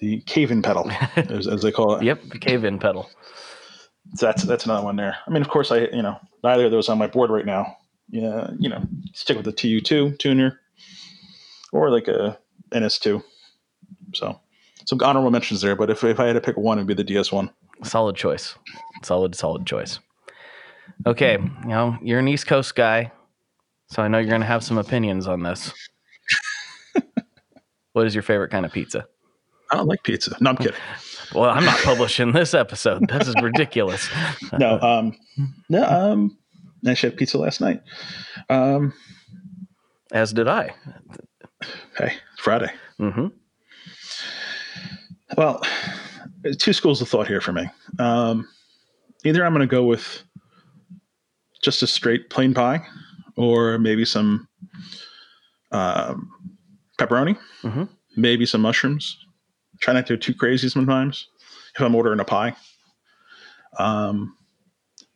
the 0.00 0.20
cave-in 0.22 0.62
pedal, 0.62 0.90
as, 1.16 1.46
as 1.46 1.62
they 1.62 1.72
call 1.72 1.96
it. 1.96 2.02
Yep. 2.02 2.22
The 2.30 2.38
cave-in 2.38 2.78
pedal. 2.78 3.08
So 4.14 4.26
that's 4.26 4.42
that's 4.42 4.64
another 4.64 4.84
one 4.84 4.96
there. 4.96 5.16
I 5.26 5.30
mean, 5.30 5.42
of 5.42 5.48
course, 5.48 5.70
I 5.70 5.80
you 5.80 6.02
know 6.02 6.16
neither 6.42 6.66
of 6.66 6.70
those 6.70 6.88
on 6.88 6.98
my 6.98 7.06
board 7.06 7.30
right 7.30 7.44
now. 7.44 7.76
Yeah, 8.10 8.50
you 8.58 8.68
know, 8.68 8.86
stick 9.12 9.36
with 9.36 9.44
the 9.44 9.52
TU2 9.52 10.18
tuner 10.18 10.60
or 11.72 11.90
like 11.90 12.08
a 12.08 12.38
NS2. 12.70 13.22
So 14.14 14.40
some 14.86 14.98
honorable 15.02 15.30
mentions 15.30 15.60
there. 15.60 15.76
But 15.76 15.90
if 15.90 16.02
if 16.04 16.18
I 16.18 16.26
had 16.26 16.32
to 16.34 16.40
pick 16.40 16.56
one, 16.56 16.78
it'd 16.78 16.88
be 16.88 16.94
the 16.94 17.04
DS1. 17.04 17.50
Solid 17.84 18.16
choice. 18.16 18.54
Solid, 19.02 19.34
solid 19.34 19.66
choice. 19.66 20.00
Okay, 21.06 21.32
you 21.32 21.68
know 21.68 21.96
you're 22.02 22.18
an 22.18 22.28
East 22.28 22.46
Coast 22.46 22.74
guy, 22.74 23.12
so 23.88 24.02
I 24.02 24.08
know 24.08 24.18
you're 24.18 24.30
gonna 24.30 24.46
have 24.46 24.64
some 24.64 24.78
opinions 24.78 25.26
on 25.26 25.42
this. 25.42 25.72
what 27.92 28.06
is 28.06 28.14
your 28.14 28.22
favorite 28.22 28.50
kind 28.50 28.64
of 28.64 28.72
pizza? 28.72 29.06
I 29.70 29.76
don't 29.76 29.86
like 29.86 30.02
pizza. 30.02 30.36
No, 30.40 30.50
I'm 30.50 30.56
kidding. 30.56 30.74
Well, 31.34 31.50
I'm 31.50 31.66
not 31.66 31.78
publishing 31.80 32.32
this 32.32 32.54
episode. 32.54 33.06
This 33.06 33.28
is 33.28 33.34
ridiculous. 33.42 34.08
No, 34.58 34.80
um, 34.80 35.14
no, 35.68 35.84
um, 35.84 36.38
I 36.86 36.90
actually 36.90 37.10
had 37.10 37.18
pizza 37.18 37.38
last 37.38 37.60
night. 37.60 37.82
Um, 38.48 38.92
As 40.12 40.32
did 40.32 40.48
I. 40.48 40.74
hey, 41.98 42.14
Friday. 42.38 42.70
Mm-hmm. 43.00 43.26
Well, 45.36 45.62
two 46.58 46.72
schools 46.72 47.02
of 47.02 47.08
thought 47.08 47.26
here 47.26 47.40
for 47.40 47.52
me. 47.52 47.68
Um, 47.98 48.48
either 49.24 49.44
I'm 49.44 49.52
going 49.52 49.66
to 49.66 49.70
go 49.70 49.84
with 49.84 50.22
just 51.62 51.82
a 51.82 51.86
straight 51.86 52.30
plain 52.30 52.54
pie, 52.54 52.84
or 53.36 53.78
maybe 53.78 54.04
some 54.04 54.48
um, 55.72 56.30
pepperoni, 56.98 57.36
Mhm. 57.62 57.88
maybe 58.16 58.46
some 58.46 58.62
mushrooms. 58.62 59.18
Try 59.80 59.94
not 59.94 60.06
to 60.06 60.14
go 60.16 60.20
too 60.20 60.34
crazy 60.34 60.68
sometimes 60.68 61.28
if 61.74 61.80
I'm 61.82 61.94
ordering 61.94 62.20
a 62.20 62.24
pie. 62.24 62.56
Um, 63.78 64.36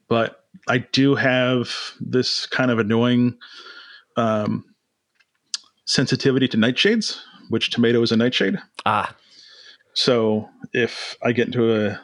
but 0.09 0.42
I 0.69 0.79
do 0.79 1.15
have 1.15 1.71
this 2.01 2.47
kind 2.47 2.71
of 2.71 2.79
annoying 2.79 3.37
um, 4.17 4.65
sensitivity 5.85 6.49
to 6.49 6.57
nightshades, 6.57 7.19
which 7.51 7.71
tomato 7.71 8.01
is 8.03 8.13
a 8.13 8.17
nightshade. 8.17 8.59
Ah, 8.87 9.15
So 9.95 10.49
if 10.73 11.17
I 11.23 11.33
get 11.33 11.47
into 11.47 11.75
a 11.75 12.01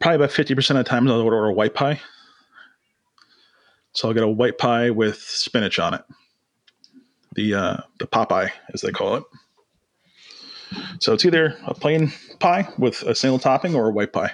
probably 0.00 0.16
about 0.16 0.30
fifty 0.30 0.54
percent 0.54 0.78
of 0.78 0.84
the 0.84 0.88
time 0.88 1.08
I'll 1.08 1.20
order 1.20 1.44
a 1.46 1.52
white 1.52 1.74
pie. 1.74 2.00
So 3.94 4.08
I'll 4.08 4.14
get 4.14 4.22
a 4.22 4.28
white 4.28 4.58
pie 4.58 4.90
with 4.90 5.18
spinach 5.18 5.78
on 5.78 5.94
it. 5.94 6.02
The 7.34 7.54
uh, 7.54 7.76
the 7.98 8.06
Popeye, 8.06 8.50
as 8.72 8.82
they 8.82 8.90
call 8.90 9.16
it. 9.16 9.24
So 11.00 11.12
it's 11.12 11.24
either 11.24 11.56
a 11.66 11.74
plain 11.74 12.12
pie 12.40 12.68
with 12.78 13.02
a 13.02 13.14
single 13.14 13.38
topping 13.38 13.74
or 13.74 13.88
a 13.88 13.92
white 13.92 14.12
pie 14.12 14.32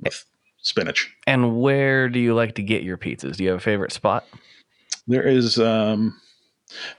with 0.00 0.24
spinach. 0.62 1.14
and 1.26 1.60
where 1.60 2.08
do 2.08 2.18
you 2.18 2.34
like 2.34 2.54
to 2.56 2.62
get 2.62 2.82
your 2.82 2.98
pizzas? 2.98 3.36
Do 3.36 3.44
you 3.44 3.50
have 3.50 3.58
a 3.58 3.62
favorite 3.62 3.92
spot? 3.92 4.24
There 5.06 5.26
is 5.26 5.58
um, 5.58 6.18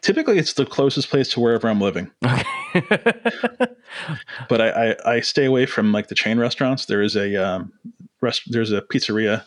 typically 0.02 0.40
it's 0.40 0.54
the 0.54 0.66
closest 0.66 1.10
place 1.10 1.30
to 1.34 1.40
wherever 1.40 1.68
I'm 1.68 1.82
living. 1.82 2.12
Okay. 2.76 3.68
but 4.48 4.62
I, 4.62 4.92
I, 4.92 5.14
I 5.16 5.20
stay 5.22 5.46
away 5.46 5.66
from 5.66 5.92
like 5.92 6.08
the 6.08 6.14
chain 6.14 6.38
restaurants. 6.38 6.86
There 6.86 7.02
is 7.02 7.16
a 7.16 7.36
um, 7.36 7.74
rest, 8.22 8.44
there's 8.46 8.72
a 8.72 8.84
pizzeria 8.84 9.44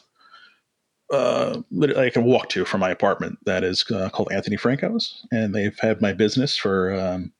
uh, 1.12 1.60
I 1.96 2.10
can 2.10 2.24
walk 2.24 2.48
to 2.50 2.64
from 2.64 2.80
my 2.80 2.90
apartment 2.90 3.38
that 3.44 3.62
is 3.62 3.84
uh, 3.90 4.08
called 4.08 4.32
Anthony 4.32 4.56
Franco's, 4.56 5.24
and 5.30 5.54
they've 5.54 5.78
had 5.78 6.00
my 6.00 6.12
business 6.12 6.56
for 6.56 6.94
um, 6.94 7.32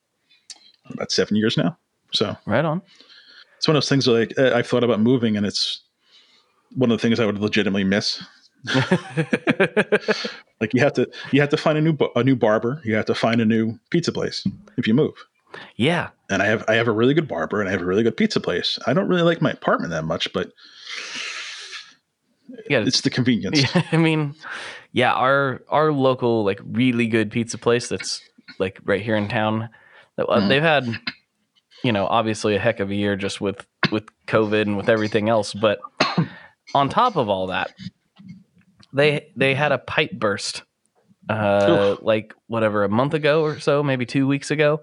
about 0.90 1.10
seven 1.10 1.36
years 1.36 1.56
now. 1.56 1.76
So 2.12 2.36
right 2.46 2.64
on. 2.64 2.82
it's 3.56 3.66
one 3.66 3.76
of 3.76 3.82
those 3.82 3.88
things 3.88 4.06
where, 4.06 4.20
like 4.20 4.38
uh, 4.38 4.52
I've 4.54 4.66
thought 4.66 4.84
about 4.84 5.00
moving, 5.00 5.36
and 5.36 5.46
it's 5.46 5.82
one 6.76 6.90
of 6.90 6.98
the 6.98 7.02
things 7.02 7.20
I 7.20 7.26
would 7.26 7.38
legitimately 7.38 7.84
miss. 7.84 8.22
Like 10.60 10.72
you 10.74 10.80
have 10.80 10.92
to 10.94 11.10
you 11.32 11.40
have 11.40 11.50
to 11.50 11.56
find 11.56 11.76
a 11.76 11.80
new 11.80 11.96
a 12.14 12.22
new 12.22 12.36
barber, 12.36 12.80
you 12.84 12.94
have 12.94 13.06
to 13.06 13.14
find 13.14 13.40
a 13.40 13.44
new 13.44 13.78
pizza 13.90 14.12
place 14.12 14.46
if 14.76 14.86
you 14.86 14.94
move. 14.94 15.14
yeah. 15.76 16.10
and 16.30 16.40
I 16.42 16.46
have 16.46 16.64
I 16.68 16.74
have 16.74 16.86
a 16.88 16.92
really 16.92 17.14
good 17.14 17.26
barber 17.28 17.60
and 17.60 17.68
I 17.68 17.72
have 17.72 17.82
a 17.82 17.84
really 17.84 18.02
good 18.04 18.16
pizza 18.16 18.38
place. 18.40 18.78
I 18.86 18.92
don't 18.92 19.08
really 19.08 19.22
like 19.22 19.42
my 19.42 19.50
apartment 19.50 19.90
that 19.90 20.04
much, 20.04 20.32
but 20.32 20.50
Yeah. 22.70 22.80
it's 22.86 23.00
the 23.00 23.10
convenience. 23.10 23.62
Yeah, 23.74 23.82
I 23.92 23.96
mean, 23.96 24.34
yeah, 24.92 25.12
our 25.12 25.62
our 25.68 25.90
local 25.92 26.44
like 26.44 26.60
really 26.64 27.08
good 27.08 27.30
pizza 27.32 27.58
place 27.58 27.88
that's 27.88 28.20
like 28.58 28.78
right 28.84 29.02
here 29.02 29.16
in 29.16 29.28
town. 29.28 29.68
uh, 30.18 30.24
Mhm. 30.26 30.48
They've 30.48 30.62
had, 30.62 30.86
you 31.82 31.90
know, 31.92 32.06
obviously 32.06 32.54
a 32.54 32.58
heck 32.60 32.78
of 32.80 32.90
a 32.90 32.94
year 32.94 33.16
just 33.16 33.40
with 33.40 33.66
with 33.90 34.04
COVID 34.28 34.62
and 34.62 34.76
with 34.76 34.88
everything 34.88 35.28
else. 35.28 35.52
But 35.52 35.80
on 36.74 36.88
top 36.88 37.16
of 37.16 37.28
all 37.28 37.48
that, 37.48 37.72
they 38.92 39.30
they 39.36 39.54
had 39.54 39.72
a 39.72 39.78
pipe 39.78 40.12
burst, 40.12 40.62
uh, 41.28 41.96
like 42.00 42.34
whatever 42.46 42.84
a 42.84 42.88
month 42.88 43.14
ago 43.14 43.42
or 43.42 43.58
so, 43.58 43.82
maybe 43.82 44.06
two 44.06 44.26
weeks 44.26 44.50
ago, 44.50 44.80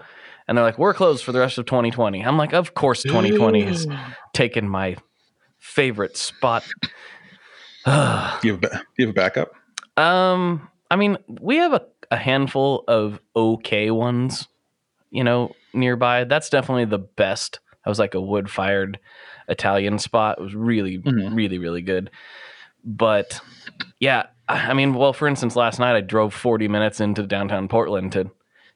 and 0.47 0.57
they're 0.57 0.65
like, 0.65 0.77
"We're 0.79 0.93
closed 0.93 1.23
for 1.23 1.31
the 1.31 1.39
rest 1.39 1.57
of 1.57 1.65
2020." 1.65 2.21
I'm 2.23 2.37
like, 2.37 2.53
"Of 2.53 2.73
course, 2.73 3.03
2020 3.03 3.61
has 3.63 3.87
taken 4.33 4.67
my 4.67 4.97
favorite 5.57 6.17
spot." 6.17 6.63
Do 7.85 8.47
you 8.47 8.53
have 8.53 8.63
a, 8.63 8.69
do 8.69 8.83
you 8.97 9.07
have 9.07 9.09
a 9.09 9.13
backup? 9.13 9.53
Um, 9.97 10.69
I 10.91 10.95
mean, 10.95 11.17
we 11.27 11.57
have 11.57 11.73
a, 11.73 11.85
a 12.11 12.17
handful 12.17 12.83
of 12.87 13.19
okay 13.35 13.89
ones, 13.91 14.47
you 15.11 15.23
know, 15.23 15.55
nearby. 15.73 16.23
That's 16.25 16.49
definitely 16.49 16.85
the 16.85 16.99
best. 16.99 17.59
I 17.85 17.89
was 17.89 17.99
like 17.99 18.13
a 18.13 18.21
wood 18.21 18.49
fired 18.49 18.99
Italian 19.49 19.99
spot. 19.99 20.37
It 20.39 20.43
was 20.43 20.55
really, 20.55 20.99
Mhm. 20.99 21.35
really, 21.35 21.57
really 21.57 21.81
good. 21.81 22.09
But 22.83 23.39
yeah, 23.99 24.27
I 24.47 24.73
mean, 24.73 24.93
well, 24.93 25.13
for 25.13 25.27
instance, 25.27 25.55
last 25.55 25.79
night 25.79 25.95
I 25.95 26.01
drove 26.01 26.33
40 26.33 26.67
minutes 26.67 26.99
into 26.99 27.23
downtown 27.27 27.67
Portland 27.67 28.11
to 28.13 28.31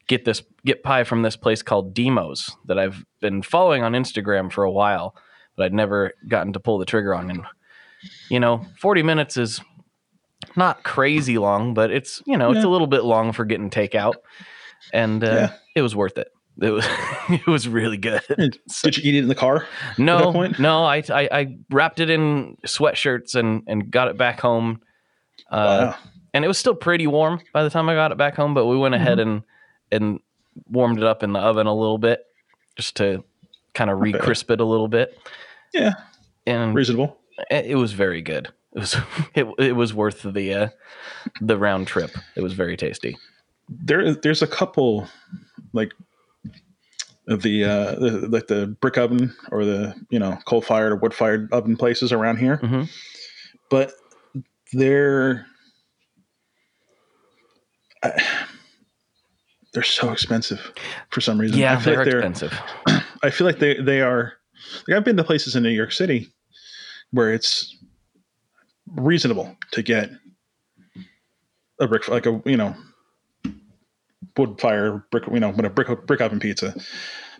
get 0.07 0.25
this 0.25 0.43
get 0.65 0.83
pie 0.83 1.03
from 1.05 1.21
this 1.21 1.35
place 1.37 1.61
called 1.61 1.93
Dimo's 1.93 2.55
that 2.65 2.77
I've 2.77 3.05
been 3.21 3.41
following 3.41 3.83
on 3.83 3.93
Instagram 3.93 4.51
for 4.51 4.63
a 4.65 4.71
while, 4.71 5.15
but 5.55 5.63
I'd 5.65 5.73
never 5.73 6.11
gotten 6.27 6.51
to 6.53 6.59
pull 6.59 6.77
the 6.77 6.85
trigger 6.85 7.15
on. 7.15 7.29
And 7.29 7.43
you 8.29 8.39
know, 8.39 8.65
40 8.79 9.01
minutes 9.03 9.37
is 9.37 9.61
not 10.57 10.83
crazy 10.83 11.37
long, 11.37 11.73
but 11.73 11.89
it's 11.89 12.21
you 12.25 12.37
know 12.37 12.51
it's 12.51 12.65
a 12.65 12.69
little 12.69 12.87
bit 12.87 13.03
long 13.05 13.31
for 13.31 13.45
getting 13.45 13.69
takeout, 13.69 14.15
and 14.91 15.23
uh, 15.23 15.27
Yeah. 15.27 15.53
it 15.75 15.81
was 15.81 15.95
worth 15.95 16.17
it. 16.17 16.27
It 16.61 16.69
was 16.69 16.85
it 17.29 17.47
was 17.47 17.67
really 17.67 17.97
good. 17.97 18.21
Did 18.37 18.97
you 18.97 19.03
eat 19.03 19.15
it 19.15 19.19
in 19.23 19.27
the 19.27 19.35
car? 19.35 19.67
No, 19.97 20.31
no, 20.59 20.83
I, 20.83 20.97
I 21.09 21.29
I 21.31 21.57
wrapped 21.71 21.99
it 21.99 22.09
in 22.09 22.57
sweatshirts 22.65 23.35
and 23.35 23.63
and 23.67 23.89
got 23.91 24.07
it 24.07 24.17
back 24.17 24.39
home. 24.39 24.81
Uh, 25.49 25.93
Wow. 25.93 25.95
and 26.33 26.45
it 26.45 26.47
was 26.47 26.57
still 26.57 26.75
pretty 26.75 27.07
warm 27.07 27.41
by 27.53 27.63
the 27.63 27.69
time 27.69 27.89
I 27.89 27.95
got 27.95 28.11
it 28.11 28.17
back 28.17 28.35
home. 28.35 28.53
But 28.53 28.65
we 28.67 28.77
went 28.77 28.93
ahead 28.95 29.19
and 29.19 29.43
and 29.91 30.19
warmed 30.69 30.97
it 30.99 31.03
up 31.03 31.23
in 31.23 31.33
the 31.33 31.39
oven 31.39 31.65
a 31.67 31.73
little 31.73 31.97
bit 31.97 32.23
just 32.75 32.95
to 32.97 33.23
kind 33.73 33.89
of 33.89 33.97
Not 33.97 34.03
re-crisp 34.03 34.51
it 34.51 34.59
a 34.61 34.65
little 34.65 34.87
bit. 34.87 35.17
Yeah, 35.73 35.93
And 36.45 36.75
reasonable. 36.75 37.17
it 37.49 37.65
it 37.65 37.75
was 37.75 37.93
very 37.93 38.21
good. 38.21 38.49
It 38.75 38.79
was 38.79 38.95
it, 39.33 39.47
it 39.57 39.75
was 39.75 39.93
worth 39.93 40.21
the 40.21 40.53
uh, 40.53 40.67
the 41.41 41.57
round 41.57 41.87
trip. 41.87 42.11
It 42.35 42.41
was 42.41 42.53
very 42.53 42.77
tasty. 42.77 43.17
There, 43.69 44.13
there's 44.13 44.41
a 44.43 44.47
couple 44.47 45.07
like 45.73 45.93
the 47.27 47.63
uh, 47.63 47.95
the, 47.95 48.27
like 48.29 48.47
the 48.47 48.67
brick 48.81 48.97
oven 48.97 49.33
or 49.51 49.63
the 49.65 49.95
you 50.09 50.19
know 50.19 50.37
coal 50.45 50.61
fired 50.61 50.91
or 50.91 50.95
wood 50.97 51.13
fired 51.13 51.51
oven 51.53 51.77
places 51.77 52.11
around 52.11 52.37
here, 52.37 52.57
Mhm. 52.57 52.89
but 53.69 53.93
they're 54.73 55.45
they're 59.73 59.83
so 59.83 60.11
expensive 60.11 60.71
for 61.09 61.21
some 61.21 61.39
reason. 61.39 61.57
Yeah, 61.57 61.73
I 61.73 61.77
feel 61.77 61.95
they're 61.95 61.97
like 62.03 62.11
they're 62.11 62.19
expensive. 62.19 62.59
I 63.23 63.29
feel 63.29 63.47
like 63.47 63.59
they 63.59 63.79
they 63.81 64.01
are. 64.01 64.33
Like 64.87 64.97
I've 64.97 65.03
been 65.05 65.17
to 65.17 65.23
places 65.23 65.55
in 65.55 65.63
New 65.63 65.69
York 65.69 65.91
City 65.91 66.31
where 67.11 67.33
it's 67.33 67.75
reasonable 68.87 69.55
to 69.71 69.81
get 69.81 70.09
a 71.79 71.87
brick 71.87 72.07
like 72.07 72.25
a 72.25 72.41
you 72.45 72.57
know 72.57 72.75
wood 74.37 74.59
fire 74.59 75.05
brick 75.11 75.23
you 75.31 75.39
know 75.39 75.51
what 75.51 75.65
a 75.65 75.69
brick 75.69 76.05
brick 76.07 76.21
oven 76.21 76.39
pizza, 76.39 76.75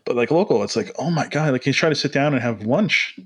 but 0.06 0.16
like 0.16 0.32
local 0.32 0.64
it's 0.64 0.76
like 0.76 0.92
oh 1.00 1.10
my 1.10 1.28
god 1.28 1.52
like 1.52 1.66
you 1.66 1.74
try 1.74 1.90
to 1.90 1.96
sit 1.96 2.14
down 2.14 2.34
and 2.34 2.42
have 2.42 2.66
lunch 2.66 3.18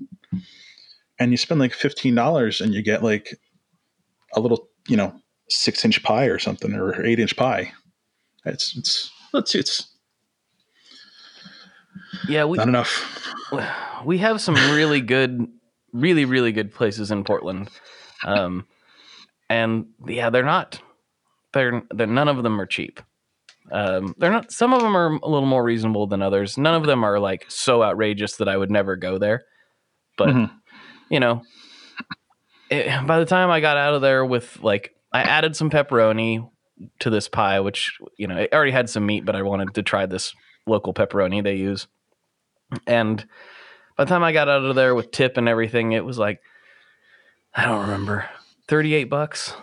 and 1.18 1.30
you 1.30 1.36
spend 1.36 1.60
like 1.60 1.72
fifteen 1.74 2.14
dollars 2.14 2.60
and 2.60 2.72
you 2.72 2.82
get 2.82 3.02
like 3.02 3.38
a 4.34 4.40
little, 4.40 4.68
you 4.88 4.96
know, 4.96 5.14
six 5.48 5.84
inch 5.84 6.02
pie 6.02 6.26
or 6.26 6.38
something 6.38 6.74
or 6.74 7.04
eight 7.04 7.18
inch 7.18 7.36
pie. 7.36 7.72
It's 8.44 8.76
it's 8.76 9.10
let's 9.32 9.52
see, 9.52 9.58
it's 9.58 9.88
Yeah, 12.28 12.44
we 12.44 12.58
not 12.58 12.68
enough. 12.68 13.34
we 14.04 14.18
have 14.18 14.40
some 14.40 14.54
really 14.54 15.00
good, 15.00 15.46
really 15.92 16.24
really 16.24 16.52
good 16.52 16.72
places 16.72 17.10
in 17.10 17.24
Portland, 17.24 17.68
um, 18.24 18.66
and 19.48 19.86
yeah, 20.06 20.30
they're 20.30 20.44
not. 20.44 20.80
They're, 21.54 21.82
they're 21.90 22.06
none 22.06 22.28
of 22.28 22.42
them 22.42 22.60
are 22.60 22.66
cheap. 22.66 23.00
Um, 23.70 24.14
they're 24.18 24.30
not. 24.30 24.50
Some 24.52 24.72
of 24.72 24.80
them 24.82 24.96
are 24.96 25.16
a 25.22 25.28
little 25.28 25.46
more 25.46 25.62
reasonable 25.62 26.06
than 26.06 26.22
others. 26.22 26.56
None 26.58 26.74
of 26.74 26.86
them 26.86 27.04
are 27.04 27.18
like 27.18 27.44
so 27.48 27.82
outrageous 27.82 28.36
that 28.36 28.48
I 28.48 28.56
would 28.56 28.70
never 28.70 28.96
go 28.96 29.18
there. 29.18 29.44
But 30.16 30.28
Mhm. 30.30 30.50
you 31.10 31.20
know, 31.20 31.42
it, 32.70 33.06
by 33.06 33.18
the 33.18 33.26
time 33.26 33.50
I 33.50 33.60
got 33.60 33.76
out 33.76 33.94
of 33.94 34.00
there 34.02 34.24
with 34.24 34.62
like, 34.62 34.94
I 35.12 35.22
added 35.22 35.56
some 35.56 35.70
pepperoni 35.70 36.48
to 37.00 37.10
this 37.10 37.28
pie, 37.28 37.60
which 37.60 37.92
you 38.16 38.26
know, 38.26 38.36
it 38.36 38.52
already 38.52 38.72
had 38.72 38.88
some 38.90 39.04
meat, 39.06 39.24
but 39.24 39.36
I 39.36 39.42
wanted 39.42 39.74
to 39.74 39.82
try 39.82 40.06
this 40.06 40.34
local 40.66 40.94
pepperoni 40.94 41.42
they 41.42 41.56
use. 41.56 41.86
And 42.86 43.26
by 43.96 44.04
the 44.04 44.08
time 44.08 44.22
I 44.22 44.32
got 44.32 44.48
out 44.48 44.64
of 44.64 44.74
there 44.74 44.94
with 44.94 45.10
tip 45.10 45.36
and 45.36 45.48
everything, 45.48 45.92
it 45.92 46.04
was 46.04 46.18
like, 46.18 46.40
I 47.54 47.64
don't 47.64 47.80
remember, 47.82 48.28
thirty-eight 48.68 49.08
bucks. 49.10 49.54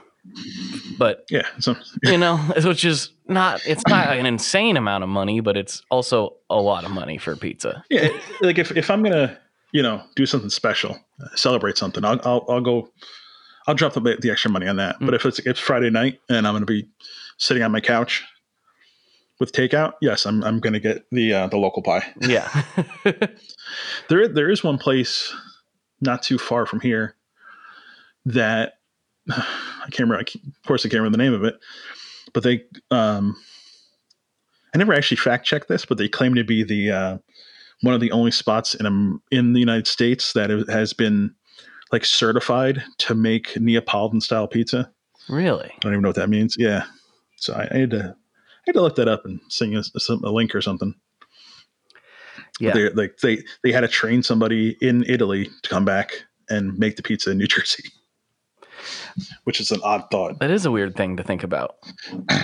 But 0.97 1.25
Yeah. 1.29 1.47
So 1.59 1.75
you 2.03 2.17
know, 2.17 2.37
which 2.63 2.85
is 2.85 3.09
not 3.27 3.65
it's 3.65 3.83
not 3.87 4.15
an 4.17 4.25
insane 4.25 4.77
amount 4.77 5.03
of 5.03 5.09
money, 5.09 5.39
but 5.39 5.57
it's 5.57 5.81
also 5.89 6.35
a 6.49 6.55
lot 6.55 6.83
of 6.83 6.91
money 6.91 7.17
for 7.17 7.35
pizza. 7.35 7.83
yeah, 7.89 8.09
like 8.41 8.57
if, 8.57 8.71
if 8.75 8.89
I'm 8.89 9.03
gonna, 9.03 9.37
you 9.71 9.81
know, 9.81 10.01
do 10.15 10.25
something 10.25 10.49
special, 10.49 10.97
celebrate 11.35 11.77
something, 11.77 12.03
I'll 12.05 12.19
I'll, 12.23 12.45
I'll 12.49 12.61
go, 12.61 12.89
I'll 13.67 13.75
drop 13.75 13.93
the, 13.93 14.17
the 14.21 14.31
extra 14.31 14.51
money 14.51 14.67
on 14.67 14.77
that. 14.77 14.97
But 14.99 15.13
if 15.13 15.25
it's 15.25 15.39
it's 15.39 15.59
Friday 15.59 15.89
night 15.89 16.19
and 16.29 16.47
I'm 16.47 16.53
gonna 16.53 16.65
be 16.65 16.87
sitting 17.37 17.63
on 17.63 17.71
my 17.71 17.81
couch 17.81 18.23
with 19.39 19.51
takeout, 19.51 19.93
yes, 20.01 20.25
I'm 20.25 20.43
I'm 20.43 20.59
gonna 20.59 20.79
get 20.79 21.05
the 21.11 21.33
uh, 21.33 21.47
the 21.47 21.57
local 21.57 21.81
pie. 21.83 22.05
Yeah. 22.21 22.63
There 24.09 24.27
there 24.27 24.49
is 24.49 24.63
one 24.63 24.77
place 24.77 25.33
not 26.01 26.21
too 26.23 26.37
far 26.37 26.65
from 26.65 26.79
here 26.79 27.15
that 28.25 28.73
I 29.29 29.87
can't 29.91 29.99
remember. 29.99 30.17
I 30.19 30.23
can't- 30.23 30.45
of 30.45 30.63
course, 30.67 30.85
I 30.85 30.89
can't 30.89 31.01
remember 31.01 31.17
the 31.17 31.23
name 31.23 31.33
of 31.33 31.43
it, 31.43 31.55
but 32.33 32.43
they 32.43 32.63
um, 32.91 33.35
I 34.73 34.77
never 34.77 34.93
actually 34.93 35.17
fact 35.17 35.45
checked 35.45 35.67
this, 35.67 35.85
but 35.85 35.97
they 35.97 36.07
claim 36.09 36.35
to 36.35 36.43
be 36.43 36.63
the 36.63 36.91
uh, 36.91 37.17
one 37.81 37.93
of 37.93 38.01
the 38.01 38.11
only 38.11 38.31
spots 38.31 38.75
in 38.75 38.85
um, 38.85 39.21
in 39.31 39.53
the 39.53 39.59
United 39.59 39.87
States 39.87 40.33
that 40.33 40.49
has 40.69 40.93
been 40.93 41.33
like 41.91 42.03
certified 42.05 42.83
to 42.99 43.15
make 43.15 43.57
Neapolitan 43.59 44.19
style 44.21 44.47
pizza. 44.47 44.91
really? 45.29 45.65
I 45.71 45.77
don't 45.81 45.93
even 45.93 46.01
know 46.01 46.09
what 46.09 46.15
that 46.17 46.29
means. 46.29 46.55
Yeah, 46.57 46.83
so 47.37 47.53
I, 47.53 47.67
I 47.71 47.77
had 47.77 47.91
to 47.91 48.15
I 48.17 48.61
had 48.67 48.73
to 48.73 48.81
look 48.81 48.95
that 48.95 49.07
up 49.07 49.25
and 49.25 49.39
sing 49.49 49.75
a, 49.75 49.83
a 50.09 50.31
link 50.31 50.53
or 50.55 50.61
something. 50.61 50.93
Yeah. 52.59 52.73
They 52.73 52.89
like 52.89 53.17
they 53.17 53.43
they 53.63 53.71
had 53.71 53.81
to 53.81 53.87
train 53.87 54.23
somebody 54.23 54.77
in 54.81 55.03
Italy 55.07 55.49
to 55.63 55.69
come 55.69 55.85
back 55.85 56.25
and 56.49 56.77
make 56.77 56.95
the 56.95 57.03
pizza 57.03 57.31
in 57.31 57.37
New 57.37 57.47
Jersey, 57.55 57.83
which 59.43 59.59
is 59.59 59.71
an 59.71 59.79
odd 59.83 60.05
thought. 60.11 60.39
That 60.39 60.51
is 60.51 60.65
a 60.65 60.71
weird 60.71 60.95
thing 60.95 61.17
to 61.17 61.23
think 61.23 61.43
about. 61.43 61.75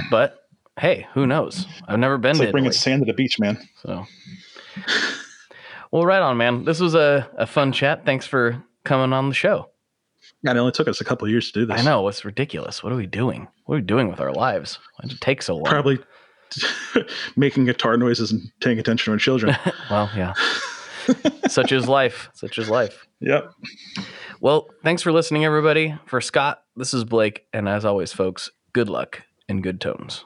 But 0.09 0.38
hey, 0.80 1.07
who 1.13 1.26
knows? 1.27 1.65
I've 1.88 1.99
never 1.99 2.18
been 2.18 2.31
It's 2.31 2.39
to 2.39 2.45
like 2.45 2.51
bringing 2.51 2.69
Italy, 2.69 2.80
sand 2.80 3.01
to 3.01 3.05
the 3.11 3.15
beach, 3.15 3.39
man. 3.39 3.57
so. 3.81 4.05
Well, 5.91 6.05
right 6.05 6.22
on, 6.22 6.38
man. 6.38 6.63
This 6.63 6.80
was 6.80 6.95
a, 6.95 7.30
a 7.38 7.45
fun 7.45 7.72
chat. 7.73 8.05
Thanks 8.05 8.26
for 8.26 8.63
coming 8.85 9.11
on 9.11 9.27
the 9.30 9.35
show. 9.35 9.69
God, 10.45 10.55
it 10.55 10.59
only 10.59 10.72
took 10.72 10.88
us 10.88 11.01
a 11.01 11.03
couple 11.03 11.26
of 11.26 11.31
years 11.31 11.51
to 11.51 11.59
do 11.59 11.65
this. 11.65 11.80
I 11.80 11.84
know 11.84 12.07
it's 12.07 12.23
ridiculous. 12.26 12.81
What 12.81 12.93
are 12.93 12.95
we 12.95 13.05
doing? 13.05 13.47
What 13.65 13.76
are 13.76 13.80
we 13.80 13.85
doing 13.85 14.07
with 14.09 14.19
our 14.22 14.31
lives? 14.31 14.80
Why 14.95 15.07
did 15.07 15.18
it 15.18 15.22
take 15.22 15.41
so 15.41 15.55
long? 15.55 15.65
Probably 15.65 15.99
making 17.35 17.65
guitar 17.65 17.97
noises 17.97 18.31
and 18.31 18.41
paying 18.61 18.80
attention 18.80 19.05
to 19.05 19.11
our 19.11 19.18
children. 19.19 19.55
Well, 19.89 20.09
yeah. 20.15 20.34
Such 21.48 21.72
is 21.72 21.88
life. 21.88 22.30
Such 22.34 22.57
is 22.57 22.69
life. 22.69 23.07
yep. 23.19 23.52
Well, 24.40 24.69
thanks 24.84 25.02
for 25.02 25.11
listening, 25.11 25.45
everybody. 25.45 25.95
For 26.06 26.22
Scott, 26.22 26.64
this 26.76 26.94
is 26.94 27.03
Blake. 27.03 27.45
And 27.53 27.69
as 27.69 27.86
always, 27.86 28.11
folks, 28.11 28.49
good 28.73 28.90
luck 28.90 29.23
and 29.48 29.61
good 29.61 29.80
tones. 29.80 30.26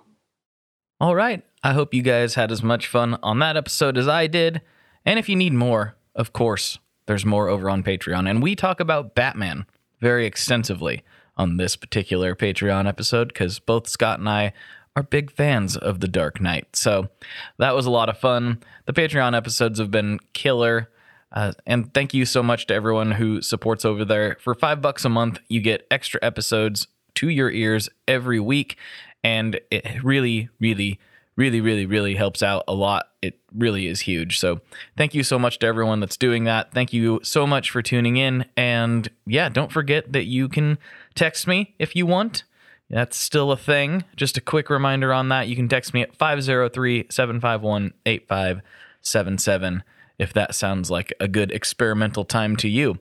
All 1.01 1.15
right. 1.15 1.43
I 1.63 1.73
hope 1.73 1.93
you 1.93 2.01
guys 2.01 2.35
had 2.35 2.51
as 2.51 2.63
much 2.63 2.87
fun 2.87 3.17
on 3.21 3.39
that 3.39 3.57
episode 3.57 3.97
as 3.97 4.07
I 4.07 4.27
did. 4.27 4.61
And 5.03 5.19
if 5.19 5.27
you 5.27 5.35
need 5.35 5.53
more, 5.53 5.95
of 6.15 6.31
course, 6.31 6.79
there's 7.07 7.25
more 7.25 7.49
over 7.49 7.69
on 7.69 7.83
Patreon. 7.83 8.29
And 8.29 8.41
we 8.41 8.55
talk 8.55 8.79
about 8.79 9.15
Batman 9.15 9.65
very 9.99 10.25
extensively 10.25 11.03
on 11.37 11.57
this 11.57 11.75
particular 11.75 12.35
Patreon 12.35 12.87
episode 12.87 13.29
because 13.29 13.59
both 13.59 13.87
Scott 13.87 14.19
and 14.19 14.29
I 14.29 14.53
are 14.95 15.03
big 15.03 15.31
fans 15.31 15.75
of 15.75 15.99
The 15.99 16.07
Dark 16.07 16.39
Knight. 16.39 16.75
So 16.75 17.09
that 17.57 17.75
was 17.75 17.85
a 17.85 17.91
lot 17.91 18.09
of 18.09 18.17
fun. 18.17 18.61
The 18.85 18.93
Patreon 18.93 19.35
episodes 19.35 19.79
have 19.79 19.91
been 19.91 20.19
killer. 20.33 20.89
Uh, 21.31 21.51
and 21.65 21.93
thank 21.93 22.13
you 22.13 22.25
so 22.25 22.41
much 22.41 22.67
to 22.67 22.73
everyone 22.73 23.11
who 23.11 23.41
supports 23.41 23.83
over 23.83 24.05
there. 24.05 24.37
For 24.39 24.55
five 24.55 24.81
bucks 24.81 25.03
a 25.03 25.09
month, 25.09 25.39
you 25.49 25.59
get 25.59 25.85
extra 25.91 26.19
episodes 26.23 26.87
to 27.15 27.29
your 27.29 27.51
ears 27.51 27.89
every 28.07 28.39
week. 28.39 28.77
And 29.23 29.59
it 29.69 30.01
really, 30.03 30.49
really, 30.61 30.99
really, 31.35 31.59
really, 31.59 31.85
really 31.85 32.15
helps 32.15 32.41
out 32.41 32.63
a 32.67 32.73
lot. 32.73 33.09
It 33.21 33.37
really 33.53 33.87
is 33.87 34.01
huge. 34.01 34.39
So 34.39 34.61
thank 34.95 35.13
you 35.13 35.23
so 35.23 35.37
much 35.37 35.59
to 35.59 35.67
everyone 35.67 35.99
that's 35.99 36.15
doing 36.15 36.45
that. 36.45 36.71
Thank 36.71 36.93
you 36.93 37.19
so 37.23 37.45
much 37.45 37.69
for 37.69 37.81
tuning 37.81 38.15
in. 38.15 38.45
And 38.55 39.09
yeah, 39.25 39.49
don't 39.49 39.71
forget 39.71 40.13
that 40.13 40.25
you 40.25 40.47
can 40.47 40.77
text 41.15 41.47
me 41.47 41.75
if 41.79 41.97
you 41.97 42.05
want. 42.05 42.43
That's 42.89 43.17
still 43.17 43.51
a 43.51 43.57
thing. 43.57 44.03
Just 44.15 44.37
a 44.37 44.41
quick 44.41 44.69
reminder 44.69 45.11
on 45.11 45.29
that. 45.29 45.47
You 45.47 45.55
can 45.55 45.67
text 45.67 45.93
me 45.93 46.01
at 46.01 46.15
503 46.15 47.07
751 47.09 47.93
8577 48.05 49.83
if 50.17 50.33
that 50.33 50.55
sounds 50.55 50.89
like 50.89 51.13
a 51.19 51.27
good 51.27 51.51
experimental 51.51 52.25
time 52.25 52.55
to 52.57 52.69
you. 52.69 52.99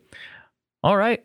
All 0.82 0.96
right. 0.96 1.22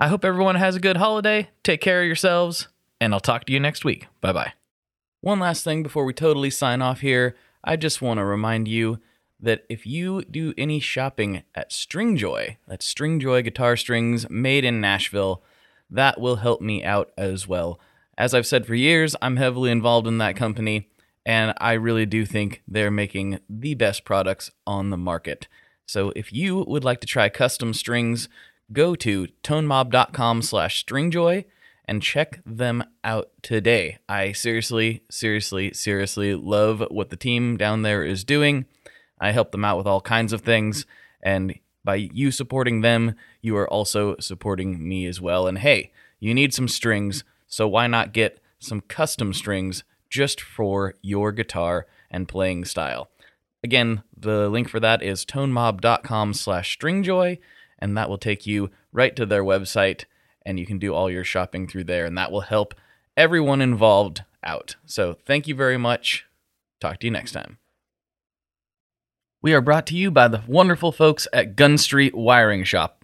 I 0.00 0.08
hope 0.08 0.24
everyone 0.24 0.56
has 0.56 0.76
a 0.76 0.80
good 0.80 0.96
holiday. 0.96 1.50
Take 1.62 1.80
care 1.80 2.00
of 2.00 2.06
yourselves, 2.06 2.68
and 3.00 3.14
I'll 3.14 3.20
talk 3.20 3.44
to 3.46 3.52
you 3.52 3.60
next 3.60 3.84
week. 3.84 4.08
Bye 4.20 4.32
bye. 4.32 4.52
One 5.20 5.38
last 5.38 5.64
thing 5.64 5.82
before 5.82 6.04
we 6.04 6.12
totally 6.12 6.50
sign 6.50 6.82
off 6.82 7.00
here, 7.00 7.36
I 7.62 7.76
just 7.76 8.02
want 8.02 8.18
to 8.18 8.24
remind 8.24 8.68
you 8.68 8.98
that 9.40 9.64
if 9.68 9.86
you 9.86 10.22
do 10.22 10.52
any 10.58 10.80
shopping 10.80 11.42
at 11.54 11.70
Stringjoy, 11.70 12.56
that's 12.66 12.92
Stringjoy 12.92 13.44
guitar 13.44 13.76
strings 13.76 14.28
made 14.28 14.64
in 14.64 14.80
Nashville, 14.80 15.42
that 15.90 16.20
will 16.20 16.36
help 16.36 16.60
me 16.60 16.84
out 16.84 17.12
as 17.16 17.46
well. 17.46 17.78
As 18.16 18.34
I've 18.34 18.46
said 18.46 18.66
for 18.66 18.74
years, 18.74 19.16
I'm 19.20 19.36
heavily 19.36 19.70
involved 19.70 20.06
in 20.06 20.18
that 20.18 20.36
company, 20.36 20.88
and 21.26 21.54
I 21.58 21.72
really 21.72 22.06
do 22.06 22.24
think 22.24 22.62
they're 22.68 22.90
making 22.90 23.40
the 23.48 23.74
best 23.74 24.04
products 24.04 24.50
on 24.66 24.90
the 24.90 24.96
market. 24.96 25.48
So 25.86 26.12
if 26.14 26.32
you 26.32 26.64
would 26.66 26.84
like 26.84 27.00
to 27.00 27.06
try 27.06 27.28
custom 27.28 27.74
strings, 27.74 28.28
go 28.72 28.94
to 28.96 29.28
tonemob.com 29.42 30.42
slash 30.42 30.84
stringjoy 30.84 31.44
and 31.86 32.02
check 32.02 32.40
them 32.46 32.84
out 33.02 33.30
today. 33.42 33.98
I 34.08 34.32
seriously, 34.32 35.02
seriously, 35.10 35.72
seriously 35.74 36.34
love 36.34 36.82
what 36.90 37.10
the 37.10 37.16
team 37.16 37.56
down 37.56 37.82
there 37.82 38.04
is 38.04 38.24
doing. 38.24 38.66
I 39.20 39.32
help 39.32 39.52
them 39.52 39.64
out 39.64 39.76
with 39.76 39.86
all 39.86 40.00
kinds 40.00 40.32
of 40.32 40.40
things, 40.40 40.86
and 41.22 41.54
by 41.84 41.96
you 41.96 42.30
supporting 42.30 42.80
them, 42.80 43.14
you 43.44 43.56
are 43.56 43.68
also 43.68 44.16
supporting 44.18 44.86
me 44.86 45.06
as 45.06 45.20
well. 45.20 45.46
And 45.46 45.58
hey, 45.58 45.92
you 46.18 46.32
need 46.32 46.54
some 46.54 46.68
strings, 46.68 47.24
so 47.46 47.68
why 47.68 47.86
not 47.86 48.12
get 48.12 48.40
some 48.58 48.80
custom 48.80 49.34
strings 49.34 49.84
just 50.08 50.40
for 50.40 50.94
your 51.02 51.30
guitar 51.30 51.86
and 52.10 52.26
playing 52.26 52.64
style? 52.64 53.10
Again, 53.62 54.02
the 54.16 54.48
link 54.48 54.68
for 54.68 54.80
that 54.80 55.02
is 55.02 55.24
tonemob.com 55.24 56.34
slash 56.34 56.78
stringjoy, 56.78 57.38
and 57.78 57.96
that 57.96 58.08
will 58.08 58.18
take 58.18 58.46
you 58.46 58.70
right 58.92 59.14
to 59.16 59.26
their 59.26 59.44
website, 59.44 60.04
and 60.46 60.58
you 60.58 60.66
can 60.66 60.78
do 60.78 60.94
all 60.94 61.10
your 61.10 61.24
shopping 61.24 61.66
through 61.66 61.84
there, 61.84 62.06
and 62.06 62.16
that 62.16 62.32
will 62.32 62.42
help 62.42 62.74
everyone 63.16 63.60
involved 63.60 64.22
out. 64.42 64.76
So 64.86 65.16
thank 65.26 65.46
you 65.46 65.54
very 65.54 65.78
much. 65.78 66.24
Talk 66.80 67.00
to 67.00 67.06
you 67.06 67.10
next 67.10 67.32
time. 67.32 67.58
We 69.42 69.52
are 69.52 69.60
brought 69.60 69.86
to 69.88 69.96
you 69.96 70.10
by 70.10 70.28
the 70.28 70.42
wonderful 70.46 70.90
folks 70.90 71.28
at 71.30 71.56
Gun 71.56 71.76
Street 71.76 72.14
Wiring 72.14 72.64
Shop. 72.64 73.03